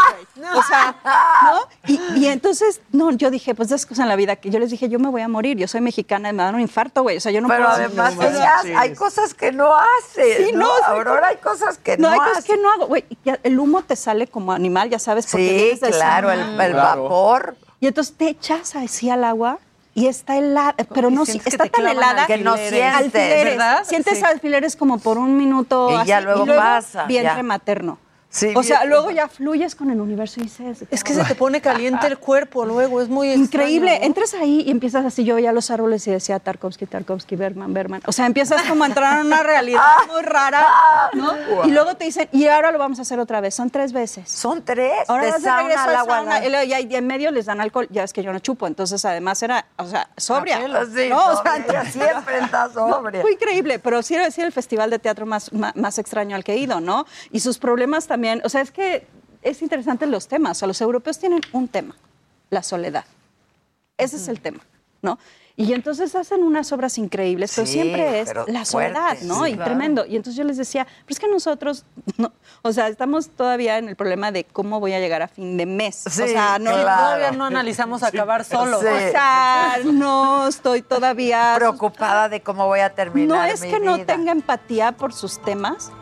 [0.55, 0.97] O sea,
[1.45, 1.61] ¿no?
[1.87, 4.59] Y, y entonces, no, yo yo dije, pues es cosa en la vida que yo
[4.59, 7.17] les dije, yo me voy a morir, yo soy mexicana, me dan un infarto, güey.
[7.17, 10.47] O sea, yo no Pero puedo además no, ellas, hay cosas que no haces.
[10.49, 10.59] Sí, ¿no?
[10.61, 12.51] no, sí, Aurora, hay cosas que no, no, hay cosas haces.
[12.51, 13.05] que no hago, güey.
[13.43, 15.27] El humo te sale como animal, ya sabes.
[15.31, 16.67] porque Sí, claro, el- sauna.
[16.67, 17.03] el Claro.
[17.05, 17.57] vapor.
[17.81, 19.59] Y entonces te echas así al agua
[19.95, 22.27] y está helada, pero no, que está tan helada.
[22.27, 23.85] Que no sientes, alfileres, ¿verdad?
[23.85, 24.25] Sientes Sí.
[24.25, 27.43] alfileres como por un minuto Y así, ya luego pasa, vientre ya.
[27.43, 27.99] materno.
[28.35, 30.85] Sí, o sea, bien- luego ya fluyes con el universo y dices...
[30.91, 33.93] Es que se te pone caliente el cuerpo luego, es muy Increíble.
[33.93, 34.07] extraño, ¿no?
[34.07, 38.03] Entras ahí y empiezas así, yo veía los árboles y decía Tarkovsky, Tarkovsky, Berman, Berman.
[38.07, 39.83] O sea, empiezas como a entrar en una realidad
[40.13, 40.67] muy rara,
[41.13, 41.33] ¿no?
[41.65, 43.55] Y luego te dicen, y ahora lo vamos a hacer otra vez.
[43.55, 44.29] Son tres veces.
[44.29, 45.09] Son tres.
[45.09, 46.47] Ahora de vas de sauna regreso al agua, sauna, ¿no?
[46.47, 47.87] y luego y en medio les dan alcohol.
[47.91, 50.59] Ya es que yo no chupo, entonces además era, o sea, sobria.
[50.93, 51.19] Sí, ¿no?
[51.29, 53.21] O sea, sobria, siempre está sobria.
[53.23, 56.55] Fue increíble, pero sí era, el festival de teatro más, más, más extraño al que
[56.55, 57.07] he ido, ¿no?
[57.31, 59.07] Y sus problemas también, o sea, es que
[59.43, 60.57] es interesante los temas.
[60.57, 61.95] O sea, los europeos tienen un tema,
[62.51, 63.05] la soledad.
[63.97, 64.61] Ese es el tema,
[65.03, 65.19] ¿no?
[65.57, 69.45] Y entonces hacen unas obras increíbles, pero siempre es pero la soledad, fuertes, ¿no?
[69.45, 69.71] sí, y claro.
[69.71, 70.05] tremendo.
[70.05, 71.85] Y entonces yo les decía, pero es que nosotros,
[72.17, 72.33] no,
[72.63, 75.67] o sea, estamos todavía en el problema de cómo voy a llegar a fin de
[75.67, 76.09] mes.
[76.09, 76.85] o sea, no, claro.
[76.85, 78.79] Todavía no analizamos acabar solos.
[78.79, 83.39] O sea, no estoy todavía preocupada de cómo voy a terminar.
[83.39, 85.93] No es mi que no tenga empatía por sus temas,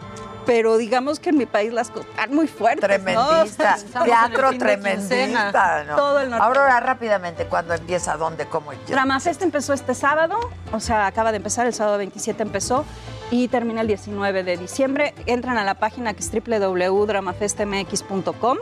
[0.46, 2.80] pero digamos que en mi país las cosas están muy fuertes.
[2.80, 5.84] Tremendista, teatro tremendista.
[5.84, 5.96] ¿no?
[5.96, 6.44] Todo el norte.
[6.44, 8.16] Aurora, rápidamente, ¿cuándo empieza?
[8.16, 8.46] ¿Dónde?
[8.46, 8.72] ¿Cómo?
[8.72, 10.38] Yo- Dramafest empezó este sábado,
[10.72, 12.84] o sea, acaba de empezar, el sábado 27 empezó
[13.30, 15.14] y termina el 19 de diciembre.
[15.26, 18.58] Entran a la página que es www.dramafestmx.com.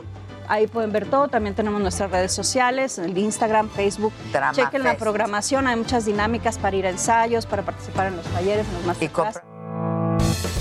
[0.48, 1.28] Ahí pueden ver todo.
[1.28, 4.12] También tenemos nuestras redes sociales, el Instagram, Facebook.
[4.32, 4.66] Dramafest.
[4.66, 5.68] Chequen la programación.
[5.68, 9.40] Hay muchas dinámicas para ir a ensayos, para participar en los talleres, en los masterclass.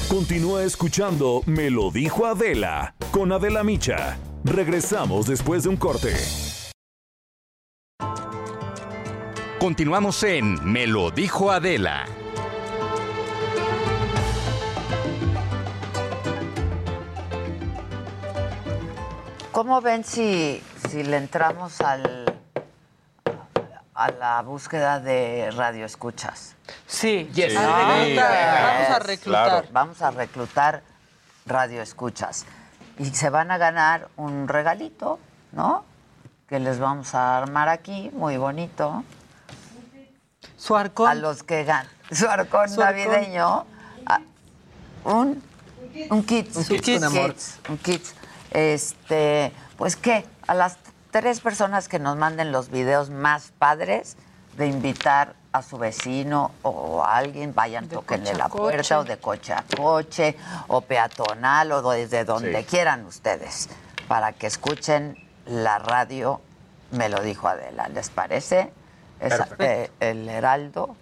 [0.10, 4.18] Continúa escuchando Me lo dijo Adela con Adela Micha.
[4.44, 6.16] Regresamos después de un corte.
[9.60, 12.08] Continuamos en Me lo dijo Adela.
[19.52, 20.60] ¿Cómo ven si,
[20.90, 22.19] si le entramos al,
[24.00, 26.56] a la búsqueda de radioescuchas?
[26.88, 27.54] Sí, Yes.
[27.58, 29.50] a reclutar, vamos a reclutar.
[29.50, 29.68] Claro.
[29.72, 30.84] Vamos a reclutar
[31.46, 32.46] radioescuchas.
[32.98, 35.20] Y se van a ganar un regalito,
[35.52, 35.84] ¿no?
[36.48, 39.04] Que les vamos a armar aquí, muy bonito.
[40.56, 41.10] Su arcón.
[41.10, 41.92] A los que ganan.
[42.12, 43.66] Su arcón Su navideño.
[45.04, 45.44] un,
[46.10, 46.56] un kit.
[46.56, 47.36] Un kit con amor.
[47.70, 48.04] Un kit.
[48.52, 50.78] Este, pues qué, a las
[51.12, 54.16] tres personas que nos manden los videos más padres
[54.58, 58.62] de invitar a su vecino o a alguien, vayan, toquenle coche a la coche.
[58.62, 60.36] puerta o de coche a coche
[60.68, 62.66] o peatonal o desde donde Sí.
[62.66, 63.70] quieran ustedes
[64.08, 65.16] para que escuchen
[65.46, 66.42] la radio,
[66.92, 68.72] me lo dijo Adela, ¿les parece?
[69.20, 70.96] Es, eh, el Heraldo.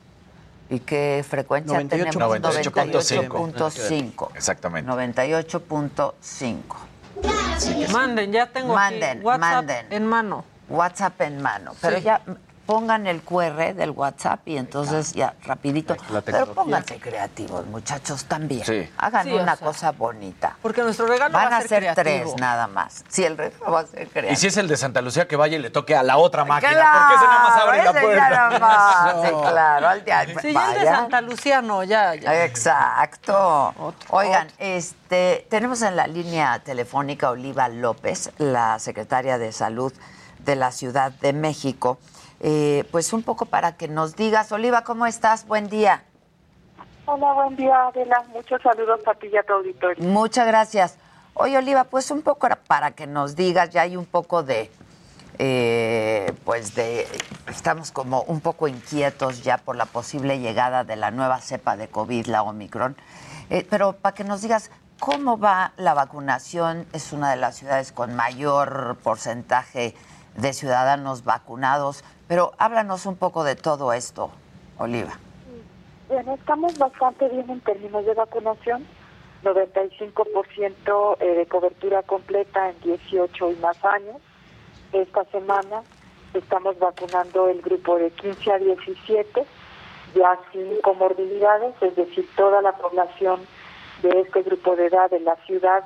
[0.70, 2.20] ¿Y qué frecuencia 98.
[2.20, 2.40] tenemos?
[2.42, 3.30] 98.5.
[3.38, 4.30] 98.5.
[4.36, 4.92] Exactamente.
[4.92, 6.76] 98.5.
[7.92, 9.86] Manden, ya tengo Manden, aquí WhatsApp manden.
[9.92, 10.46] en mano.
[10.70, 11.74] WhatsApp en mano.
[11.82, 12.04] Pero Sí.
[12.04, 12.22] ya
[12.68, 15.96] pongan el QR del WhatsApp y entonces ya rapidito.
[16.26, 18.64] Pero pónganse creativos, muchachos, también.
[18.66, 18.88] Sí.
[18.98, 20.58] Hagan Sí, o una sea, cosa bonita.
[20.62, 22.04] Porque nuestro regalo Van va a a ser ser creativo.
[22.04, 23.04] tres nada más.
[23.08, 24.34] Si el regalo va a ser creativo.
[24.34, 26.44] Y si es el de Santa Lucía, que vaya y le toque a la otra
[26.46, 26.74] máquina.
[26.74, 28.30] Claro, porque ese nada más abre la puerta.
[28.30, 29.42] nada más, sí, No.
[29.42, 29.88] claro.
[29.88, 30.86] Al día, Sí, ya el de.
[30.86, 32.44] Santa Lucía no, ya, ya.
[32.46, 33.74] Exacto.
[34.10, 39.94] Oigan, este, tenemos en la línea telefónica Oliva López, la secretaria de Salud
[40.40, 41.98] de la Ciudad de México.
[42.40, 45.48] Eh, pues un poco para que nos digas, Oliva, ¿cómo estás?
[45.48, 46.04] Buen día.
[47.06, 48.24] Hola, buen día, Adela.
[48.34, 50.04] Muchos saludos a ti y a tu auditorio.
[50.08, 50.98] Muchas gracias.
[51.34, 54.72] Oye, Oliva, pues un poco para que nos digas, ya hay un poco de,
[55.40, 57.08] eh, pues de,
[57.48, 61.88] estamos como un poco inquietos ya por la posible llegada de la nueva cepa de
[61.88, 62.98] COVID, la Omicron.
[63.50, 66.88] Eh, pero para que nos digas, ¿cómo va la vacunación?
[66.92, 69.96] Es una de las ciudades con mayor porcentaje
[70.36, 74.32] de ciudadanos vacunados, pero háblanos un poco de todo esto,
[74.78, 75.14] Oliva.
[76.08, 78.86] Bueno, estamos bastante bien en términos de vacunación.
[79.44, 84.18] 95% eh, de cobertura completa en 18 y más años.
[84.92, 85.84] Esta semana
[86.34, 89.46] estamos vacunando el grupo de 15 a 17,
[90.16, 93.42] ya sin comorbilidades, es decir, toda la población
[94.02, 95.84] de este grupo de edad de la ciudad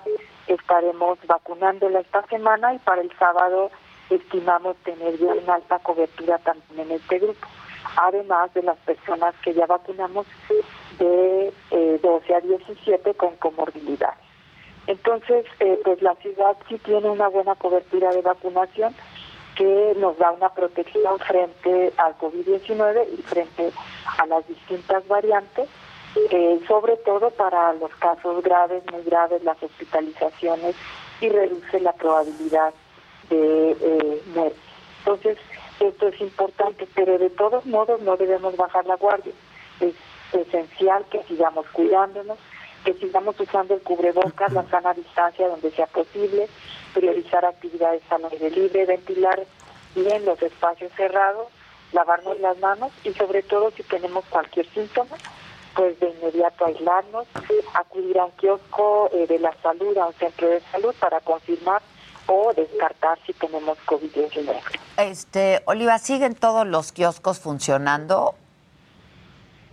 [0.48, 3.72] estaremos vacunándola esta semana y para el sábado
[4.16, 7.48] estimamos tener ya una alta cobertura también en este grupo,
[7.98, 10.26] además de las personas que ya vacunamos
[11.00, 14.20] de eh, 12 a 17 con comorbilidades.
[14.88, 18.96] Entonces, eh, pues la ciudad sí tiene una buena cobertura de vacunación
[19.56, 23.72] que nos da una protección frente al COVID-19 y frente
[24.18, 25.70] a las distintas variantes,
[26.32, 30.76] eh, sobre todo para los casos graves, muy graves, las hospitalizaciones
[31.22, 32.74] y reduce la probabilidad
[33.32, 34.54] eh.
[35.00, 35.38] Entonces,
[35.80, 39.34] esto es importante, pero de todos modos no debemos bajar la guardia.
[39.80, 39.96] Es
[40.34, 42.38] esencial que sigamos cuidándonos,
[42.86, 46.48] que sigamos usando el cubrebocas, la sana distancia donde sea posible,
[46.94, 49.44] priorizar actividades al aire libre, ventilar
[49.96, 51.48] bien los espacios cerrados,
[51.94, 55.18] lavarnos las manos y sobre todo si tenemos cualquier síntoma,
[55.76, 57.28] pues de inmediato aislarnos,
[57.74, 61.82] acudir a un kiosco eh, de la salud, a un centro de salud para confirmar
[62.34, 64.56] o descartar si tenemos COVID-19.
[64.98, 68.36] Este, Oliva, ¿siguen todos los kioscos funcionando?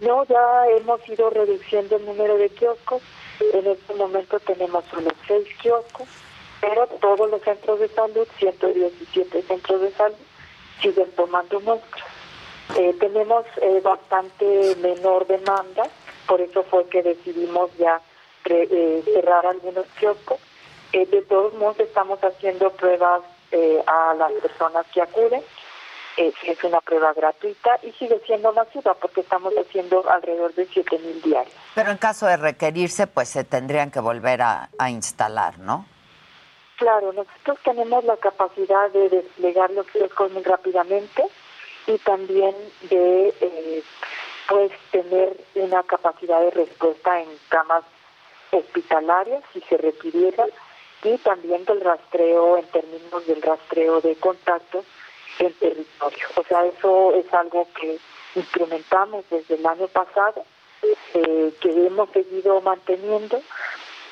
[0.00, 3.00] No, ya hemos ido reduciendo el número de kioscos.
[3.54, 6.08] En este momento tenemos solo seis kioscos,
[6.60, 10.16] pero todos los centros de salud, 117 centros de salud,
[10.82, 12.10] siguen tomando muestras.
[12.76, 15.84] Eh, tenemos eh, bastante menor demanda,
[16.26, 18.00] por eso fue que decidimos ya
[18.46, 20.38] eh, cerrar algunos kioscos.
[20.92, 25.42] Eh, de todos modos, estamos haciendo pruebas eh, a las personas que acuden.
[26.16, 30.98] Eh, es una prueba gratuita y sigue siendo masiva porque estamos haciendo alrededor de 7
[30.98, 31.54] mil diarios.
[31.74, 35.86] Pero en caso de requerirse, pues se tendrían que volver a, a instalar, ¿no?
[36.76, 41.24] Claro, nosotros tenemos la capacidad de desplegar los kioscos muy rápidamente
[41.88, 42.54] y también
[42.88, 43.82] de eh,
[44.48, 47.84] pues tener una capacidad de respuesta en camas
[48.50, 50.44] hospitalarias si se requiriera
[51.02, 54.84] y también del rastreo en términos del rastreo de contactos
[55.38, 56.26] en territorio.
[56.36, 57.98] O sea, eso es algo que
[58.34, 60.44] instrumentamos desde el año pasado,
[61.14, 63.40] eh, que hemos seguido manteniendo.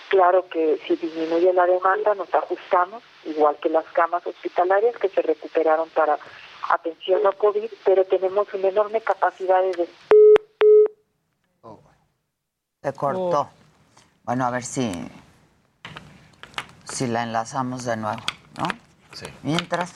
[0.09, 5.21] Claro que si disminuye la demanda nos ajustamos, igual que las camas hospitalarias que se
[5.23, 6.19] recuperaron para
[6.71, 9.89] atención no COVID, pero tenemos una enorme capacidad de...
[12.83, 13.49] Se cortó.
[14.23, 14.93] Bueno, a ver si,
[16.97, 18.23] si la enlazamos de nuevo,
[18.59, 18.69] ¿no?
[19.13, 19.27] Sí.
[19.43, 19.93] Mientras.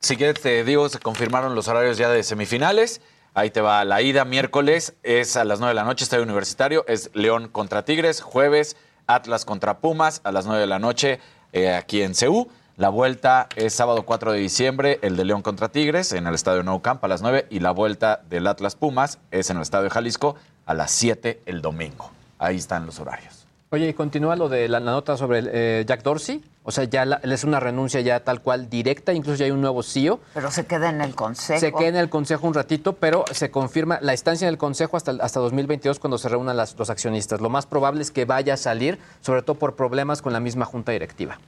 [0.00, 3.02] Si quieres, te digo, se confirmaron los horarios ya de semifinales.
[3.34, 6.86] Ahí te va la ida miércoles, es a las 9 de la noche, estadio universitario,
[6.88, 11.20] es León contra Tigres, jueves Atlas contra Pumas a las 9 de la noche
[11.52, 12.48] eh, aquí en CEU.
[12.78, 16.62] La vuelta es sábado 4 de diciembre, el de León contra Tigres en el estadio
[16.62, 19.90] Nou Camp a las 9 y la vuelta del Atlas Pumas es en el estadio
[19.90, 22.10] Jalisco a las 7 el domingo.
[22.38, 23.35] Ahí están los horarios.
[23.76, 26.42] Oye, y continúa lo de la, la nota sobre eh, Jack Dorsey.
[26.62, 29.60] O sea, ya la- es una renuncia ya tal cual directa, incluso ya hay un
[29.60, 30.18] nuevo CEO.
[30.32, 31.60] Pero se queda en el consejo.
[31.60, 34.96] Se queda en el consejo un ratito, pero se confirma la estancia en el consejo
[34.96, 37.42] hasta, hasta 2022 cuando se reúnan las- los accionistas.
[37.42, 40.64] Lo más probable es que vaya a salir, sobre todo por problemas con la misma
[40.64, 41.38] junta directiva.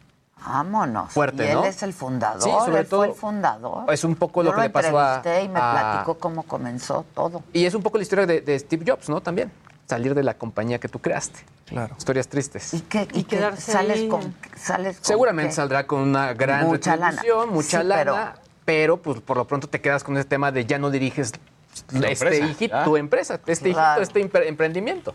[0.46, 1.10] Vámonos.
[1.12, 1.64] Fuerte, y él ¿no?
[1.64, 3.90] es el fundador, Sí, sobre él todo- fue el fundador.
[3.92, 7.06] Es un poco Yo lo que le pasó a- y me a- platicó cómo comenzó
[7.14, 7.42] todo.
[7.54, 9.22] Y es un poco la historia de, de Steve Jobs, ¿no?
[9.22, 9.50] También.
[9.88, 11.40] Salir de la compañía que tú creaste.
[11.64, 11.94] Claro.
[11.96, 12.74] Historias tristes.
[12.74, 14.08] Y que, y que quedarse sales ahí.
[14.08, 15.54] con, sales con Seguramente qué?
[15.54, 17.22] saldrá con una gran Mucha lana.
[17.50, 18.34] mucha Sí, lana,
[18.66, 18.98] pero...
[19.00, 22.12] pues por lo pronto te quedas con ese tema de ya no diriges Tu este
[22.12, 24.02] empresa, hijito, tu empresa, este Claro.
[24.02, 25.14] hijito, este empre- emprendimiento.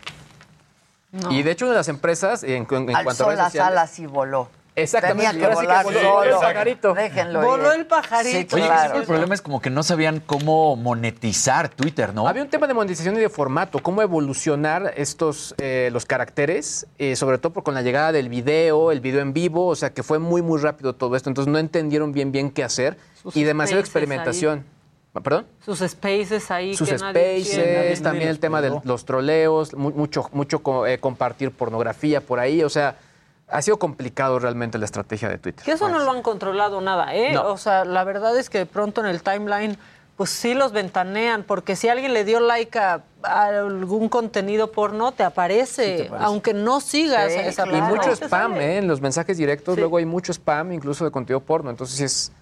[1.30, 3.70] Y de hecho una de las empresas en, en Al cuanto a redes las sociales,
[3.78, 4.48] alas y voló.
[4.76, 6.22] Exactamente, Tenía que ahora sí que voló, solo.
[6.24, 6.94] el pajarito.
[6.94, 7.80] Déjenlo Voló ir.
[7.80, 8.56] el pajarito.
[8.56, 8.98] Sí, Oye, claro.
[9.00, 12.26] el problema es como que no sabían cómo monetizar Twitter, ¿no?
[12.26, 17.14] Había un tema de monetización y de formato, cómo evolucionar estos eh, los caracteres, eh,
[17.14, 20.02] sobre todo por- con la llegada del video, el video en vivo, o sea que
[20.02, 23.44] fue muy muy rápido todo esto, entonces no entendieron bien bien qué hacer Sus y
[23.44, 24.64] demasiada experimentación.
[25.22, 25.46] ¿Perdón?
[25.64, 26.74] Sus spaces ahí.
[26.76, 31.52] Sus que nadie spaces, también el tema de los troleos, mu- mucho, mucho eh, compartir
[31.52, 32.96] pornografía por ahí, o sea,
[33.48, 35.64] ha sido complicado realmente la estrategia de Twitter.
[35.64, 37.32] Que eso no lo han controlado nada, ¿eh?
[37.32, 37.48] No.
[37.48, 39.76] O sea, la verdad es que de pronto en el timeline,
[40.16, 45.12] pues sí los ventanean, porque si alguien le dio like a, a algún contenido porno,
[45.12, 46.24] te aparece, aparece.
[46.24, 47.88] aunque no sigas a esa Y persona.
[47.88, 48.54] mucho spam.
[48.56, 48.78] ¿eh?
[48.78, 52.32] En los mensajes directos, luego hay mucho spam, incluso de contenido porno, entonces sí es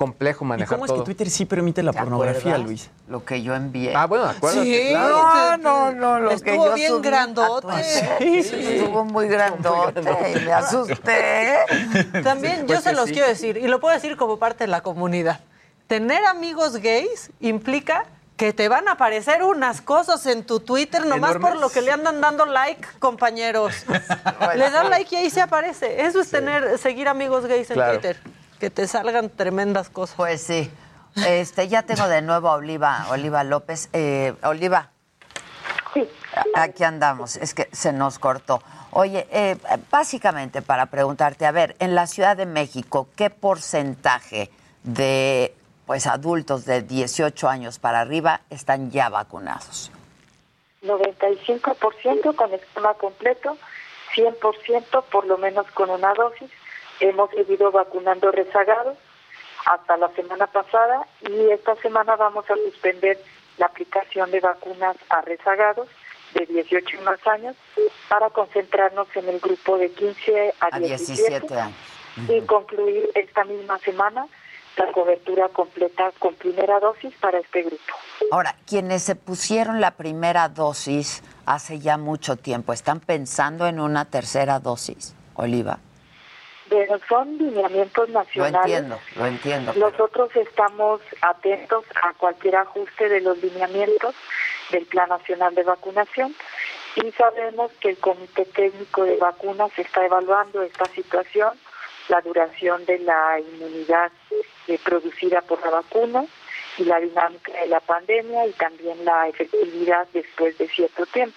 [0.00, 1.04] complejo ¿Y manejar cómo es que.
[1.04, 2.60] Twitter sí permite la ¿Te pornografía, acuerdas?
[2.62, 2.90] Luis?
[3.06, 3.94] Lo que yo envié.
[3.94, 4.64] Ah, bueno, acuérdate.
[4.64, 5.58] Sí, claro.
[5.58, 7.66] No, no, no, lo que Estuvo yo bien grandote.
[8.18, 8.38] Sí,
[8.78, 11.58] Estuvo muy grandote y me asusté.
[12.24, 13.12] También yo pues se que los sí.
[13.12, 15.40] quiero decir, y lo puedo decir como parte de la comunidad.
[15.86, 18.04] Tener amigos gays implica
[18.38, 21.50] que te van a aparecer unas cosas en tu Twitter nomás Enormes.
[21.50, 23.84] por lo que le andan dando like, compañeros.
[24.56, 26.06] le dan like y ahí se aparece.
[26.06, 27.92] Eso es tener, seguir amigos gays en Claro.
[27.92, 28.16] Twitter.
[28.60, 30.14] Que te salgan tremendas cosas.
[30.16, 30.70] Pues sí.
[31.26, 33.88] Este, ya tengo de nuevo a Oliva, Oliva López.
[33.92, 34.90] Eh, Oliva.
[36.54, 38.62] a- Aquí andamos, es que se nos cortó.
[38.92, 39.56] Oye, eh,
[39.90, 44.50] básicamente para preguntarte, a ver, en la Ciudad de México, ¿qué porcentaje
[44.84, 45.54] de
[45.86, 49.90] pues adultos de 18 años para arriba están ya vacunados.
[50.82, 53.56] 95% con esquema completo,
[54.14, 56.48] 100% por lo menos con una dosis.
[57.00, 58.96] Hemos seguido vacunando rezagados
[59.66, 63.18] hasta la semana pasada y esta semana vamos a suspender
[63.58, 65.88] la aplicación de vacunas a rezagados
[66.34, 67.56] de 18 y más años
[68.08, 71.76] para concentrarnos en el grupo de 15 a, A 17, 17 años.
[72.28, 74.26] y concluir esta misma semana
[74.76, 77.92] la cobertura completa con primera dosis para este grupo.
[78.30, 84.04] Ahora, quienes se pusieron la primera dosis hace ya mucho tiempo, ¿están pensando en una
[84.04, 85.80] tercera dosis, Oliva?
[86.70, 88.64] Pero son lineamientos Lo nacionales.
[88.64, 89.72] entiendo, lo entiendo.
[89.74, 94.14] Nosotros estamos atentos a cualquier ajuste de los lineamientos
[94.70, 96.34] del Plan Nacional de Vacunación
[96.96, 101.50] y sabemos que el Comité Técnico de Vacunas está evaluando esta situación,
[102.08, 104.12] la duración de la inmunidad
[104.68, 106.24] eh, producida por la vacuna
[106.78, 111.36] y la dinámica de la pandemia y también la efectividad después de cierto tiempo.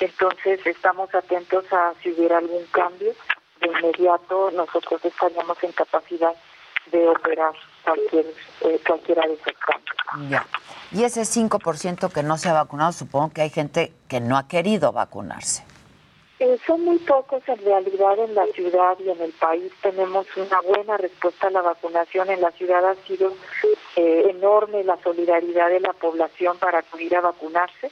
[0.00, 3.12] Entonces estamos atentos a si hubiera algún cambio.
[3.60, 6.34] De inmediato nosotros estaríamos en capacidad
[6.90, 7.52] de operar
[7.84, 8.26] cualquier,
[8.62, 10.30] eh, cualquiera de esos cambios.
[10.30, 10.46] Ya.
[10.92, 14.48] Y ese 5% que no se ha vacunado, supongo que hay gente que no ha
[14.48, 15.64] querido vacunarse.
[16.40, 19.70] Eh, son muy pocos en realidad en la ciudad y en el país.
[19.82, 22.30] Tenemos una buena respuesta a la vacunación.
[22.30, 23.34] En la ciudad ha sido
[23.96, 27.90] eh, enorme la solidaridad de la población para acudir a vacunarse.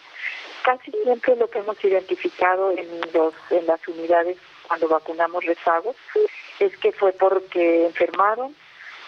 [0.65, 4.39] Casi siempre lo que hemos identificado en, los, en las unidades
[4.69, 5.97] cuando vacunamos rezagos
[6.61, 8.55] es que fue porque enfermaron,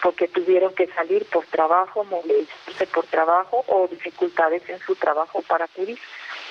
[0.02, 5.66] porque tuvieron que salir por trabajo, movilizarse por trabajo o dificultades en su trabajo para
[5.66, 5.98] acudir.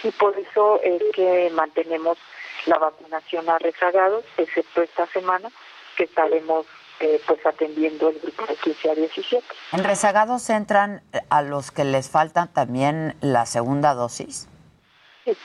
[0.04, 2.18] Y por eso es que mantenemos
[2.66, 5.50] la vacunación a rezagados, excepto esta semana
[5.98, 6.66] que estaremos
[7.00, 9.48] eh, pues atendiendo el grupo de 15 a 17.
[9.72, 14.48] ¿En rezagados entran a los que les faltan también la segunda dosis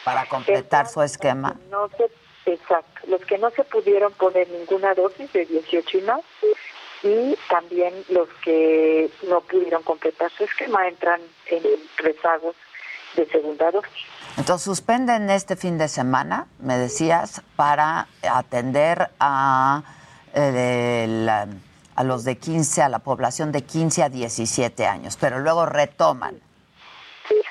[0.05, 1.57] para completar su esquema?
[1.70, 2.11] No se,
[2.47, 6.21] exacto, los que no se pudieron poner ninguna dosis de 18 y más
[7.03, 11.62] y también los que no pudieron completar su esquema entran en
[11.99, 12.57] rezagos
[13.16, 13.93] de segunda dosis.
[14.39, 19.83] Entonces suspenden este fin de semana, me decías, para atender a,
[20.35, 21.47] eh, la-
[21.97, 26.41] a los de 15, a la población de 15 a 17 años, pero luego retoman.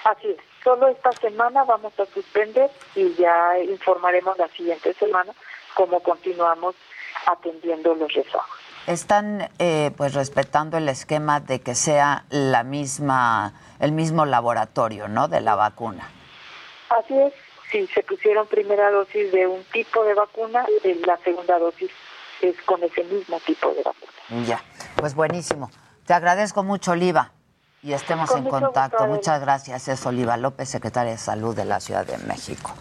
[0.03, 5.34] Así es, solo esta semana vamos a suspender y ya informaremos la siguiente semana
[5.76, 6.76] cómo continuamos
[7.26, 8.49] atendiendo los rezagos.
[8.88, 15.27] Están eh, pues respetando el esquema de que sea la misma, el mismo laboratorio, ¿no?
[15.30, 16.10] De la vacuna.
[16.90, 17.34] Así es,
[17.72, 20.65] si se pusieron primera dosis de un tipo de vacuna,
[21.06, 21.91] la segunda dosis
[22.41, 24.45] es con ese mismo tipo de vacuna.
[24.45, 24.61] Ya,
[24.98, 25.72] pues buenísimo.
[26.06, 27.31] Te agradezco mucho, Oliva,
[27.84, 28.97] y estemos Con en mucho contacto.
[28.99, 29.14] gusto.
[29.14, 29.88] Muchas gracias.
[29.88, 32.73] Es Oliva López, secretaria de Salud de la Ciudad de México.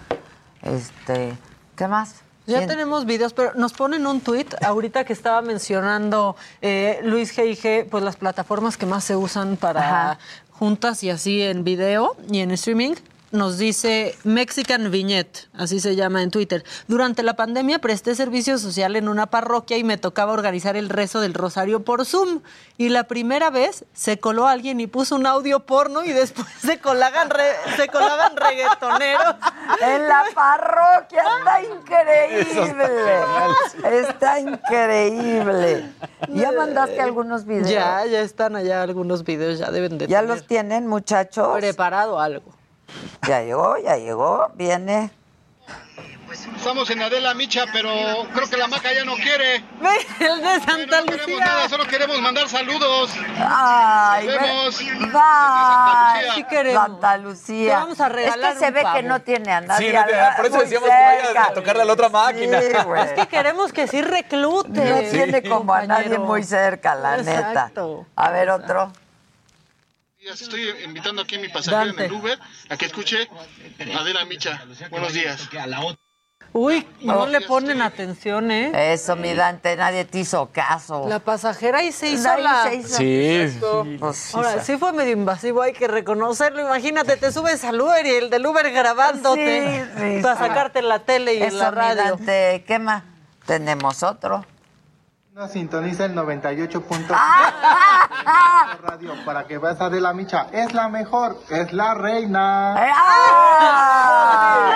[0.62, 1.34] Este,
[1.76, 2.22] ¿qué más?
[2.46, 2.68] Ya ¿Quién?
[2.70, 8.02] tenemos videos, pero nos ponen un tuit ahorita que estaba mencionando eh, Luis G.I.G., pues
[8.02, 9.80] las plataformas que más se usan para
[10.12, 10.18] Ajá.
[10.50, 12.94] juntas y así en video y en streaming.
[13.32, 16.64] Nos dice Mexican Vignette, así se llama en Twitter.
[16.86, 21.18] Durante la pandemia presté servicio social en una parroquia y me tocaba organizar el rezo
[21.22, 22.42] del rosario por Zoom.
[22.76, 26.78] Y la primera vez se coló alguien y puso un audio porno y después se
[26.78, 29.34] colaban, re- se colaban reggaetoneros.
[29.80, 32.84] En la parroquia está increíble.
[33.90, 35.90] está Está increíble.
[36.28, 37.70] ¿Ya mandaste algunos videos?
[37.70, 41.56] Ya, ya están allá algunos videos, ya deben de ¿Ya tener los tienen, muchachos?
[41.58, 42.52] preparado algo.
[43.26, 45.10] Ya llegó, ya llegó, viene.
[46.56, 47.90] Estamos en Adela Micha, pero
[48.32, 49.56] creo que la maca ya no quiere.
[50.18, 53.10] El de Santa no queremos nada, solo queremos mandar saludos.
[53.38, 54.78] Ay, Nos ve- vemos.
[55.12, 56.30] Bye.
[56.34, 56.82] Sí queremos.
[56.84, 57.68] Santa Lucía.
[57.74, 59.90] Te vamos a regalar Es que se un ve que no tiene a nadie.
[59.90, 62.60] Sí, no por eso decíamos que vaya a tocarle a la otra máquina.
[62.62, 63.02] Sí, güey.
[63.04, 64.70] Es que queremos que sí reclute.
[65.04, 68.06] No tiene como a nadie muy cerca, la Exacto.
[68.06, 68.10] neta.
[68.16, 68.90] A ver, otro.
[70.24, 72.04] Estoy invitando aquí a mi pasajero Dante.
[72.06, 72.38] en el Uber
[72.68, 73.28] a que escuche
[73.98, 74.64] Adela Micha.
[74.90, 75.48] Buenos días.
[76.54, 77.26] Uy, no Oh.
[77.26, 78.92] le ponen atención, ¿eh?
[78.92, 81.08] Eso, mi Dante, nadie te hizo caso.
[81.08, 82.64] La pasajera ahí se hizo la...
[82.70, 83.84] se hizo.
[83.84, 83.96] Sí.
[83.98, 86.60] Pues sí, Ahora, sí fue medio invasivo, hay que reconocerlo.
[86.60, 90.42] Imagínate, te subes al Uber y el del Uber grabándote Sí, sí, para sí.
[90.46, 92.02] sacarte en la tele y en Eso, la mi radio.
[92.04, 93.02] Dante, ¿qué más?
[93.46, 94.44] Tenemos otro.
[95.34, 98.76] No sintoniza el 98.5 ¡Ah!
[98.82, 100.48] radio para que veas a Adela Micha.
[100.52, 102.74] Es la mejor, es la reina.
[102.76, 104.68] ¡Ah!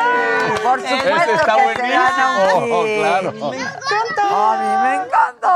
[0.62, 2.98] Por supuesto está que se gana un buenísimo, kit.
[3.00, 3.32] claro.
[3.50, 4.22] Me encanta.
[4.30, 5.52] A mí me encanta.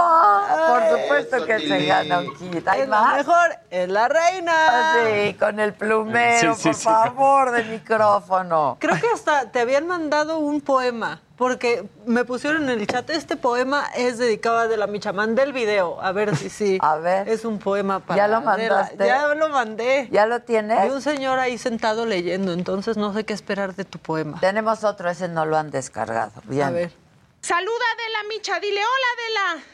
[0.68, 2.68] por supuesto que se gana un kit.
[2.68, 3.16] ¿Hay Es la más?
[3.16, 4.54] mejor, es la reina.
[4.94, 6.84] Sí, con el plumero, Sí, sí, por sí.
[6.84, 8.76] favor, de micrófono.
[8.78, 13.34] Creo que hasta te habían mandado un poema, porque me pusieron en el chat, este
[13.34, 15.14] poema es dedicado a Adela Micha.
[15.14, 16.78] Mandé el video, a ver si sí.
[16.82, 17.30] A ver.
[17.30, 18.74] Es un poema para ¿Ya lo Adela.
[18.74, 19.06] mandaste?
[19.06, 20.08] Ya lo mandé.
[20.12, 20.84] ¿Ya lo tienes?
[20.84, 24.38] Y un señor ahí sentado leyendo, entonces no sé qué esperar de tu poema.
[24.38, 26.42] Tenemos otro, ese no lo han descargado.
[26.44, 26.64] Bien.
[26.64, 26.92] A ver.
[27.40, 29.64] Saluda Adela Micha, dile hola Adela.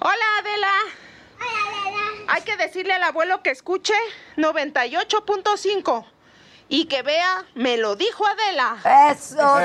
[0.00, 0.24] Hola.
[0.40, 0.72] Adela.
[2.28, 3.94] Hay que decirle al abuelo que escuche
[4.36, 6.04] 98.5
[6.68, 8.76] y que vea, me lo dijo Adela.
[9.10, 9.64] Eso, sí.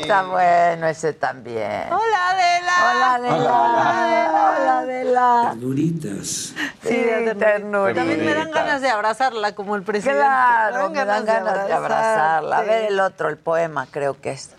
[0.00, 1.92] Está bueno ese también.
[1.92, 2.72] Hola Adela.
[2.80, 4.56] Hola Adela.
[4.56, 5.54] Hola Adela.
[5.56, 6.26] Duritas.
[6.26, 7.34] Sí, ternurita.
[7.34, 8.00] ternurita.
[8.00, 10.20] También me dan ganas de abrazarla como el presidente.
[10.20, 12.58] Claro, me dan ganas de abrazarla.
[12.58, 14.54] A ver el otro, el poema, creo que es.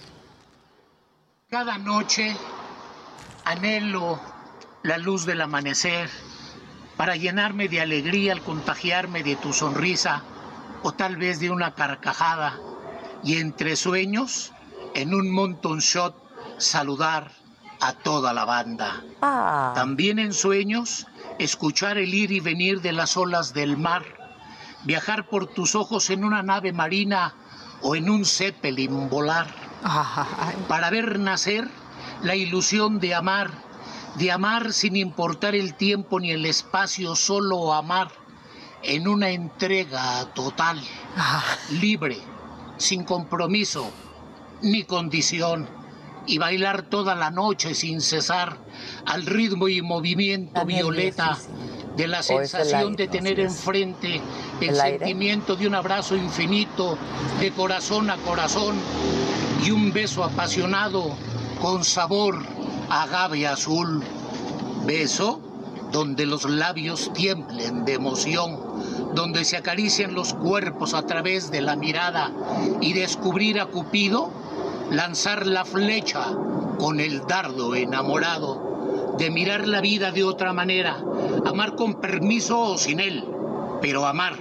[1.50, 2.38] Cada noche
[3.44, 4.20] anhelo
[4.84, 6.10] la luz del amanecer
[6.96, 10.22] para llenarme de alegría al contagiarme de tu sonrisa
[10.84, 12.60] o tal vez de una carcajada
[13.24, 14.52] y entre sueños
[14.94, 16.16] en un mountain shot
[16.58, 17.32] saludar
[17.82, 19.04] a toda la banda.
[19.22, 19.72] Ah.
[19.76, 21.08] También en sueños
[21.38, 24.04] escuchar el ir y venir de las olas del mar,
[24.84, 27.36] viajar por tus ojos en una nave marina
[27.82, 29.48] o en un zeppelin volar
[30.68, 31.70] para ver nacer
[32.24, 33.52] la ilusión de amar,
[34.16, 38.19] de amar sin importar el tiempo ni el espacio, solo amar
[38.84, 40.82] en una entrega total,
[41.82, 42.18] libre,
[42.78, 43.92] sin compromiso
[44.62, 45.68] ni condición,
[46.30, 48.58] y bailar toda la noche sin cesar
[49.06, 51.38] al ritmo y movimiento violeta
[51.96, 52.96] de la ¿O es el sensación aire?
[52.96, 54.22] de tener enfrente
[54.62, 56.98] el, sentimiento de un abrazo infinito
[57.40, 58.76] de corazón a corazón
[59.66, 61.16] y un beso apasionado
[61.62, 62.38] con sabor
[62.90, 64.04] a agave azul.
[64.86, 65.42] Beso
[65.92, 68.60] donde los labios tiemblen de emoción,
[69.14, 72.32] donde se acarician los cuerpos a través de la mirada
[72.82, 74.32] y descubrir a Cupido,
[74.92, 76.26] lanzar la flecha
[76.78, 80.98] con el dardo enamorado, de mirar la vida de otra manera,
[81.46, 83.26] amar con permiso o sin él,
[83.82, 84.36] pero amar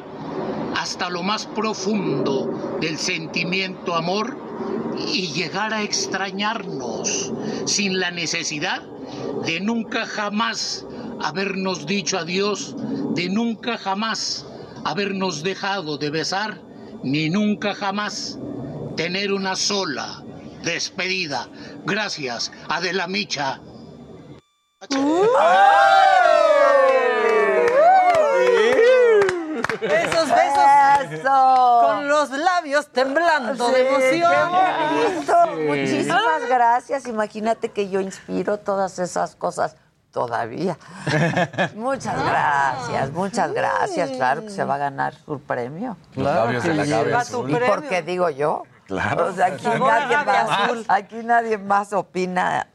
[0.77, 4.37] hasta lo más profundo del sentimiento amor
[5.13, 7.33] y llegar a extrañarnos
[7.67, 8.83] sin la necesidad
[9.45, 10.87] de nunca jamás
[11.21, 12.77] habernos dicho adiós,
[13.15, 14.47] de nunca jamás
[14.85, 16.61] habernos dejado de besar,
[17.03, 18.39] ni nunca jamás
[18.97, 20.23] tener una sola
[20.63, 21.49] despedida.
[21.85, 23.61] Gracias, Adela Micha.
[29.81, 34.33] Esos besos con los labios temblando de emoción.
[35.57, 35.67] qué.
[35.67, 37.07] Muchísimas gracias.
[37.07, 39.77] Imagínate que yo inspiro todas esas cosas
[40.19, 40.77] todavía.
[41.77, 44.11] muchas gracias, muchas gracias.
[44.11, 45.97] Claro que se va a ganar su premio.
[46.17, 46.91] Los labios de la Sí.
[46.91, 47.59] Gabe ¿Y Azul.
[47.67, 48.65] por qué digo yo?
[48.87, 49.27] Claro.
[49.27, 50.85] O sea, aquí a nadie, más, Azul.
[50.89, 52.67] aquí nadie más opina.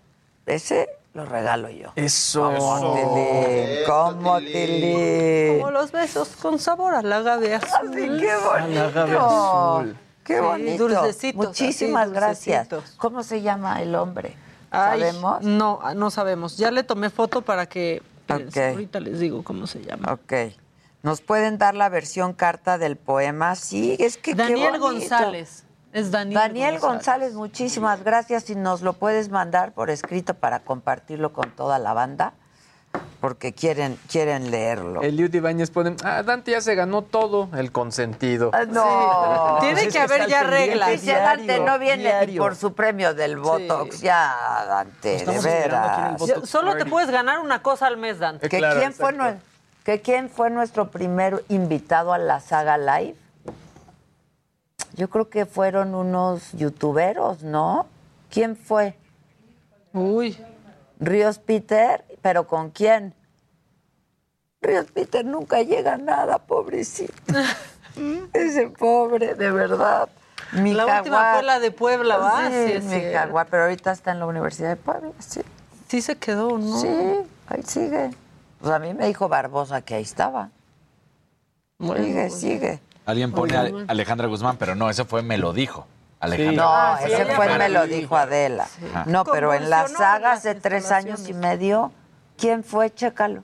[0.45, 1.91] Ese lo regalo yo.
[1.97, 2.53] Eso.
[2.57, 3.67] ¿Cómo, Tilín?
[3.87, 5.59] ¿Cómo, Tilín?
[5.59, 7.89] Como los besos con sabor a la agave azul.
[7.89, 9.19] Así, qué bonito.
[9.19, 9.97] azul.
[10.23, 10.87] Qué Sí, bonito.
[10.87, 12.67] dulcecitos, Muchísimas así, gracias.
[12.95, 14.37] ¿Cómo se llama el hombre?
[14.73, 15.41] Ay, ¿Sabemos?
[15.43, 16.57] No, no sabemos.
[16.57, 18.01] Ya le tomé foto para que.
[18.27, 18.57] Ok.
[18.57, 20.11] Ahorita les digo cómo se llama.
[20.11, 20.33] Ok.
[21.03, 23.55] ¿Nos pueden dar la versión carta del poema?
[23.55, 24.79] Sí, es que Daniel.
[24.79, 25.65] González.
[25.91, 28.45] Es Daniel, Daniel González, muchísimas gracias.
[28.45, 32.33] Si nos lo puedes mandar por escrito para compartirlo con toda la banda,
[33.19, 35.01] porque quieren, quieren leerlo.
[35.01, 38.51] Eliud Ibáñez pone, ah, Dante ya se ganó todo el consentido.
[38.53, 39.57] Ah, No.
[39.61, 40.89] Tiene Pues que haber ya reglas.
[40.91, 42.41] Dice Dante, no viene ni diario.
[42.41, 44.01] por su premio del Botox.
[44.01, 44.35] Ya,
[44.67, 46.21] Dante, Estamos de veras.
[46.25, 48.39] Yo- Solo te puedes ganar una cosa al mes, Dan.
[48.39, 49.37] ¿Que, Claro, quién fue, exacto.
[49.37, 53.15] nue- que quién fue nuestro primer invitado a la saga live?
[54.95, 57.87] Yo creo que fueron unos youtuberos, ¿no?
[58.29, 58.95] ¿Quién fue?
[59.93, 60.37] Uy.
[60.99, 63.13] Ríos Peter, pero ¿con quién?
[64.61, 67.13] Ríos Peter nunca llega a nada, pobrecito.
[68.33, 70.09] Ese pobre, de verdad.
[70.53, 72.47] Mi La última fue la de Puebla, ¿va?
[72.47, 73.17] Sí, Sí, es mi cierto.
[73.19, 75.41] jaguar, pero ahorita está en la Universidad de Puebla, sí.
[75.89, 76.79] Sí se quedó, ¿no?
[76.79, 76.87] Sí,
[77.47, 78.11] ahí sigue.
[78.61, 80.49] Pues a mí me dijo Barbosa que ahí estaba.
[81.77, 82.79] Bueno, sigue, pues, sigue.
[83.05, 85.85] Alguien pone a Alejandra Guzmán, pero no, eso fue me lo dijo.
[86.21, 86.63] Alejandra.
[86.63, 88.65] No, Ah, sí, ese ella fue me me lo dijo Adela.
[89.07, 91.91] No, pero en la Convulsionó saga las hace tres años y medio,
[92.37, 92.93] ¿quién fue?
[92.93, 93.43] Chécalo.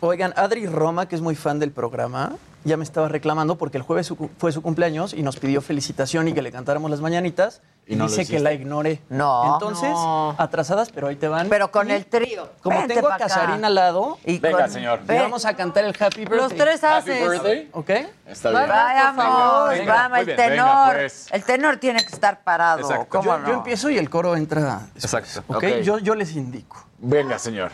[0.00, 2.32] Oigan, Adri Roma, que es muy fan del programa,
[2.64, 6.28] ya me estaba reclamando porque el jueves su- fue su cumpleaños y nos pidió felicitación
[6.28, 7.60] y que le cantáramos las mañanitas.
[7.86, 9.02] Y Y no lo dice que la ignoré.
[9.10, 9.52] No.
[9.54, 10.34] Entonces, No.
[10.38, 11.50] atrasadas, pero ahí te van.
[11.50, 12.48] Pero con Y el trío.
[12.62, 13.18] Como Vente tengo a.
[13.18, 15.00] Casarín al lado, Y Venga, con- señor.
[15.06, 16.38] le vamos a cantar el Happy Birthday.
[16.38, 17.28] Los tres Happy haces.
[17.30, 17.68] birthday.
[17.72, 17.90] ¿Ok?
[18.26, 18.68] Está bien.
[18.68, 20.48] Vamos, Venga, vamos, el tenor.
[20.50, 21.28] venga, pues.
[21.30, 22.80] El tenor tiene que estar parado.
[22.80, 23.06] Exacto.
[23.10, 23.48] ¿Cómo Yo, no?
[23.48, 24.80] yo empiezo y el coro entra.
[24.94, 25.44] después, Exacto.
[25.48, 25.56] ¿ok?
[25.56, 25.64] Ok.
[25.82, 26.86] Yo, yo les indico.
[26.98, 27.70] Venga, señor.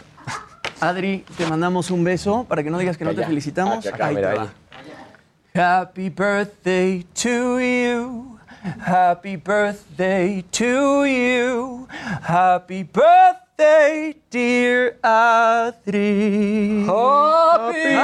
[0.81, 3.87] Adri, te mandamos un beso para que no digas que no te felicitamos.
[3.87, 4.51] Acá, Ahí mira, te ahí.
[5.61, 8.41] Happy birthday to you.
[8.81, 11.87] Happy birthday to you.
[12.23, 16.87] Happy birthday, dear Adri.
[16.87, 17.95] Happy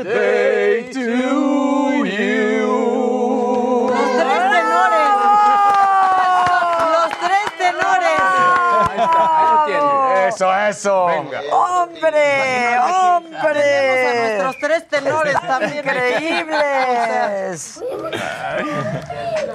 [0.00, 1.75] birthday to you.
[10.36, 11.06] Eso, eso.
[11.06, 11.40] Venga.
[11.50, 12.10] ¡Hombre!
[12.10, 14.38] Tenemos a ¡Hombre!
[14.42, 15.78] nuestros tres tenores también.
[15.78, 17.80] ¡Increíbles!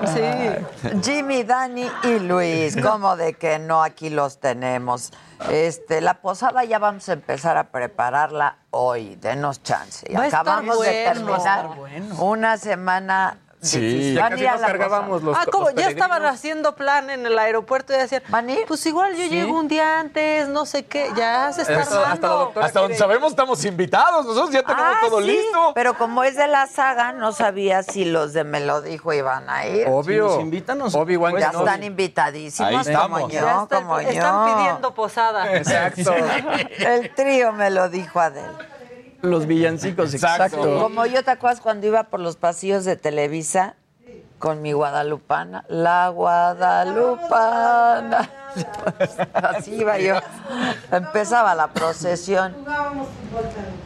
[0.07, 0.99] Sí.
[1.03, 3.83] Jimmy, Dani y Luis, ¿cómo de que no?
[3.83, 5.11] Aquí los tenemos.
[5.51, 10.07] Este, la posada ya vamos a empezar a prepararla hoy, denos chance.
[10.09, 12.15] Y Va a estar acabamos de bueno, terminar bueno.
[12.23, 14.13] una semana Sí.
[14.15, 17.25] Ya ¿Van a casi nos cargábamos los Ah, como los ya estaban haciendo plan en
[17.27, 18.65] el aeropuerto y decían, ¿Van a ir?
[18.67, 22.27] pues igual yo llego un día antes, no sé qué, ya se está Hasta- hasta
[22.27, 22.51] armando.
[22.73, 24.25] donde sabemos estamos invitados.
[24.25, 25.71] Nosotros ya tenemos Ah, todo sí, listo.
[25.75, 29.47] Pero como es de la saga, no sabía si los de Me lo dijo iban
[29.49, 29.87] a ir.
[29.87, 30.29] Obvio.
[30.29, 33.19] Si nos invitan, nos- Obi-Wan Ya están invitadísimos, Ahí estamos.
[33.21, 34.55] como Ya yo, está- como están yo.
[34.55, 35.55] pidiendo posada.
[35.55, 36.13] Exacto.
[36.79, 38.43] El trío me lo dijo Adel.
[39.21, 40.43] Los villancicos, Exacto.
[40.45, 40.81] exacto.
[40.81, 43.75] Como yo, ¿te acuerdas cuando iba por los pasillos de Televisa
[44.39, 45.63] con mi guadalupana?
[45.67, 48.29] La guadalupana.
[49.33, 50.15] Así iba yo.
[50.91, 52.55] Empezaba la procesión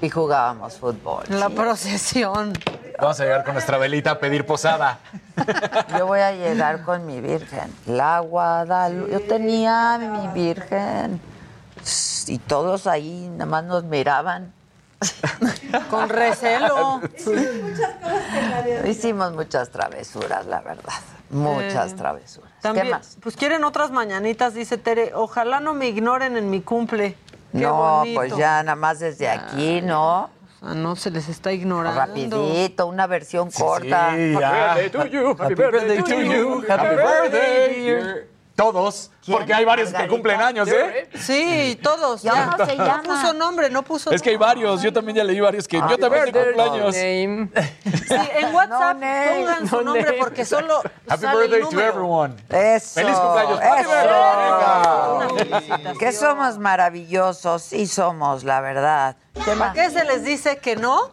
[0.01, 1.23] y jugábamos fútbol.
[1.29, 1.53] La sí.
[1.53, 2.53] procesión.
[2.99, 4.99] Vamos a llegar con nuestra velita a pedir posada.
[5.97, 7.73] Yo voy a llegar con mi virgen.
[7.85, 9.11] La Guadalupe.
[9.11, 11.19] Yo tenía mi virgen.
[12.27, 14.53] Y todos ahí nada más nos miraban.
[15.89, 17.01] Con recelo.
[18.85, 20.93] Hicimos muchas travesuras, la verdad.
[21.29, 22.51] Muchas Eh, travesuras.
[22.61, 23.17] También, ¿Qué más?
[23.21, 25.11] Pues quieren otras mañanitas, dice Tere.
[25.15, 27.15] Ojalá no me ignoren en mi cumple.
[27.51, 28.19] Qué No, bonito.
[28.19, 30.29] pues ya nada más desde aquí, ¿no?
[30.61, 31.99] Ah, no se les está ignorando.
[31.99, 34.13] Rapidito, una versión corta.
[34.15, 34.35] Sí.
[34.35, 35.35] Happy birthday to you.
[35.39, 36.63] Happy birthday to you.
[36.67, 38.27] Happy birthday, dear.
[38.55, 39.37] Todos, ¿Quién?
[39.37, 41.09] porque hay varios que cumplen años, ¿eh?
[41.19, 42.23] Sí, todos.
[42.23, 42.51] ¿Y Ya.
[42.51, 43.03] cómo se No llama?
[43.03, 45.97] puso nombre, no puso Es que hay varios, yo también ya leí varios que yo
[45.97, 46.95] también tengo cumpleaños.
[46.95, 47.49] Name.
[48.07, 49.35] Sí, en WhatsApp No name.
[49.39, 50.17] pongan su No nombre name.
[50.19, 50.79] porque solo
[51.09, 51.87] Happy sale el birthday to número.
[51.89, 52.35] everyone.
[52.49, 52.93] Eso.
[53.01, 53.59] ¡Feliz cumpleaños!
[53.61, 55.35] ¡Happy eso.
[55.37, 55.97] felicitación.
[55.97, 59.17] Que somos maravillosos, sí somos, la verdad.
[59.33, 59.73] ¿Qué ¿Para más?
[59.73, 61.09] qué se les dice que no?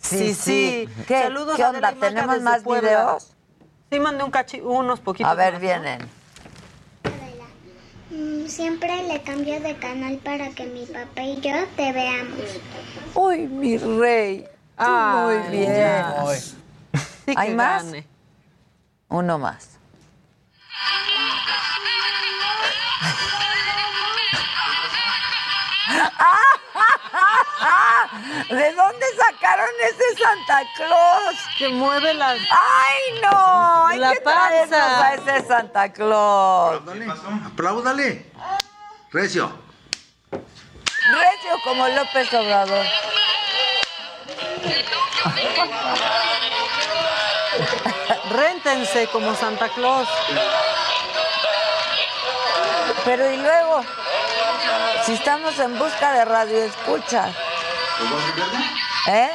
[0.00, 0.88] Sí, sí.
[1.06, 1.92] ¿Qué, Saludos ¿qué onda?
[1.92, 2.88] Y ¿Tenemos más Puebla.
[2.90, 3.32] videos?
[3.90, 5.30] Sí, mandé un cachi unos poquitos.
[5.30, 5.66] A ver, más, ¿no?
[5.68, 6.25] vienen.
[8.16, 12.38] Mm, Siempre le cambio de canal para que mi papá y yo te veamos.
[13.14, 14.46] Uy, mi rey.
[14.78, 16.04] Ay, muy bien.
[17.36, 17.84] ¿Hay más?
[19.08, 19.78] Uno más.
[28.48, 31.36] ¿De dónde sacaron ese Santa Claus?
[31.58, 32.38] Que mueve las...
[32.38, 33.86] ¡Ay, no!
[33.86, 35.06] Hay La que traernos panza.
[35.06, 36.80] a ese Santa Claus.
[37.46, 38.32] Apláudale.
[39.12, 39.52] Recio.
[40.30, 42.86] Recio como López Obrador.
[48.30, 50.08] Réntense como Santa Claus.
[53.04, 53.82] Pero y luego,
[55.04, 57.30] si estamos en busca de radio escucha,
[59.08, 59.30] ¿eh?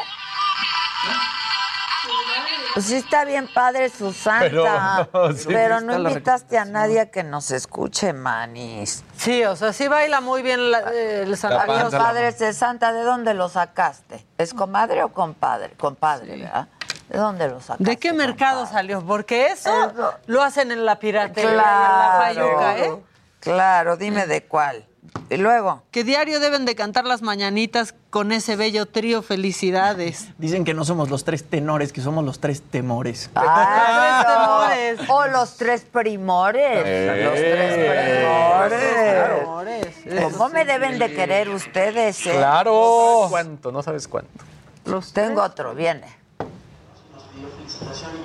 [2.74, 7.02] Pues sí está bien padre su santa, Pero, sí, pero sí no invitaste a nadie
[7.02, 9.04] a que nos escuche, manis.
[9.18, 12.54] Sí, o sea, sí baila muy bien la- eh, el Santa A los padres de
[12.54, 14.26] Santa, ¿de dónde lo sacaste?
[14.38, 15.72] ¿Es comadre o compadre?
[15.74, 16.68] Compadre, ¿verdad?
[17.10, 17.84] ¿De dónde lo sacaste?
[17.84, 19.06] ¿De qué mercado salió?
[19.06, 20.14] Porque eso Eso.
[20.28, 22.30] lo hacen en la piratería, Claro.
[22.30, 23.04] en la fayuca, ¿eh?
[23.42, 24.86] Claro, dime de cuál.
[25.30, 30.28] Y luego, Que diario deben de cantar las mañanitas con ese bello trío Felicidades.
[30.38, 33.30] Dicen que no somos los tres tenores, que somos los tres temores.
[33.36, 34.99] ¡Ah, Tres no!
[34.99, 35.10] temores.
[35.10, 36.84] O los tres primores.
[36.86, 37.22] Eh.
[37.23, 39.41] Los tres primores.
[39.41, 40.32] Amores.
[40.38, 42.26] ¿Cómo me deben de querer ustedes?
[42.28, 42.32] eh?
[42.34, 43.28] ¡Claro!
[43.30, 43.72] ¿Cuánto?
[43.72, 44.32] No sabes cuánto.
[44.86, 46.07] Los tengo otro, viene.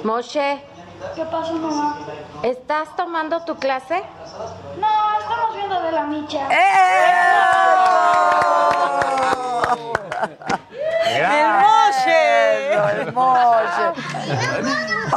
[0.05, 0.61] Moshe,
[1.15, 1.99] ¿Qué pasó, mamá?
[2.43, 4.03] ¿estás tomando tu clase?
[4.79, 6.49] No, estamos viendo de la micha.
[6.51, 6.57] ¡Eh!
[11.09, 11.27] ¡El
[11.63, 12.73] Moshe!
[12.73, 13.95] Eso,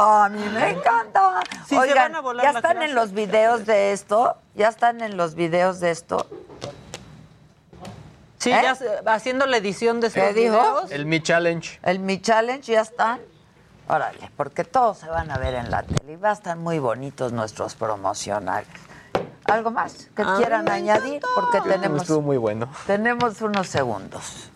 [0.00, 1.40] a mí me encanta.
[1.66, 2.12] Sí, Oigan,
[2.42, 4.36] ¿ya están en los videos de esto?
[4.54, 6.26] ¿Ya están en los videos de esto?
[8.38, 8.60] Sí, ¿Eh?
[8.62, 8.76] ya
[9.12, 10.56] haciendo la edición de sus ¿Qué dijo?
[10.58, 10.90] videos.
[10.90, 11.78] El Mi Challenge.
[11.82, 13.20] El Mi Challenge ya están.
[13.90, 16.78] Órale, porque todos se van a ver en la tele y va a estar muy
[16.78, 18.68] bonitos nuestros promocionales.
[19.46, 21.20] ¿Algo más que A quieran añadir?
[21.34, 22.68] Porque tenemos, Estuvo muy bueno.
[22.86, 24.48] tenemos unos segundos.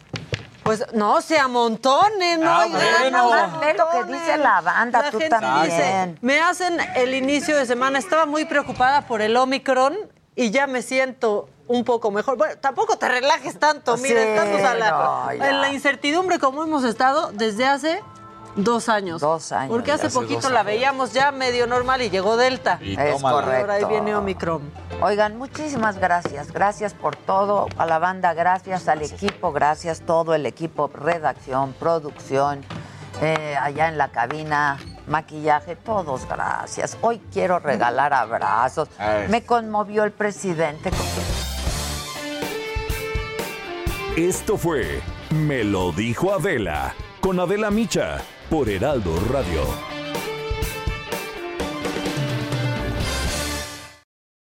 [0.62, 2.50] Pues no, se amontonen, ¿no?
[2.50, 3.30] Ah, bueno.
[3.50, 5.64] no, Ve lo que dice la banda, La tú gente también.
[5.64, 9.96] dice, me hacen el inicio de semana, estaba muy preocupada por el Omicron
[10.36, 12.38] y ya me siento un poco mejor.
[12.38, 16.62] Bueno, tampoco te relajes tanto, mira, Sí, estamos a la- no, en la incertidumbre como
[16.62, 18.00] hemos estado desde hace
[18.56, 19.20] dos años.
[19.20, 19.70] Dos años.
[19.70, 22.78] Porque hace, Hace poquito la veíamos ya medio normal y llegó Delta.
[22.82, 23.88] Es Ahora ahí correcto.
[23.88, 24.62] viene Omicron.
[25.00, 26.52] Oigan, muchísimas gracias.
[26.52, 27.68] Gracias por todo.
[27.76, 28.88] A la banda, gracias.
[28.88, 30.00] Al equipo, gracias.
[30.02, 32.64] Todo el equipo, redacción, producción,
[33.20, 36.96] eh, allá en la cabina, maquillaje, todos gracias.
[37.00, 38.88] Hoy quiero regalar abrazos.
[39.28, 40.90] Me conmovió el presidente.
[44.16, 45.00] Esto fue
[45.30, 48.18] Me lo dijo Adela con Adela Micha
[48.54, 49.93] por Heraldo Radio.